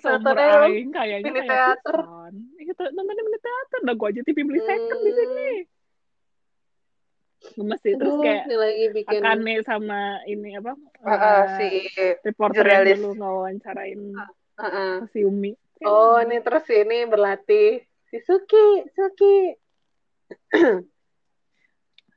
Seumur 0.01 0.33
aing 0.33 0.89
kayaknya 0.89 1.29
mini 1.29 1.45
kayak 1.45 1.77
teater. 1.85 1.97
Itu 2.57 2.83
nontonnya 2.97 3.21
mini 3.21 3.37
teater. 3.37 3.79
Udah 3.85 3.95
gue 4.01 4.07
aja 4.09 4.21
TV 4.25 4.37
beli 4.41 4.61
second 4.65 4.97
hmm. 4.97 5.05
di 5.05 5.11
sini. 5.13 5.49
Gemes 7.57 7.79
sih. 7.81 7.93
Terus 7.97 8.15
kayak 8.21 8.45
lagi 8.47 8.85
bikin... 8.93 9.21
Akane 9.21 9.55
sama 9.65 10.21
ini 10.29 10.55
apa? 10.57 10.77
Uh, 11.01 11.11
uh, 11.11 11.41
si 11.57 11.89
reporter 12.21 12.65
yang 12.67 13.01
dulu 13.01 13.17
ngawancarain 13.17 14.13
uh, 14.13 14.63
uh. 14.63 14.95
si 15.09 15.25
Umi. 15.25 15.57
Oh, 15.81 16.21
ini 16.21 16.37
terus 16.45 16.69
ini 16.69 17.09
berlatih. 17.09 17.81
Si 18.13 18.17
Suki, 18.21 18.85
Suki 18.93 19.57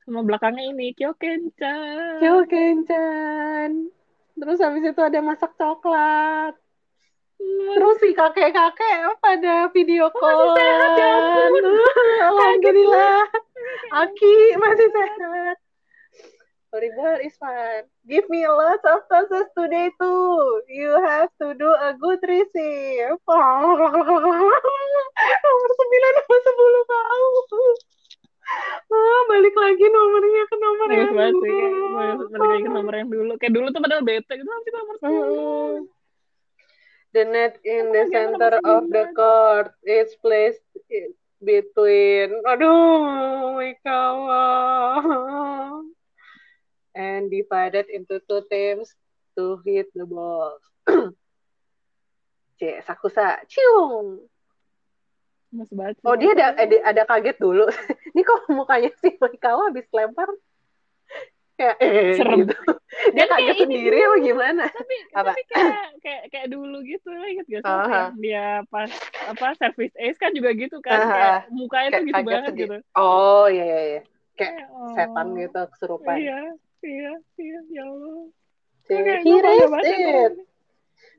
sama 0.05 0.21
belakangnya 0.21 0.69
ini 0.69 0.93
Kyo 0.93 1.17
Kenchan 1.17 2.21
Kyo 2.21 2.45
Kenchan 2.45 3.89
terus 4.35 4.59
habis 4.59 4.83
itu 4.83 5.01
ada 5.01 5.19
masak 5.23 5.55
coklat. 5.55 6.53
Terus 7.39 7.95
si 7.99 8.09
kakek-kakek 8.15 9.19
pada 9.19 9.67
video 9.75 10.07
call 10.15 10.55
masih 10.55 10.63
sehat 10.63 10.91
ya 10.95 11.09
ampun. 11.19 11.63
Alhamdulillah. 12.23 13.23
Aki 13.91 14.35
masih 14.59 14.87
sehat. 14.91 15.55
Volleyball 16.75 17.23
is 17.23 17.31
fun 17.39 17.87
give 18.03 18.27
me 18.27 18.43
lots 18.43 18.83
of 18.83 19.07
tosses 19.07 19.47
today 19.55 19.87
too. 19.95 20.61
You 20.67 20.99
have 20.99 21.31
to 21.39 21.55
do 21.55 21.71
a 21.71 21.95
good 21.95 22.19
receive 22.27 23.15
nomor 25.45 25.69
sembilan 25.71 26.11
nomor 26.19 26.39
sepuluh 26.43 26.83
tahu 26.83 27.25
oh, 28.91 29.21
balik 29.31 29.55
lagi 29.57 29.85
nomornya 29.89 30.43
ke 30.45 30.55
nomor 30.59 30.87
yang 30.91 31.09
dulu. 31.09 31.17
Balik 31.95 32.29
lagi 32.29 32.61
ke 32.61 32.69
nomor 32.69 32.93
yang 32.93 33.09
dulu. 33.09 33.31
Kayak 33.41 33.53
dulu 33.57 33.67
tuh 33.73 33.81
padahal 33.81 34.03
bete 34.05 34.33
gitu, 34.37 34.49
tapi 34.49 34.69
nomor 34.75 34.95
sepuluh. 34.99 35.87
The 37.15 37.23
net 37.23 37.55
in 37.63 37.95
the 37.95 38.11
center 38.11 38.59
of 38.59 38.91
the 38.91 39.07
court 39.15 39.71
is 39.87 40.11
placed 40.19 40.59
between, 41.39 42.43
aduh, 42.43 43.55
Ikawa, 43.55 44.43
and 46.91 47.31
divided 47.31 47.87
into 47.87 48.19
two 48.27 48.43
teams 48.51 48.91
to 49.39 49.63
hit 49.63 49.87
the 49.95 50.03
ball. 50.03 50.59
C, 52.59 52.83
Sakusa, 52.83 53.39
cium. 53.47 54.19
Mas 55.55 55.71
banget 55.71 56.03
Oh 56.03 56.19
dia 56.19 56.35
ada, 56.35 56.51
ada 56.59 56.77
ada 56.83 57.03
kaget 57.07 57.39
dulu. 57.39 57.63
Ini 58.11 58.27
kok 58.27 58.51
mukanya 58.51 58.91
si 58.99 59.15
Moikawa 59.15 59.71
habis 59.71 59.87
lempar 59.95 60.27
kayak 61.55 61.75
eh, 61.79 62.15
serem 62.19 62.39
gitu. 62.45 62.55
Dia 63.15 63.25
kaget 63.27 63.55
sendiri 63.67 63.97
apa 64.07 64.17
gimana? 64.23 64.63
Tapi, 64.71 64.95
apa? 65.11 65.31
tapi 65.35 65.41
kayak 65.51 65.87
kayak 65.99 66.23
kayak 66.31 66.47
dulu 66.47 66.77
gitu 66.87 67.07
lah 67.11 67.27
ingat 67.27 67.45
gak 67.51 67.61
sih 67.63 67.75
uh 67.75 67.87
-huh. 67.91 68.07
dia 68.23 68.47
pas 68.71 68.87
apa 69.27 69.47
service 69.59 69.95
ace 69.99 70.15
kan 70.15 70.31
juga 70.31 70.55
gitu 70.55 70.79
kan 70.79 70.95
uh 70.95 71.03
-huh. 71.03 71.11
kayak 71.11 71.39
mukanya 71.51 71.89
tuh 71.91 72.03
gitu 72.07 72.23
banget 72.23 72.51
sendiri. 72.55 72.63
gitu. 72.63 72.77
Oh 72.95 73.45
iya 73.51 73.65
iya 73.67 73.81
iya. 73.83 74.01
Kayak 74.39 74.55
oh. 74.71 74.95
setan 74.95 75.27
gitu 75.35 75.61
kesurupan. 75.75 76.15
Iya 76.15 76.39
iya 76.87 77.11
iya 77.35 77.59
ya 77.71 77.83
Allah. 77.83 78.31
Okay, 78.85 79.17
he 79.25 79.33
raised 79.41 79.81
it. 79.81 80.33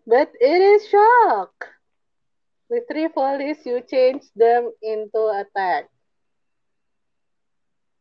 But 0.07 0.31
it 0.39 0.61
is 0.63 0.87
shock. 0.87 1.67
With 2.71 2.87
three 2.87 3.11
volleys, 3.11 3.59
you 3.67 3.83
change 3.83 4.23
them 4.39 4.71
into 4.83 5.23
attack. 5.35 5.91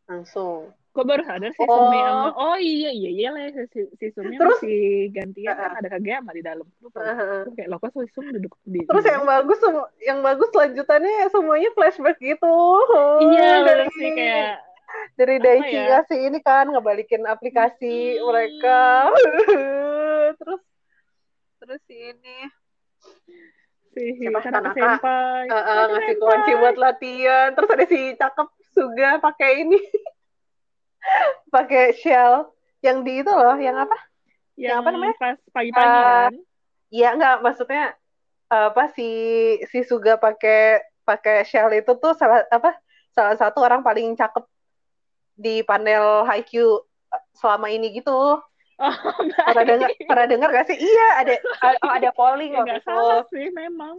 Langsung. 0.06 0.74
Kok 0.96 1.04
baru 1.04 1.28
sadar 1.28 1.52
sih 1.52 1.68
oh. 1.68 1.92
Sumi 1.92 2.00
sama... 2.00 2.32
Oh 2.40 2.56
iya, 2.56 2.88
iya, 2.96 3.10
iya 3.12 3.30
lah. 3.36 3.52
Si, 3.68 3.84
si 4.00 4.06
Sumi 4.16 4.40
Terus, 4.40 4.64
masih 4.64 5.12
gantian 5.12 5.52
uh, 5.52 5.60
kan 5.60 5.72
ada 5.84 5.90
Kageyama 5.92 6.32
di 6.32 6.40
dalam. 6.40 6.64
Lupa. 6.80 7.04
Uh, 7.04 7.44
kayak 7.52 7.68
lo 7.68 7.84
kok 7.84 7.92
Sumi 8.16 8.32
duduk 8.40 8.56
di... 8.64 8.80
Terus 8.88 9.04
di 9.04 9.12
yang 9.12 9.28
bagus, 9.28 9.60
yang 10.00 10.20
bagus 10.24 10.48
lanjutannya 10.56 11.28
semuanya 11.36 11.70
flashback 11.76 12.16
gitu. 12.24 12.56
Iya, 13.28 13.68
dari, 13.68 13.86
sih 13.92 14.10
kayak... 14.16 14.64
Dari 15.20 15.36
Daichi 15.44 15.76
ya? 15.76 16.00
kasih 16.00 16.20
ini 16.32 16.40
kan, 16.40 16.72
ngebalikin 16.72 17.28
aplikasi 17.28 18.16
hmm. 18.16 18.24
mereka. 18.24 19.12
terus, 20.40 20.62
terus 21.60 21.84
ini 21.92 22.48
siapa 23.96 24.40
Tanaka 24.44 24.92
uh, 25.48 25.56
uh, 25.56 25.84
ngasih 25.96 26.16
kunci 26.20 26.52
buat 26.60 26.76
latihan 26.76 27.56
terus 27.56 27.70
ada 27.72 27.86
si 27.88 28.12
cakep 28.20 28.48
juga 28.76 29.10
pakai 29.24 29.64
ini 29.64 29.80
pakai 31.56 31.96
shell 31.98 32.50
yang 32.82 33.02
di 33.02 33.22
itu 33.22 33.32
loh 33.32 33.58
yang 33.58 33.78
apa 33.78 33.98
yang, 34.56 34.78
yang 34.78 34.78
apa 34.82 34.90
namanya 34.94 35.16
pas 35.18 35.40
pagi-pagi 35.52 36.00
uh, 36.00 36.04
kan 36.04 36.34
iya 36.94 37.08
enggak 37.14 37.38
maksudnya 37.42 37.86
apa 38.46 38.94
si 38.94 39.10
si 39.74 39.82
Suga 39.82 40.22
pakai 40.22 40.80
pakai 41.02 41.44
shell 41.44 41.74
itu 41.74 41.92
tuh 41.98 42.14
salah 42.14 42.46
apa 42.54 42.78
salah 43.12 43.36
satu 43.36 43.66
orang 43.66 43.82
paling 43.82 44.14
cakep 44.14 44.46
di 45.36 45.66
panel 45.66 46.24
Haikyuu 46.24 46.86
selama 47.36 47.68
ini 47.74 47.92
gitu 47.96 48.40
Oh, 48.76 48.92
pernah 49.56 49.64
dengar 49.64 49.90
pernah 50.04 50.28
dengar 50.28 50.50
gak 50.52 50.68
sih? 50.68 50.76
Iya, 50.76 51.08
ada 51.24 51.34
oh, 51.80 51.92
ada 51.96 52.10
polling 52.12 52.60
ya, 52.60 52.64
waktu 52.64 53.24
sih 53.32 53.48
memang. 53.56 53.96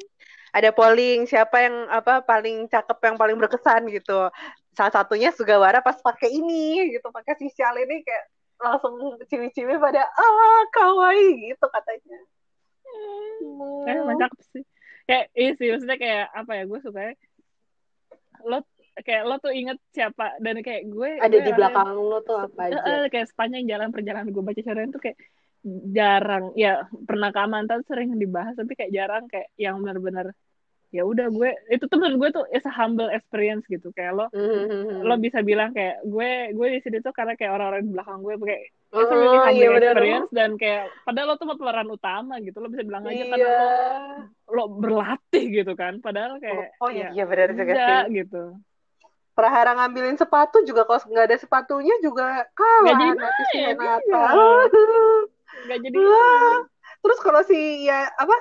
Ada 0.53 0.73
polling 0.73 1.25
siapa 1.25 1.65
yang 1.65 1.89
apa 1.89 2.21
paling 2.25 2.69
cakep 2.69 2.99
yang 3.01 3.17
paling 3.17 3.37
berkesan 3.41 3.89
gitu. 3.89 4.29
Salah 4.77 4.93
satunya 4.93 5.33
Sugawara 5.33 5.81
pas 5.81 5.97
pakai 5.97 6.37
ini 6.37 6.93
gitu, 6.93 7.09
pakai 7.09 7.35
si 7.41 7.49
sial 7.49 7.74
ini 7.81 8.05
kayak 8.05 8.24
langsung 8.61 8.97
ciwi-ciwi 9.24 9.81
pada 9.81 10.05
ah 10.05 10.62
kawaii 10.72 11.53
gitu 11.53 11.66
katanya. 11.72 12.18
Hmm. 12.85 13.85
Kayak 13.89 14.20
cakep 14.20 14.41
sih. 14.53 14.64
Kayak 15.07 15.24
iya 15.33 15.51
sih 15.57 15.68
maksudnya 15.72 15.99
kayak 15.99 16.27
apa 16.35 16.53
ya 16.53 16.64
gue 16.68 16.81
suka 16.85 17.01
lo 18.45 18.59
kayak 18.97 19.22
lo 19.29 19.37
tuh 19.41 19.53
inget 19.53 19.79
siapa 19.93 20.37
dan 20.41 20.61
kayak 20.61 20.89
gue 20.89 21.11
ada 21.20 21.37
gue 21.37 21.45
di 21.45 21.53
belakang 21.53 21.89
lo 21.97 22.18
tuh 22.24 22.37
apa 22.49 22.61
aja 22.68 22.81
uh, 22.81 23.05
kayak 23.12 23.29
sepanjang 23.29 23.64
jalan 23.68 23.89
perjalanan 23.93 24.33
gue 24.33 24.45
baca 24.45 24.61
shonen 24.61 24.93
tuh 24.93 25.03
kayak 25.03 25.18
jarang 25.93 26.55
ya 26.55 26.87
pernah 27.05 27.35
ke 27.35 27.41
Amantan 27.43 27.83
sering 27.85 28.14
dibahas 28.16 28.55
tapi 28.55 28.72
kayak 28.79 28.93
jarang 28.95 29.24
kayak 29.27 29.51
yang 29.59 29.83
benar-benar 29.83 30.33
ya 30.95 31.03
udah 31.03 31.26
gue 31.28 31.51
itu 31.68 31.84
tuh 31.91 31.99
menurut 31.99 32.16
gue 32.18 32.30
tuh 32.41 32.45
is 32.55 32.62
a 32.62 32.72
humble 32.72 33.11
experience 33.11 33.66
gitu 33.66 33.91
kayak 33.93 34.14
lo 34.14 34.26
mm-hmm. 34.30 35.03
lo 35.03 35.14
bisa 35.18 35.43
bilang 35.43 35.74
kayak 35.74 35.99
gue 36.07 36.55
gue 36.55 36.66
di 36.78 36.80
sini 36.87 37.03
tuh 37.03 37.11
karena 37.11 37.34
kayak 37.34 37.59
orang-orang 37.59 37.82
di 37.84 37.93
belakang 37.93 38.18
gue 38.22 38.34
kayak 38.39 38.62
oh, 38.95 39.03
it's 39.03 39.11
a 39.11 39.16
really 39.18 39.39
humble 39.43 39.59
iya, 39.59 39.68
experience 39.82 40.30
bener. 40.30 40.39
dan 40.39 40.51
kayak 40.55 40.84
padahal 41.03 41.26
lo 41.26 41.34
tuh 41.37 41.47
pemeran 41.59 41.89
utama 41.91 42.34
gitu 42.39 42.57
lo 42.62 42.68
bisa 42.70 42.82
bilang 42.87 43.03
aja 43.03 43.18
iya. 43.18 43.26
karena 43.34 43.49
lo 43.51 43.66
lo 44.55 44.64
berlatih 44.78 45.45
gitu 45.51 45.72
kan 45.74 45.99
padahal 45.99 46.39
kayak 46.39 46.70
oh, 46.78 46.87
oh 46.87 46.91
iya, 46.95 47.11
ya, 47.11 47.22
iya 47.22 47.24
benar 47.26 47.49
juga 47.53 47.74
sih 47.74 48.22
gitu 48.22 48.43
Prahara 49.37 49.76
ngambilin 49.76 50.16
sepatu 50.16 50.64
juga 50.64 50.89
kalau 50.89 50.97
nggak 51.12 51.28
ada 51.28 51.37
sepatunya 51.37 51.93
juga 52.01 52.49
kalah 52.57 52.89
gak 52.89 52.95
jadi 52.97 53.05
nanti 53.20 53.43
si 53.53 53.59
Renata. 53.68 54.24
Gak 55.68 55.78
jadi. 55.84 55.99
Terus 57.05 57.18
kalau 57.20 57.45
si 57.45 57.84
ya 57.84 58.09
apa? 58.16 58.32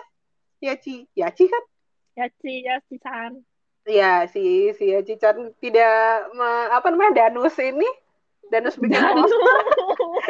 Yaci, 0.64 1.04
Yaci 1.20 1.52
kan? 1.52 1.64
Yaci, 2.16 2.64
Yaci 2.64 2.96
Chan. 3.04 3.32
Iya, 3.86 4.26
si 4.32 4.72
si 4.74 4.90
Yaci 4.90 5.20
Chan 5.20 5.36
tidak 5.60 6.32
me, 6.34 6.50
apa 6.72 6.88
namanya 6.90 7.28
Danus 7.28 7.60
ini 7.60 7.86
Danus 8.50 8.80
bikin 8.80 8.98
Danus. 8.98 9.32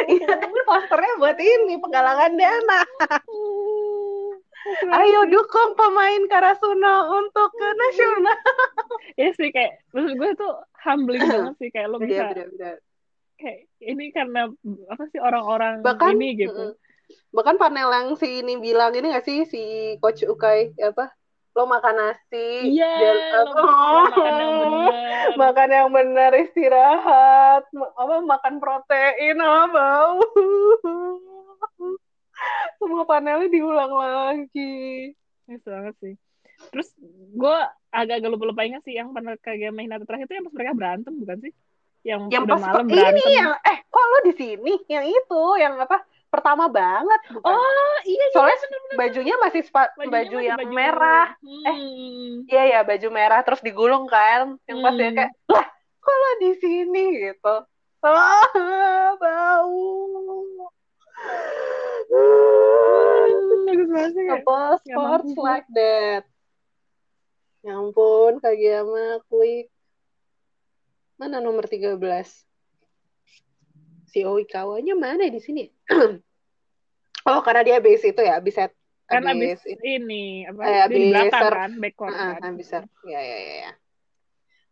Iya, 0.06 0.38
posternya 0.68 1.14
buat 1.18 1.40
ini 1.40 1.80
penggalangan 1.80 2.36
dana. 2.36 2.82
Ayo 4.92 5.30
dukung 5.30 5.78
pemain 5.78 6.24
Karasuno 6.28 7.16
untuk 7.22 7.50
ke 7.54 7.70
nasional. 7.80 8.40
ya 9.20 9.30
sih 9.38 9.50
kayak 9.54 9.80
maksud 9.96 10.14
gue 10.20 10.32
tuh 10.36 10.54
humbling 10.84 11.24
banget 11.24 11.56
sih 11.62 11.70
kayak 11.72 11.88
lo 11.90 11.98
iya, 12.02 12.06
bisa. 12.06 12.24
Iya, 12.34 12.46
bener, 12.52 12.76
Kayak 13.36 13.60
ini 13.84 14.06
karena 14.12 14.42
apa 14.92 15.04
sih 15.12 15.20
orang-orang 15.22 15.86
ini 16.18 16.28
gitu. 16.44 16.76
Bahkan 17.32 17.56
panel 17.62 17.90
yang 17.94 18.08
si 18.18 18.42
ini 18.42 18.58
bilang 18.58 18.92
ini 18.98 19.14
gak 19.14 19.26
sih 19.28 19.46
si 19.46 19.96
coach 20.02 20.26
Ukai 20.26 20.74
apa 20.82 21.14
lo 21.56 21.64
makan 21.64 21.96
nasi 21.96 22.68
iya 22.68 23.00
yeah, 23.00 23.48
lo, 23.48 23.64
oh, 23.64 24.12
makan 24.12 24.34
yang 24.36 24.56
benar. 24.60 25.06
Makan 25.42 25.70
yang 25.72 25.90
benar 25.92 26.32
istirahat. 26.38 27.64
Apa 27.74 28.14
makan 28.24 28.56
protein 28.62 29.38
apa 29.42 30.16
semua 32.80 33.04
panelnya 33.08 33.48
diulang 33.50 33.94
lagi. 33.96 35.12
Ini 35.48 35.58
banget 35.64 35.96
sih. 36.04 36.16
Terus 36.72 36.90
gue 37.36 37.58
agak-agak 37.92 38.30
lupa-lupa 38.32 38.64
ingat 38.64 38.84
sih 38.88 38.96
yang 38.96 39.12
kayak 39.44 39.76
main 39.76 39.92
terakhir 39.92 40.28
itu 40.28 40.36
yang 40.40 40.48
pas 40.48 40.56
mereka 40.56 40.74
berantem 40.76 41.14
bukan 41.16 41.38
sih? 41.42 41.54
Yang, 42.06 42.22
yang 42.30 42.44
udah 42.46 42.56
pas 42.56 42.64
malam 42.64 42.86
berantem. 42.86 43.18
ini 43.18 43.24
yang 43.34 43.52
eh 43.66 43.78
kok 43.90 44.06
lo 44.06 44.18
di 44.24 44.34
sini? 44.38 44.74
Yang 44.88 45.06
itu 45.10 45.42
yang 45.58 45.74
apa 45.82 45.98
pertama 46.36 46.66
banget 46.68 47.22
bukan? 47.32 47.56
Oh 47.56 47.96
iya, 48.04 48.20
iya 48.20 48.26
soalnya 48.36 48.58
bener, 48.60 48.80
bener. 48.84 48.98
bajunya 49.00 49.36
masih 49.40 49.62
spa, 49.64 49.84
bajunya 49.96 50.12
baju 50.12 50.38
yang 50.44 50.60
baju... 50.60 50.76
merah. 50.76 51.28
Hmm. 51.40 51.64
eh 51.66 51.78
iya 52.52 52.64
ya 52.76 52.80
baju 52.84 53.08
merah 53.10 53.40
terus 53.42 53.62
digulung 53.64 54.06
kan 54.12 54.60
yang 54.68 54.78
pas 54.84 54.96
ya 55.00 55.10
kayak 55.16 55.32
lah 55.48 55.66
kalau 56.04 56.32
di 56.44 56.52
sini? 56.60 57.04
gitu. 57.32 57.56
Ah, 58.06 59.18
bau. 59.18 59.82
Apa 64.36 64.78
sports 64.84 65.34
like 65.42 65.66
that 65.74 66.24
ya 67.66 67.82
ampun 67.82 68.38
Kageyama 68.38 69.26
klik 69.26 69.74
mana 71.18 71.42
nomor 71.42 71.66
13 71.66 72.06
si 74.16 74.24
Oikawanya 74.24 74.96
mana 74.96 75.28
di 75.28 75.44
sini? 75.44 75.68
Oh, 77.26 77.42
karena 77.42 77.66
dia 77.66 77.82
base 77.82 78.14
itu 78.14 78.22
ya, 78.22 78.38
bisa 78.38 78.70
kan 79.10 79.26
abis, 79.26 79.58
abis 79.66 79.82
ini 79.82 80.46
apa 80.46 80.62
eh, 80.62 80.86
di 80.94 81.10
belakang 81.10 81.42
kan 81.50 81.72
backcourt 81.82 82.14
uh, 82.14 82.38
kan. 82.38 82.54
bisa 82.54 82.86
ya 83.02 83.18
ya 83.18 83.38
ya 83.42 83.56
ya. 83.66 83.72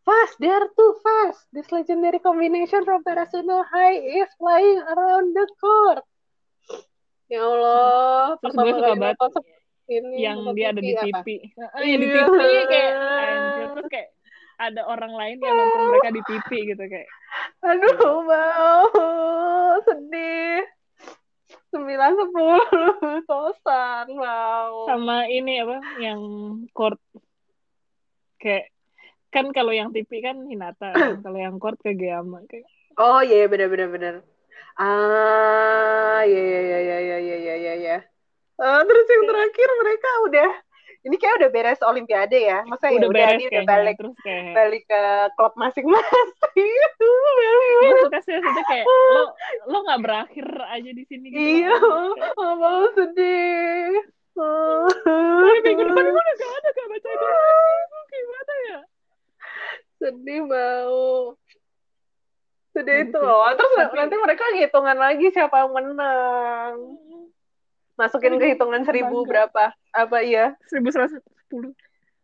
Fast 0.06 0.38
there 0.38 0.70
too 0.78 0.94
fast. 1.02 1.50
This 1.50 1.74
legendary 1.74 2.22
combination 2.22 2.86
from 2.86 3.02
Terasuno 3.02 3.66
High 3.66 4.06
is 4.06 4.30
flying 4.38 4.86
around 4.86 5.34
the 5.34 5.50
court. 5.58 6.06
Ya 7.26 7.42
Allah 7.42 8.38
terus 8.38 8.54
gue 8.54 8.74
suka 8.78 8.94
banget 9.02 9.34
ini 9.90 10.22
yang 10.22 10.46
dia 10.54 10.78
ada 10.78 10.82
di 10.86 10.94
TV 10.94 11.28
ah, 11.58 11.82
ya 11.82 11.96
di 11.98 12.06
TV 12.06 12.38
kayak 12.70 12.92
anjir. 13.02 13.66
Terus 13.74 13.88
kayak 13.90 14.10
ada 14.64 14.82
orang 14.88 15.12
lain 15.12 15.38
yang 15.44 15.56
nonton 15.56 15.82
mereka 15.92 16.10
di 16.16 16.22
TV 16.24 16.50
gitu 16.72 16.84
kayak. 16.88 17.10
Aduh 17.64 18.24
mau 18.24 18.84
sedih. 19.84 20.64
Sembilan 21.74 22.12
sepuluh. 22.16 22.66
Tosan 23.28 24.08
wow 24.14 24.86
sama 24.88 25.26
ini 25.28 25.60
apa 25.60 25.78
yang 26.00 26.22
court. 26.72 27.02
Kayak 28.40 28.72
kan 29.34 29.50
kalau 29.52 29.74
yang 29.74 29.90
TV 29.92 30.22
kan 30.22 30.46
Hinata 30.46 30.94
kan? 30.94 31.20
kalau 31.26 31.40
yang 31.40 31.58
court 31.60 31.82
ke 31.82 31.92
Geama 31.98 32.46
kayak. 32.48 32.70
Oh 32.96 33.26
iya 33.26 33.44
yeah, 33.44 33.50
benar 33.50 33.68
benar 33.74 33.90
benar 33.90 34.16
ah 34.74 36.26
iya 36.26 36.42
iya 36.42 36.60
iya 36.62 36.78
iya 36.82 36.98
iya 36.98 37.18
iya 37.22 37.56
iya. 37.58 37.74
Ya 37.78 37.98
uh, 38.58 38.82
terus 38.82 39.06
yang 39.06 39.24
terakhir 39.30 39.68
mereka 39.78 40.10
udah 40.26 40.52
ini 41.04 41.16
kayak 41.20 41.36
udah 41.44 41.50
beres 41.52 41.82
olimpiade 41.84 42.40
ya? 42.40 42.64
Masa 42.64 42.88
ya 42.88 42.96
udah, 42.96 43.12
udah 43.12 43.20
beres 43.28 43.36
ini 43.36 43.46
udah 43.52 43.64
balik 43.68 43.96
terus 44.00 44.16
kayak... 44.24 44.56
balik 44.56 44.84
ke 44.88 45.04
klub 45.36 45.54
masing-masing. 45.60 46.72
Gue 47.84 47.92
suka 48.08 48.20
sih 48.24 48.40
maksudnya 48.40 48.66
kayak 48.72 48.86
lo 48.88 49.24
lo 49.72 49.78
nggak 49.84 50.02
berakhir 50.02 50.48
aja 50.72 50.92
di 50.96 51.04
sini 51.04 51.28
gitu 51.28 51.68
iya. 51.68 51.76
mau 52.64 52.88
sedih. 52.96 54.00
Tapi 54.34 55.60
minggu 55.62 55.84
depan 55.92 56.06
gue 56.08 56.24
udah 56.24 56.36
gak 56.40 56.52
ada 56.58 56.70
gak 56.72 56.88
baca 56.88 57.10
itu. 57.12 57.28
Gimana 58.08 58.54
ya? 58.64 58.80
Sedih 60.00 60.42
mau. 60.48 61.04
Sedih 62.72 62.98
itu 63.12 63.20
loh. 63.20 63.52
Terus 63.60 63.72
nanti 63.92 64.16
mereka 64.16 64.44
hitungan 64.56 64.98
lagi 64.98 65.28
siapa 65.36 65.68
yang 65.68 65.72
menang 65.76 66.76
masukin 68.00 68.38
ke 68.42 68.58
hitungan 68.58 68.84
seribu 68.86 69.26
berapa? 69.26 69.74
Apa 69.94 70.18
iya? 70.26 70.58
Seribu 70.70 70.90
seratus 70.90 71.22
sepuluh. 71.46 71.72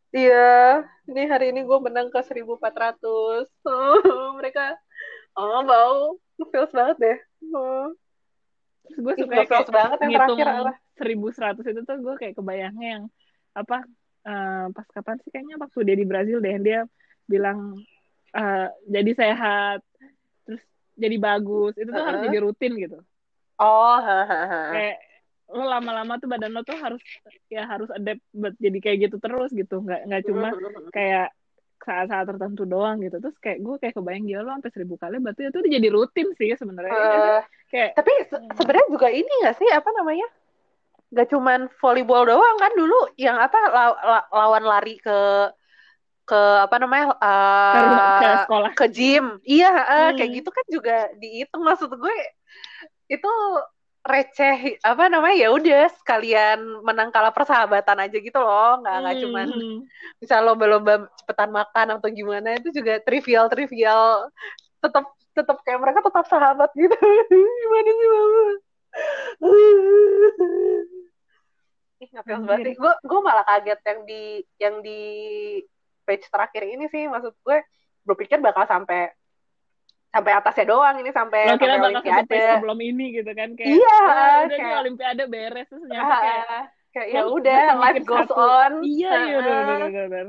Iya. 0.09 0.86
Ini 1.05 1.22
hari 1.30 1.53
ini 1.53 1.61
gue 1.65 1.80
menang 1.82 2.09
ke 2.09 2.20
seribu 2.26 2.57
empat 2.57 2.74
ratus. 2.74 3.47
Oh, 3.65 4.38
mereka 4.38 4.78
oh 5.38 5.61
mau 5.63 6.17
feels 6.49 6.74
banget 6.74 6.97
deh. 6.97 7.17
Oh. 7.53 7.93
terus 8.89 9.05
gue 9.05 9.13
suka 9.22 9.34
kayak 9.38 9.49
feels 9.53 9.70
banget 9.70 9.97
yang 10.01 10.11
terakhir 10.17 10.47
seribu 10.97 11.28
seratus 11.30 11.65
itu 11.70 11.82
tuh 11.86 11.97
gue 12.01 12.15
kayak 12.17 12.34
kebayangnya 12.34 12.88
yang 12.97 13.03
apa 13.53 13.86
uh, 14.26 14.65
pas 14.74 14.88
kapan 14.89 15.22
sih 15.22 15.30
kayaknya 15.30 15.61
waktu 15.61 15.80
dia 15.86 15.95
di 15.95 16.05
Brazil 16.09 16.41
deh 16.41 16.57
dia 16.57 16.89
bilang 17.30 17.78
uh, 18.34 18.67
jadi 18.89 19.11
sehat 19.13 19.86
terus 20.49 20.63
jadi 20.97 21.15
bagus. 21.22 21.78
Itu 21.78 21.93
tuh 21.93 21.95
uh 21.95 22.01
-huh. 22.01 22.07
harus 22.09 22.22
jadi 22.26 22.39
rutin 22.41 22.74
gitu. 22.82 22.99
Oh 23.59 23.97
ha, 23.99 24.20
kayak 24.74 24.97
lo 25.50 25.66
lama-lama 25.66 26.22
tuh 26.22 26.30
badan 26.30 26.54
lo 26.54 26.62
tuh 26.62 26.78
harus 26.78 27.02
ya 27.50 27.66
harus 27.66 27.89
adapt 27.89 28.22
buat 28.34 28.54
jadi 28.62 28.78
kayak 28.80 28.97
gitu 29.10 29.18
terus 29.18 29.50
gitu. 29.52 29.82
Nggak 29.82 30.02
nggak 30.06 30.22
cuma 30.30 30.47
kayak 30.93 31.34
saat-saat 31.80 32.28
tertentu 32.28 32.64
doang 32.70 33.02
gitu. 33.02 33.18
Terus 33.18 33.38
kayak 33.41 33.60
gue 33.66 33.76
kayak 33.82 33.95
kebayang 33.97 34.26
dia 34.28 34.45
lo 34.45 34.52
sampai 34.54 34.72
seribu 34.72 34.95
kali 35.00 35.18
berarti 35.18 35.50
itu 35.50 35.58
udah 35.58 35.72
jadi 35.72 35.88
rutin 35.89 36.28
sih 36.38 36.50
sebenarnya. 36.54 36.93
Uh, 36.93 37.41
kayak 37.72 37.91
tapi 37.97 38.12
se 38.30 38.38
sebenarnya 38.56 38.88
juga 38.91 39.08
ini 39.10 39.32
nggak 39.45 39.56
sih 39.58 39.70
apa 39.74 39.89
namanya? 39.97 40.28
Nggak 41.10 41.28
cuman 41.34 41.60
volleyball 41.82 42.24
doang 42.30 42.58
kan 42.62 42.72
dulu 42.78 43.00
yang 43.18 43.38
apa 43.41 43.58
la 43.74 43.84
la 43.97 44.20
lawan 44.30 44.64
lari 44.68 45.02
ke 45.02 45.18
ke 46.30 46.41
apa 46.62 46.76
namanya 46.78 47.18
uh, 47.18 48.22
ke, 48.22 48.30
sekolah. 48.45 48.72
ke 48.78 48.86
gym. 48.93 49.26
Iya 49.41 49.72
uh, 49.74 49.97
hmm. 50.14 50.16
kayak 50.22 50.32
gitu 50.38 50.50
kan 50.54 50.66
juga 50.70 50.97
dihitung 51.18 51.66
maksud 51.66 51.89
gue. 51.89 52.18
Itu 53.10 53.32
receh 54.00 54.80
apa 54.80 55.12
namanya 55.12 55.36
ya 55.36 55.50
udah 55.52 55.91
sekalian 56.00 56.60
menang 56.88 57.12
kalah 57.12 57.36
persahabatan 57.36 58.00
aja 58.00 58.18
gitu 58.18 58.39
loh. 58.39 58.80
Nggak 58.80 58.95
nggak 59.04 59.16
hmm. 59.16 59.24
cuman 59.28 59.47
bisa 60.18 60.36
lomba-lomba 60.39 60.93
cepetan 61.20 61.52
makan 61.52 61.88
atau 62.00 62.10
gimana 62.10 62.56
itu 62.56 62.72
juga 62.72 63.00
trivial 63.04 63.52
trivial 63.52 64.32
tetap 64.80 65.06
tetap 65.36 65.58
kayak 65.64 65.80
mereka 65.84 66.00
tetap 66.04 66.26
sahabat 66.28 66.72
gitu. 66.76 66.95
Gimana 67.30 67.91
sih 67.93 68.08
mama 68.10 68.43
ih 72.00 72.08
ngapain 72.16 72.41
banget 72.47 72.80
gue 72.80 72.93
gue 73.06 73.20
malah 73.20 73.43
kaget 73.43 73.80
yang 73.84 74.00
di 74.08 74.24
yang 74.56 74.76
di 74.80 75.02
page 76.08 76.26
terakhir 76.32 76.64
ini 76.66 76.88
sih 76.88 77.06
maksud 77.06 77.36
gue. 77.43 77.60
Berpikir 78.08 78.39
bakal 78.41 78.66
sampai 78.66 79.12
sampai 80.10 80.32
atasnya 80.34 80.66
doang 80.66 80.95
ini 80.97 81.12
sampai 81.14 81.53
Lo 81.53 81.55
kira 81.62 81.78
sampai 81.78 82.01
olimpiade. 82.01 82.41
sebelum 82.57 82.80
ini 82.82 83.05
gitu 83.14 83.32
kan 83.38 83.49
kayak 83.53 83.70
iya 83.78 83.99
udah 84.49 84.57
kayak, 84.57 84.80
olimpiade 84.82 85.24
beres 85.30 85.68
terus 85.70 85.86
nyampe 85.86 86.16
kayak 86.18 86.45
kayak 86.89 87.07
ya 87.14 87.22
udah 87.30 87.66
life 87.78 88.01
goes 88.01 88.26
satu. 88.26 88.34
on. 88.34 88.74
Iya 88.82 89.12
iya 89.30 89.38
benar 89.38 89.89
benar 90.10 90.28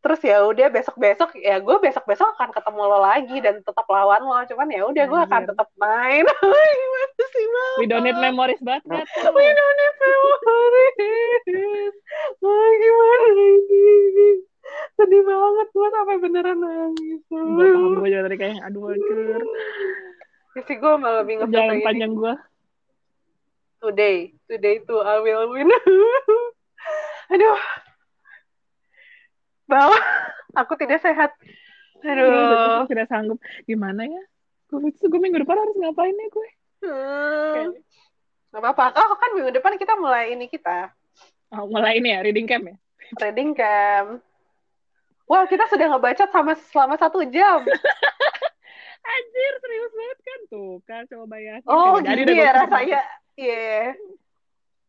terus 0.00 0.20
ya 0.24 0.40
udah 0.48 0.66
besok 0.72 0.96
besok 0.96 1.36
ya 1.36 1.60
gue 1.60 1.76
besok 1.76 2.08
besok 2.08 2.32
akan 2.32 2.56
ketemu 2.56 2.80
lo 2.88 2.98
lagi 3.04 3.36
dan 3.44 3.60
tetap 3.60 3.84
lawan 3.84 4.24
lo 4.24 4.40
cuman 4.48 4.72
ya 4.72 4.88
udah 4.88 5.04
gue 5.04 5.20
akan 5.28 5.42
tetap 5.44 5.68
main. 5.76 6.24
Gimana 6.80 7.06
sih 7.20 7.46
we 7.80 7.84
don't 7.84 8.04
need 8.04 8.16
memories 8.16 8.60
banget 8.64 8.84
kan 8.88 9.04
we 9.36 9.44
don't 9.52 9.76
need 9.76 9.96
memories. 10.00 11.96
Oh, 12.40 12.68
gimana 12.80 13.28
ini 13.36 14.49
sedih 14.98 15.22
banget 15.24 15.68
gue 15.72 15.88
sampai 15.92 16.16
beneran 16.20 16.58
nangis. 16.60 17.20
Gue 17.30 17.40
paham 17.40 18.00
gue 18.00 18.08
juga 18.08 18.22
tadi 18.28 18.36
kayak 18.36 18.58
aduh 18.66 18.92
hancur 18.92 19.42
sih 20.60 20.76
gue 20.76 20.92
malah 21.00 21.24
bingung 21.24 21.48
jalan 21.48 21.80
panjang 21.80 22.12
gue 22.12 22.34
today 23.80 24.16
today 24.44 24.76
tuh 24.84 25.00
I 25.00 25.18
will 25.24 25.48
win. 25.50 25.72
Aduh. 27.32 27.60
Bahwa 29.64 29.96
aku 30.58 30.74
tidak 30.76 31.00
sehat. 31.00 31.32
Aduh. 32.04 32.84
aku 32.84 32.92
tidak 32.92 33.08
sanggup. 33.08 33.38
Gimana 33.64 34.04
ya? 34.04 34.22
Gue 34.68 34.92
itu 34.92 35.08
gue 35.08 35.20
minggu 35.20 35.40
depan 35.42 35.56
harus 35.56 35.76
ngapain 35.80 36.12
nih 36.12 36.28
gue? 36.28 36.48
Hmm. 36.84 37.72
Gak 38.50 38.60
apa-apa. 38.60 38.84
Oh, 38.98 39.16
kan 39.16 39.30
minggu 39.32 39.54
depan 39.54 39.78
kita 39.78 39.94
mulai 39.96 40.34
ini 40.34 40.50
kita. 40.50 40.92
Oh, 41.54 41.66
mulai 41.66 41.98
ini 41.98 42.14
ya, 42.14 42.20
reading 42.22 42.46
camp 42.46 42.66
ya? 42.66 42.76
Reading 43.18 43.54
camp. 43.54 44.22
Wah, 45.30 45.46
kita 45.46 45.70
sudah 45.70 45.86
ngebaca 45.94 46.26
sama 46.26 46.58
selama 46.74 46.98
satu 46.98 47.22
jam. 47.30 47.62
Anjir, 49.14 49.52
serius 49.62 49.92
banget 49.94 50.18
kan 50.26 50.40
tuh, 50.50 50.72
kan 50.82 51.02
coba 51.06 51.24
bayangin. 51.38 51.70
Oh, 51.70 52.02
gini 52.02 52.34
ya 52.34 52.50
rasanya. 52.50 53.00
Iya. 53.38 53.94
Yeah. 53.94 53.94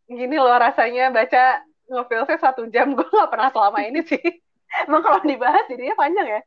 Gini 0.10 0.36
loh 0.42 0.58
rasanya 0.58 1.14
baca 1.14 1.62
ngefilsnya 1.86 2.38
satu 2.42 2.66
jam. 2.74 2.89
Gue 2.98 3.06
gak 3.06 3.30
pernah 3.30 3.54
selama 3.54 3.86
ini 3.86 4.02
sih. 4.02 4.42
Emang 4.89 5.06
kalau 5.06 5.22
dibahas 5.22 5.62
jadinya 5.70 5.94
panjang 5.94 6.26
ya? 6.26 6.42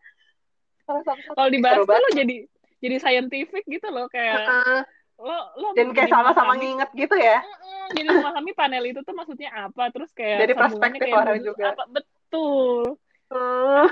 Kalau 1.38 1.48
dibahas 1.48 1.86
tuh 1.86 1.94
lo 1.94 2.10
jadi 2.12 2.36
jadi 2.82 2.96
scientific 3.00 3.64
gitu 3.64 3.88
loh 3.88 4.04
kayak 4.12 4.44
uh, 4.44 4.80
lo 5.16 5.38
lo 5.56 5.68
dan 5.72 5.96
kayak 5.96 6.12
sama-sama 6.12 6.60
nginget 6.60 6.90
gitu 6.92 7.16
ya. 7.16 7.40
Uh, 7.40 7.88
jadi 7.96 8.08
memahami 8.12 8.52
panel 8.52 8.84
itu 8.84 9.00
tuh 9.00 9.16
maksudnya 9.16 9.48
apa 9.54 9.88
terus 9.88 10.12
kayak 10.12 10.44
dari 10.44 10.52
perspektif 10.52 11.08
orang 11.08 11.40
juga. 11.40 11.72
Apa 11.72 11.84
betul. 11.88 13.00
Wow. 13.34 13.90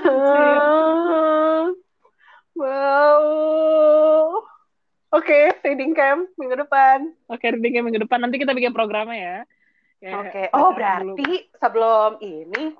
Oke, 5.13 5.29
okay, 5.29 5.45
reading 5.67 5.91
camp 5.91 6.31
minggu 6.39 6.63
depan. 6.63 7.11
Oke, 7.27 7.43
okay, 7.43 7.51
reading 7.51 7.75
camp 7.75 7.91
minggu 7.91 8.07
depan. 8.07 8.23
Nanti 8.23 8.39
kita 8.39 8.55
bikin 8.55 8.71
programnya 8.71 9.19
ya. 9.19 9.43
Oke. 10.15 10.31
Okay. 10.31 10.47
Oh, 10.55 10.71
berarti 10.71 11.51
sebelum 11.59 12.23
ini 12.23 12.71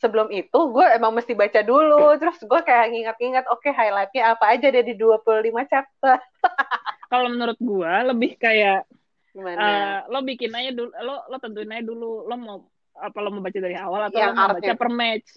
sebelum 0.00 0.32
itu 0.32 0.58
gue 0.72 0.86
emang 0.96 1.12
mesti 1.12 1.36
baca 1.36 1.60
dulu 1.60 2.16
terus 2.16 2.40
gue 2.40 2.60
kayak 2.64 2.88
nginget-nginget 2.88 3.44
oke 3.52 3.60
okay, 3.60 3.68
highlightnya 3.68 4.32
apa 4.32 4.56
aja 4.56 4.72
dari 4.72 4.96
25 4.96 5.44
chapter 5.68 6.16
kalau 7.12 7.28
menurut 7.28 7.60
gue 7.60 7.92
lebih 8.08 8.40
kayak 8.40 8.88
Gimana? 9.36 9.60
Uh, 9.60 9.98
lo 10.08 10.24
bikin 10.24 10.56
aja 10.56 10.72
dulu 10.72 10.90
lo 10.90 11.14
lo 11.28 11.36
tentuin 11.36 11.68
aja 11.68 11.84
dulu 11.84 12.24
lo 12.24 12.34
mau 12.34 12.58
apa 12.96 13.18
lo 13.20 13.28
mau 13.28 13.44
baca 13.44 13.60
dari 13.60 13.76
awal 13.78 14.08
atau 14.08 14.18
Yang 14.18 14.32
lo 14.32 14.40
mau 14.40 14.56
baca 14.56 14.74
per 14.74 14.90
match 14.90 15.28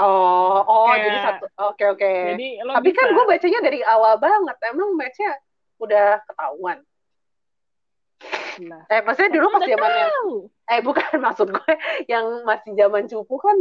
oh 0.00 0.60
oh 0.64 0.88
kayak, 0.88 1.04
jadi 1.04 1.18
satu 1.20 1.44
oke 1.44 1.56
okay, 1.76 1.86
oke 1.92 2.00
okay. 2.00 2.18
jadi 2.32 2.48
tapi 2.64 2.88
kan 2.92 2.96
bisa, 2.96 3.00
kan 3.02 3.08
gue 3.16 3.24
bacanya 3.28 3.60
dari 3.60 3.80
awal 3.84 4.14
banget 4.16 4.56
emang 4.70 4.90
matchnya 4.96 5.32
udah 5.82 6.20
ketahuan 6.28 6.78
Nah, 8.52 8.84
eh 8.86 9.00
maksudnya 9.02 9.32
dulu 9.34 9.48
pas 9.50 9.64
zaman 9.64 9.92
yang 9.96 10.16
eh 10.70 10.80
bukan 10.84 11.10
maksud 11.26 11.48
gue 11.50 11.72
yang 12.06 12.46
masih 12.46 12.76
zaman 12.76 13.08
cupu 13.08 13.34
kan 13.40 13.56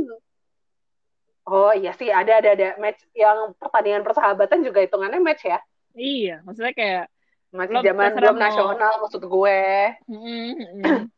Oh 1.50 1.74
iya 1.74 1.90
sih 1.98 2.14
ada 2.14 2.38
ada 2.38 2.54
ada 2.54 2.70
match 2.78 3.02
yang 3.18 3.58
pertandingan 3.58 4.06
persahabatan 4.06 4.62
juga 4.62 4.86
hitungannya 4.86 5.18
match 5.18 5.50
ya. 5.50 5.58
Iya, 5.98 6.46
maksudnya 6.46 6.74
kayak 6.78 7.06
masih 7.50 7.82
zaman 7.82 8.14
belum 8.14 8.36
mau... 8.38 8.44
nasional 8.46 8.94
maksud 9.02 9.24
gue. 9.26 9.62
Mm-hmm. 10.06 11.10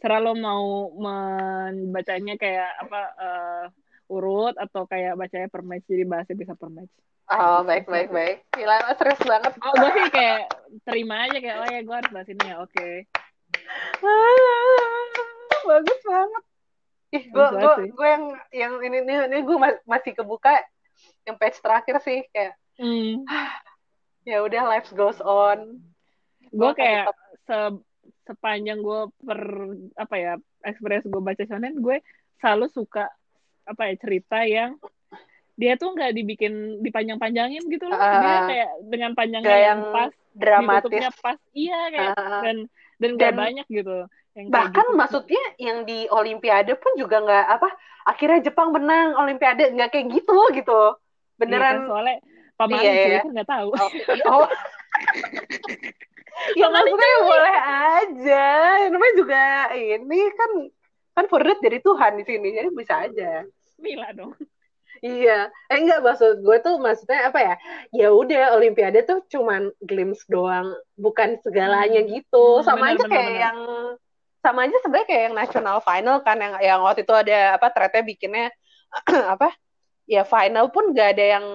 Serah 0.00 0.18
lo 0.24 0.32
mau 0.34 0.90
membacanya 0.96 2.34
kayak 2.40 2.70
apa 2.80 3.00
uh, 3.20 3.64
urut 4.12 4.54
atau 4.60 4.84
kayak 4.84 5.16
bacanya 5.16 5.48
per 5.48 5.64
match 5.64 5.88
jadi 5.88 6.04
bahasnya 6.04 6.36
bisa 6.36 6.52
per 6.52 6.68
match. 6.68 6.92
Oh, 7.32 7.64
baik, 7.64 7.88
baik, 7.88 8.12
baik. 8.12 8.44
Gila, 8.52 8.92
serius 9.00 9.22
banget. 9.24 9.52
Oh, 9.64 9.72
gue 9.72 9.90
sih 9.96 10.06
kayak 10.12 10.52
terima 10.84 11.24
aja 11.24 11.38
kayak, 11.40 11.56
oh 11.64 11.68
ya 11.72 11.80
gue 11.80 11.96
harus 11.96 12.12
bahas 12.12 12.28
ini 12.28 12.44
ya, 12.44 12.56
oke. 12.60 12.72
Okay. 12.76 12.94
Ah, 14.04 15.08
bagus 15.64 16.00
banget. 16.04 16.42
Ih, 17.12 17.24
gue 17.28 17.46
gue 17.60 17.72
gue 17.92 18.08
yang 18.08 18.24
yang 18.52 18.72
ini 18.80 18.96
ini, 19.04 19.14
ini 19.28 19.38
gue 19.44 19.56
masih 19.84 20.12
kebuka 20.16 20.56
yang 21.28 21.36
page 21.36 21.60
terakhir 21.60 22.00
sih 22.00 22.24
kayak 22.32 22.56
mm. 22.80 23.28
ya 24.24 24.40
udah 24.40 24.62
life 24.64 24.88
goes 24.96 25.20
on. 25.20 25.80
Gue 26.48 26.72
kayak 26.72 27.12
se 27.44 27.56
sepanjang 28.24 28.80
gue 28.80 29.00
per 29.28 29.40
apa 29.98 30.14
ya 30.16 30.32
experience 30.64 31.04
gue 31.04 31.20
baca 31.20 31.42
shonen 31.44 31.84
gue 31.84 32.00
selalu 32.40 32.70
suka 32.70 33.10
apa 33.66 33.82
ya 33.90 33.94
cerita 33.98 34.38
yang 34.44 34.76
dia 35.56 35.76
tuh 35.76 35.92
nggak 35.92 36.12
dibikin 36.16 36.80
dipanjang-panjangin 36.80 37.62
gitu 37.68 37.84
loh. 37.86 37.96
Uh, 37.96 38.18
dia 38.18 38.36
kayak 38.48 38.70
dengan 38.88 39.10
panjangnya 39.12 39.52
yang, 39.52 39.62
yang 39.62 39.80
pas, 39.92 40.12
dramatis. 40.32 41.04
pas. 41.20 41.38
Iya 41.52 41.80
kayak 41.92 42.12
uh, 42.16 42.40
dan 42.42 42.56
dan 42.98 43.10
gak 43.18 43.34
banyak 43.36 43.66
gitu. 43.68 43.96
Yang 44.32 44.46
bahkan 44.48 44.86
gitu. 44.88 44.96
maksudnya 44.96 45.44
yang 45.60 45.84
di 45.84 46.08
Olimpiade 46.08 46.72
pun 46.80 46.96
juga 46.96 47.20
nggak 47.20 47.46
apa 47.60 47.68
akhirnya 48.08 48.48
Jepang 48.48 48.72
menang 48.72 49.12
Olimpiade 49.20 49.70
nggak 49.76 49.90
kayak 49.92 50.06
gitu 50.10 50.38
gitu. 50.56 50.80
Beneran. 51.36 51.84
Iya, 51.84 51.88
soalnya 51.88 52.16
paman 52.56 52.80
iya, 52.80 52.92
iya. 52.92 53.20
kan 53.20 53.30
nggak 53.36 53.48
tahu. 53.48 53.68
Oh, 53.76 53.90
oh. 54.42 54.48
ya 56.56 56.66
maksudnya 56.72 57.16
boleh 57.22 57.56
aja. 58.00 58.46
Namanya 58.88 59.14
juga 59.20 59.44
ini 59.76 60.20
kan 60.32 60.50
kan 61.12 61.24
forward 61.28 61.60
dari 61.60 61.78
Tuhan 61.84 62.18
di 62.20 62.24
sini 62.24 62.48
jadi 62.56 62.68
bisa 62.72 62.94
aja. 63.08 63.44
Mila 63.80 64.10
dong. 64.16 64.32
Iya, 65.02 65.50
eh 65.66 65.78
enggak 65.82 66.04
maksud 66.06 66.46
gue 66.46 66.56
tuh 66.62 66.78
maksudnya 66.78 67.26
apa 67.26 67.38
ya? 67.42 67.54
Ya 67.90 68.08
udah 68.14 68.54
Olimpiade 68.54 69.02
tuh 69.02 69.26
cuman 69.26 69.74
glimpse 69.82 70.22
doang, 70.30 70.70
bukan 70.94 71.42
segalanya 71.42 72.06
hmm. 72.06 72.10
gitu. 72.12 72.62
Hmm, 72.62 72.64
sama 72.64 72.94
bener, 72.94 72.94
aja 72.94 73.02
bener, 73.02 73.10
kayak 73.10 73.26
bener. 73.26 73.42
yang 73.42 73.58
sama 74.42 74.60
aja 74.66 74.76
sebenarnya 74.82 75.08
kayak 75.10 75.22
yang 75.26 75.36
national 75.38 75.78
final 75.82 76.16
kan 76.22 76.38
yang 76.38 76.54
yang 76.62 76.80
waktu 76.86 77.02
itu 77.02 77.14
ada 77.14 77.58
apa 77.58 77.66
ternyata 77.74 77.98
bikinnya 78.06 78.46
apa? 79.34 79.50
Ya 80.06 80.22
final 80.22 80.70
pun 80.70 80.94
gak 80.94 81.18
ada 81.18 81.24
yang 81.38 81.46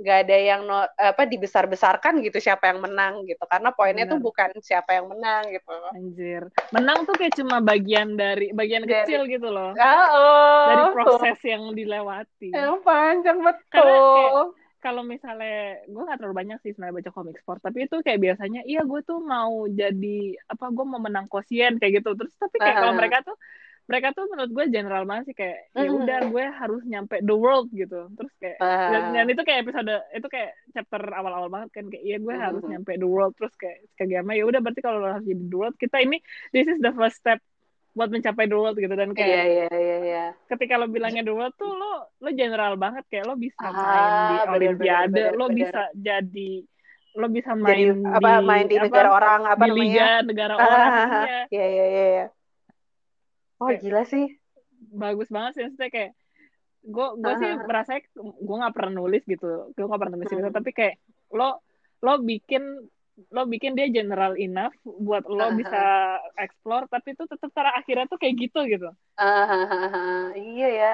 nggak 0.00 0.18
ada 0.26 0.36
yang 0.40 0.60
no, 0.64 0.80
apa 0.96 1.28
dibesar-besarkan 1.28 2.24
gitu 2.24 2.40
siapa 2.40 2.72
yang 2.72 2.80
menang 2.80 3.28
gitu. 3.28 3.44
Karena 3.44 3.68
poinnya 3.76 4.08
Bener. 4.08 4.16
tuh 4.16 4.20
bukan 4.24 4.50
siapa 4.64 4.96
yang 4.96 5.12
menang 5.12 5.52
gitu. 5.52 5.76
Anjir. 5.92 6.42
Menang 6.72 7.04
tuh 7.04 7.14
kayak 7.20 7.36
cuma 7.36 7.60
bagian 7.60 8.16
dari 8.16 8.48
bagian 8.56 8.88
dari, 8.88 9.04
kecil 9.04 9.28
gitu 9.28 9.52
loh. 9.52 9.76
Oh, 9.76 10.66
dari 10.72 10.84
proses 10.96 11.38
yang 11.44 11.76
dilewati. 11.76 12.56
Yang 12.56 12.80
panjang 12.80 13.38
betul 13.44 13.68
karena 13.68 13.96
kayak, 14.16 14.32
kalau 14.80 15.02
misalnya 15.04 15.84
gue 15.84 16.02
gak 16.08 16.18
terlalu 16.24 16.36
banyak 16.40 16.58
sih 16.64 16.72
sebenarnya 16.72 17.04
baca 17.04 17.10
komik 17.12 17.36
sport 17.36 17.60
tapi 17.60 17.84
itu 17.84 18.00
kayak 18.00 18.16
biasanya 18.16 18.64
iya 18.64 18.80
gue 18.80 19.00
tuh 19.04 19.20
mau 19.20 19.68
jadi 19.68 20.40
apa 20.48 20.72
gue 20.72 20.84
mau 20.88 20.96
menang 20.96 21.28
kosien 21.28 21.76
kayak 21.76 22.00
gitu. 22.00 22.16
Terus 22.16 22.32
tapi 22.40 22.56
kayak 22.56 22.76
uh. 22.76 22.82
kalau 22.88 22.94
mereka 22.96 23.20
tuh 23.20 23.36
mereka 23.90 24.14
tuh 24.14 24.30
menurut 24.30 24.50
gue 24.54 24.64
general 24.70 25.02
banget 25.02 25.34
sih 25.34 25.36
kayak 25.36 25.58
ya 25.74 25.90
udah 25.90 26.20
gue 26.30 26.44
harus 26.46 26.82
nyampe 26.86 27.18
the 27.26 27.34
world 27.34 27.66
gitu. 27.74 28.06
Terus 28.14 28.32
kayak 28.38 28.62
uh. 28.62 28.90
dan, 28.94 29.02
dan 29.18 29.26
itu 29.26 29.42
kayak 29.42 29.66
episode 29.66 29.90
itu 30.14 30.26
kayak 30.30 30.54
chapter 30.70 31.02
awal-awal 31.10 31.50
banget 31.50 31.74
kan 31.74 31.84
kayak 31.90 32.04
iya 32.06 32.16
gue 32.22 32.30
uh. 32.30 32.38
harus 32.38 32.62
nyampe 32.70 32.94
the 32.94 33.08
world. 33.10 33.34
Terus 33.34 33.50
kayak 33.58 33.82
Kageyama 33.98 34.38
ya 34.38 34.46
udah 34.46 34.62
berarti 34.62 34.78
kalau 34.78 35.02
lo 35.02 35.10
harus 35.10 35.26
jadi 35.26 35.42
the 35.42 35.58
world 35.58 35.74
kita 35.74 35.98
ini 36.06 36.22
this 36.54 36.70
is 36.70 36.78
the 36.78 36.94
first 36.94 37.18
step 37.18 37.42
buat 37.90 38.06
mencapai 38.14 38.46
the 38.46 38.54
world 38.54 38.78
gitu. 38.78 38.94
Dan 38.94 39.10
kayak 39.10 39.26
yeah, 39.26 39.46
yeah, 39.66 39.74
yeah, 39.74 40.00
yeah. 40.06 40.28
ketika 40.46 40.78
lo 40.78 40.86
bilangnya 40.86 41.26
the 41.26 41.34
world 41.34 41.58
tuh 41.58 41.74
lo 41.74 42.14
lo 42.22 42.30
general 42.30 42.78
banget. 42.78 43.02
Kayak 43.10 43.26
lo 43.26 43.34
bisa 43.34 43.66
ah, 43.66 43.74
main 43.74 44.14
di 44.14 44.36
olimpiade 44.54 45.10
bener, 45.10 45.34
lo 45.34 45.50
bisa 45.50 45.90
jadi 45.98 46.62
lo 47.18 47.26
bisa 47.26 47.58
main 47.58 47.74
jadi, 47.74 48.06
di 48.06 48.06
apa 48.06 48.30
main 48.38 48.66
di 48.70 48.78
negara 48.78 49.10
orang 49.10 49.42
apa 49.50 49.66
di 49.66 49.70
liga 49.74 50.22
negara 50.22 50.54
ah, 50.54 50.62
orang 50.62 50.90
ya 51.50 51.66
ya 51.66 51.86
ya 51.90 52.26
Oh 53.60 53.68
kayak, 53.68 53.80
gila 53.84 54.02
sih. 54.08 54.26
Bagus 54.90 55.28
banget 55.28 55.52
sih 55.54 55.62
maksudnya 55.68 55.92
kayak 55.92 56.12
gue 56.80 57.08
gue 57.20 57.34
sih 57.36 57.52
merasa 57.68 58.00
gue 58.16 58.56
nggak 58.56 58.72
pernah 58.72 59.04
nulis 59.04 59.20
gitu 59.28 59.68
gue 59.76 59.84
nggak 59.84 60.00
pernah 60.00 60.16
nulis 60.16 60.32
gitu 60.32 60.40
hmm. 60.40 60.56
tapi 60.56 60.70
kayak 60.72 60.96
lo 61.36 61.60
lo 62.00 62.24
bikin 62.24 62.88
lo 63.28 63.44
bikin 63.44 63.76
dia 63.76 63.92
general 63.92 64.32
enough 64.40 64.72
buat 64.80 65.28
lo 65.28 65.52
uh-huh. 65.52 65.56
bisa 65.60 65.82
explore 66.40 66.88
tapi 66.88 67.12
itu 67.12 67.28
tetap 67.28 67.52
cara 67.52 67.76
akhirnya 67.76 68.08
tuh 68.08 68.16
kayak 68.16 68.34
gitu 68.40 68.64
gitu 68.64 68.88
uh-huh. 69.20 70.32
iya 70.32 70.68
ya 70.72 70.92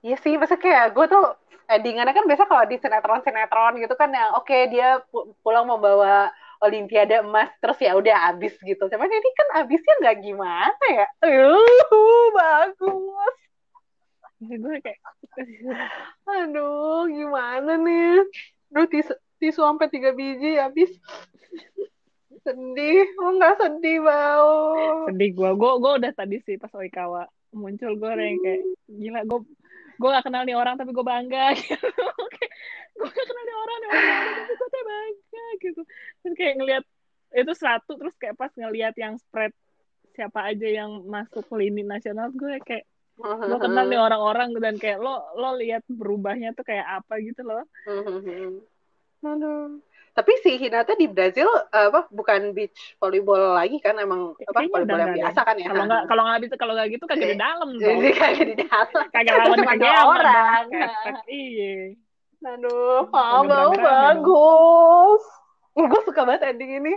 iya 0.00 0.16
sih 0.16 0.40
masa 0.40 0.56
kayak 0.56 0.96
gue 0.96 1.04
tuh 1.04 1.36
endingannya 1.68 2.16
kan 2.16 2.24
biasa 2.24 2.48
kalau 2.48 2.64
di 2.64 2.80
sinetron 2.80 3.20
sinetron 3.20 3.76
gitu 3.76 3.92
kan 4.00 4.08
yang 4.08 4.32
oke 4.32 4.48
okay, 4.48 4.72
dia 4.72 5.04
pulang 5.44 5.68
membawa 5.68 6.32
olimpiade 6.60 7.24
emas 7.24 7.48
terus 7.58 7.78
ya 7.80 7.96
udah 7.96 8.32
abis 8.32 8.54
gitu. 8.60 8.84
Cuman 8.86 9.08
ini 9.08 9.30
kan 9.32 9.48
abisnya 9.64 9.94
nggak 10.04 10.18
gimana 10.20 10.84
ya? 10.92 11.06
Uh 11.24 12.24
bagus. 12.36 13.36
Ya, 14.40 14.56
gue 14.56 14.76
kayak 14.80 15.00
aduh 16.40 17.08
gimana 17.08 17.76
nih? 17.80 18.24
Duh 18.72 18.86
tisu, 18.88 19.12
tisu 19.40 19.60
sampai 19.64 19.88
tiga 19.92 20.12
biji 20.12 20.56
habis. 20.60 20.92
Sedih 22.44 23.04
oh 23.20 23.36
nggak 23.36 23.60
sedih 23.60 24.00
bau. 24.00 24.72
Sedih 25.12 25.30
gue 25.36 25.50
gue 25.56 25.72
gue 25.76 25.92
udah 26.00 26.12
tadi 26.16 26.40
sih 26.40 26.56
pas 26.56 26.72
Oikawa 26.72 27.28
muncul 27.52 27.98
gue 27.98 28.10
kayak 28.14 28.62
gila 28.88 29.20
gue 29.26 29.40
gue 30.00 30.08
gak 30.08 30.24
kenal 30.24 30.48
nih 30.48 30.56
orang 30.56 30.80
tapi 30.80 30.96
gue 30.96 31.04
bangga. 31.04 31.52
Gitu 31.60 31.76
gue 33.00 33.08
gak 33.08 33.26
kenal 33.26 33.44
nih 33.48 33.56
orang 33.56 33.78
nih 33.80 33.88
orang 33.88 34.18
tapi 34.20 34.52
gue 34.52 34.68
tuh 34.68 34.82
bangga 34.84 35.46
gitu 35.64 35.82
terus 36.20 36.34
kayak 36.36 36.54
ngelihat 36.60 36.84
itu 37.30 37.52
satu 37.56 37.92
terus 37.96 38.14
kayak 38.20 38.36
pas 38.36 38.52
ngelihat 38.52 38.94
yang 39.00 39.16
spread 39.16 39.56
siapa 40.12 40.52
aja 40.52 40.68
yang 40.68 41.08
masuk 41.08 41.48
lini 41.56 41.80
nasional 41.80 42.28
gue 42.34 42.60
kayak 42.60 42.84
lo 43.20 43.56
kenal 43.60 43.84
nih 43.84 44.00
orang-orang 44.00 44.56
dan 44.56 44.80
kayak 44.80 44.98
lo 45.00 45.20
lo 45.36 45.56
lihat 45.60 45.84
berubahnya 45.88 46.56
tuh 46.56 46.64
kayak 46.64 47.04
apa 47.04 47.20
gitu 47.20 47.44
loh. 47.44 47.64
Aduh. 49.20 49.84
Tapi 50.10 50.32
si 50.42 50.56
Hinata 50.56 50.96
di 50.96 51.06
Brazil 51.06 51.46
apa 51.68 52.08
bukan 52.08 52.56
beach 52.56 52.96
volleyball 52.96 53.60
lagi 53.60 53.76
kan 53.78 54.00
emang 54.00 54.32
apa 54.40 54.64
volleyball 54.64 55.04
yang 55.04 55.14
biasa 55.20 55.40
kan 55.44 55.56
ya. 55.60 55.68
Kalau 55.68 55.84
nggak 55.84 56.02
kalau 56.08 56.22
nggak 56.26 56.40
bisa 56.48 56.54
kalau 56.56 56.72
nggak 56.72 56.88
gitu 56.96 57.04
kagak 57.04 57.28
di 57.36 57.38
dalam 57.38 57.68
dong. 57.76 57.98
Jadi 58.00 58.10
kagak 58.16 58.46
di 58.48 58.56
dalam. 58.64 59.04
Kagak 59.12 59.34
lawan 59.36 59.58
orang. 60.00 60.64
Iya. 61.28 62.00
Aduh, 62.40 63.04
oh, 63.04 63.42
bau 63.44 63.72
bagus. 63.76 65.22
Ih, 65.76 65.84
gue 65.84 66.00
suka 66.08 66.24
banget 66.24 66.56
ending 66.56 66.80
ini. 66.80 66.94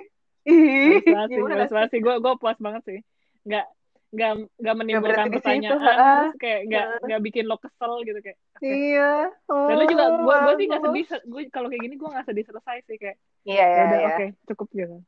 Ih, 0.48 1.04
gimana 1.04 1.68
sih? 1.92 2.00
Gue 2.00 2.16
gue 2.24 2.34
puas 2.40 2.56
banget 2.64 2.84
sih. 2.88 3.00
Nggak 3.44 3.68
nggak 4.14 4.32
nggak 4.62 4.76
menimbulkan 4.78 5.26
gak 5.26 5.42
pertanyaan 5.42 5.74
terus 5.82 6.38
kayak 6.38 6.70
nggak 6.70 6.86
nggak 7.02 7.22
bikin 7.26 7.50
lo 7.50 7.58
kesel 7.58 7.98
gitu 8.06 8.22
kayak 8.22 8.38
iya 8.62 9.26
oh, 9.50 9.66
dan 9.66 9.76
lo 9.82 9.86
juga 9.90 10.06
gue 10.22 10.36
gue 10.38 10.54
sih 10.54 10.66
nggak 10.70 10.84
sedih 10.86 11.06
gue 11.34 11.42
kalau 11.50 11.66
kayak 11.66 11.82
gini 11.82 11.98
gue 11.98 12.10
nggak 12.14 12.26
sedih 12.30 12.46
selesai 12.46 12.78
sih 12.86 13.02
kayak 13.02 13.18
iya 13.42 13.66
iya, 13.66 13.82
udah 13.90 13.98
iya. 13.98 14.06
oke 14.06 14.14
okay, 14.14 14.30
cukup 14.54 14.68
gitu 14.78 15.02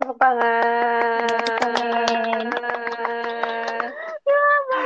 tepuk 0.00 0.16
tangan 0.16 1.28
ya 2.48 3.23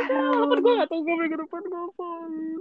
walaupun 0.07 0.59
gue 0.63 0.73
gak 0.79 0.89
tau 0.89 1.01
gue 1.03 1.15
minggu 1.19 1.37
depan 1.43 1.63
ngapain. 1.67 2.59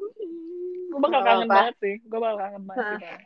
Gue 0.88 1.00
bakal 1.04 1.22
kangen 1.22 1.48
banget 1.48 1.76
sih. 1.84 1.96
Gue 2.08 2.20
bakal 2.20 2.38
kangen 2.42 2.64
banget 2.66 2.86
sih 3.02 3.20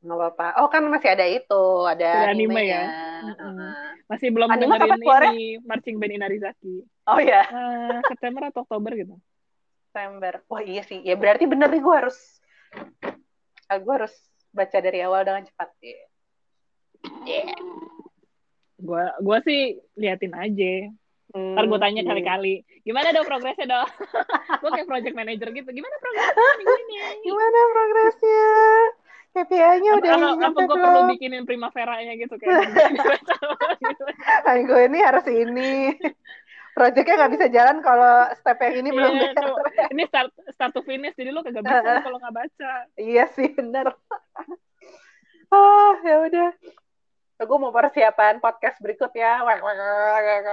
nggak 0.00 0.16
apa-apa. 0.16 0.46
Oh 0.64 0.68
kan 0.72 0.80
masih 0.88 1.12
ada 1.12 1.26
itu 1.28 1.64
ada, 1.84 2.32
anime 2.32 2.62
ya? 2.64 2.84
Masih 4.08 4.32
belum 4.32 4.48
anime 4.48 4.80
dengerin 4.80 5.36
ini 5.36 5.48
marching 5.60 6.00
band 6.00 6.16
Inarizaki 6.16 6.88
oh 7.10 7.20
ya 7.20 7.42
uh, 7.44 8.00
September 8.08 8.48
atau 8.48 8.64
Oktober 8.64 8.96
gitu. 8.96 9.14
September. 9.90 10.40
Wah 10.48 10.62
iya 10.64 10.82
sih. 10.86 11.04
Ya 11.04 11.20
berarti 11.20 11.44
bener 11.44 11.68
nih 11.68 11.82
gue 11.84 11.94
harus 11.94 12.16
uh, 13.68 13.78
gue 13.78 13.92
harus 13.92 14.14
baca 14.50 14.78
dari 14.80 15.04
awal 15.04 15.26
dengan 15.26 15.44
cepat. 15.44 15.68
Ya 15.84 15.92
yeah. 17.26 17.52
gue 18.80 19.04
gue 19.20 19.38
sih 19.44 19.60
liatin 20.00 20.32
aja 20.32 20.88
Hmm, 21.30 21.54
Ntar 21.54 21.64
gue 21.70 21.78
tanya 21.78 22.02
iya. 22.02 22.08
kali-kali, 22.10 22.54
gimana 22.82 23.14
dong 23.14 23.26
progresnya 23.26 23.66
dong? 23.70 23.88
gue 24.60 24.70
kayak 24.74 24.88
project 24.90 25.14
manager 25.14 25.48
gitu, 25.54 25.70
gimana 25.70 25.94
progresnya 26.02 26.50
minggu 26.58 26.74
ini? 26.74 26.94
Gimana 27.22 27.58
progresnya? 27.70 28.50
KPI-nya 29.30 29.90
udah 30.02 30.10
apa, 30.10 30.46
apa 30.50 30.60
gue 30.66 30.74
perlu 30.74 31.00
bikinin 31.14 31.46
primavera-nya 31.46 32.18
gitu 32.18 32.34
kayak 32.34 32.66
gue 34.66 34.80
ini 34.90 34.98
harus 34.98 35.22
ini 35.30 35.94
Projectnya 36.70 37.14
nggak 37.18 37.32
bisa 37.34 37.46
jalan 37.50 37.76
kalau 37.82 38.30
step 38.38 38.58
yang 38.62 38.74
ini 38.80 38.90
belum 38.94 39.12
yeah, 39.18 39.34
no, 39.36 39.58
Ini 39.92 40.02
start 40.06 40.30
start 40.54 40.72
to 40.72 40.82
finish, 40.86 41.18
jadi 41.18 41.34
lo 41.34 41.42
kagak 41.42 41.66
bisa 41.66 42.00
kalau 42.00 42.18
nggak 42.22 42.36
baca. 42.40 42.72
Iya 42.94 43.24
sih, 43.34 43.50
bener. 43.52 43.90
oh, 45.50 45.92
ya 46.06 46.16
udah. 46.30 46.50
Gue 47.42 47.58
mau 47.58 47.74
persiapan 47.74 48.38
podcast 48.38 48.78
berikut 48.78 49.10
ya. 49.12 49.42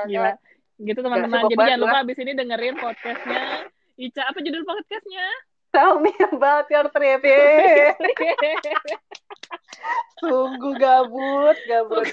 Gila. 0.10 0.34
Gitu 0.78 1.00
teman-teman. 1.02 1.50
Jadi 1.50 1.58
jangan 1.58 1.82
lupa 1.82 1.98
abis 2.06 2.18
ini 2.22 2.32
dengerin 2.38 2.76
podcastnya 2.78 3.66
Ica. 3.98 4.22
Apa 4.30 4.40
judul 4.46 4.62
podcastnya? 4.62 5.28
Tell 5.74 6.00
me 6.00 6.14
about 6.22 6.70
your 6.70 6.88
trip. 6.94 7.22
Sungguh 10.18 10.74
gabut, 10.78 11.58
gabut. 11.70 12.06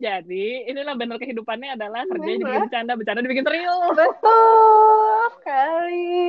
Jadi, 0.00 0.64
inilah 0.70 0.96
benar 0.96 1.20
kehidupannya 1.20 1.76
adalah 1.76 2.08
kerja 2.08 2.30
jadi 2.40 2.44
bercanda, 2.44 2.92
bercanda 2.96 3.20
dibikin 3.20 3.44
serius. 3.44 3.92
Betul 3.92 5.20
sekali. 5.36 6.24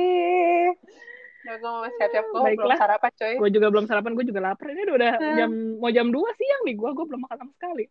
Gue 1.48 1.56
mau 1.64 1.88
siap-siap 1.88 2.24
gue 2.28 2.40
belum 2.60 2.76
sarapan 2.76 3.12
coy. 3.16 3.34
Gue 3.40 3.50
juga 3.54 3.66
belum 3.72 3.84
sarapan, 3.88 4.12
gue 4.12 4.24
juga 4.28 4.40
lapar. 4.52 4.68
Ini 4.68 4.82
udah 4.84 5.12
hmm. 5.16 5.36
jam 5.40 5.50
mau 5.80 5.88
jam 5.88 6.06
2 6.12 6.16
siang 6.36 6.62
nih 6.68 6.74
gue, 6.76 6.90
gue 6.92 7.04
belum 7.08 7.20
makan 7.24 7.36
sama 7.40 7.52
sekali. 7.56 7.84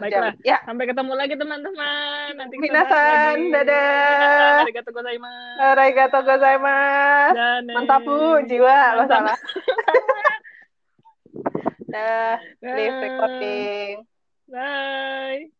Baiklah. 0.00 0.34
Ya. 0.44 0.58
Sampai 0.64 0.84
ketemu 0.88 1.12
lagi 1.14 1.34
teman-teman. 1.36 2.30
Nanti 2.36 2.54
kita 2.56 2.64
Minasan. 2.64 3.36
Dadah. 3.52 4.64
Arigato 4.64 4.90
gozaimasu. 4.92 5.60
Arigato 5.60 6.18
gozaimasu. 6.24 7.72
Mantap 7.72 8.00
bu. 8.04 8.44
Jiwa. 8.48 8.78
Lo 8.96 9.04
salah. 9.08 9.38
Dah, 11.88 12.36
leave 12.60 13.00
recording. 13.00 14.04
Bye. 14.44 15.57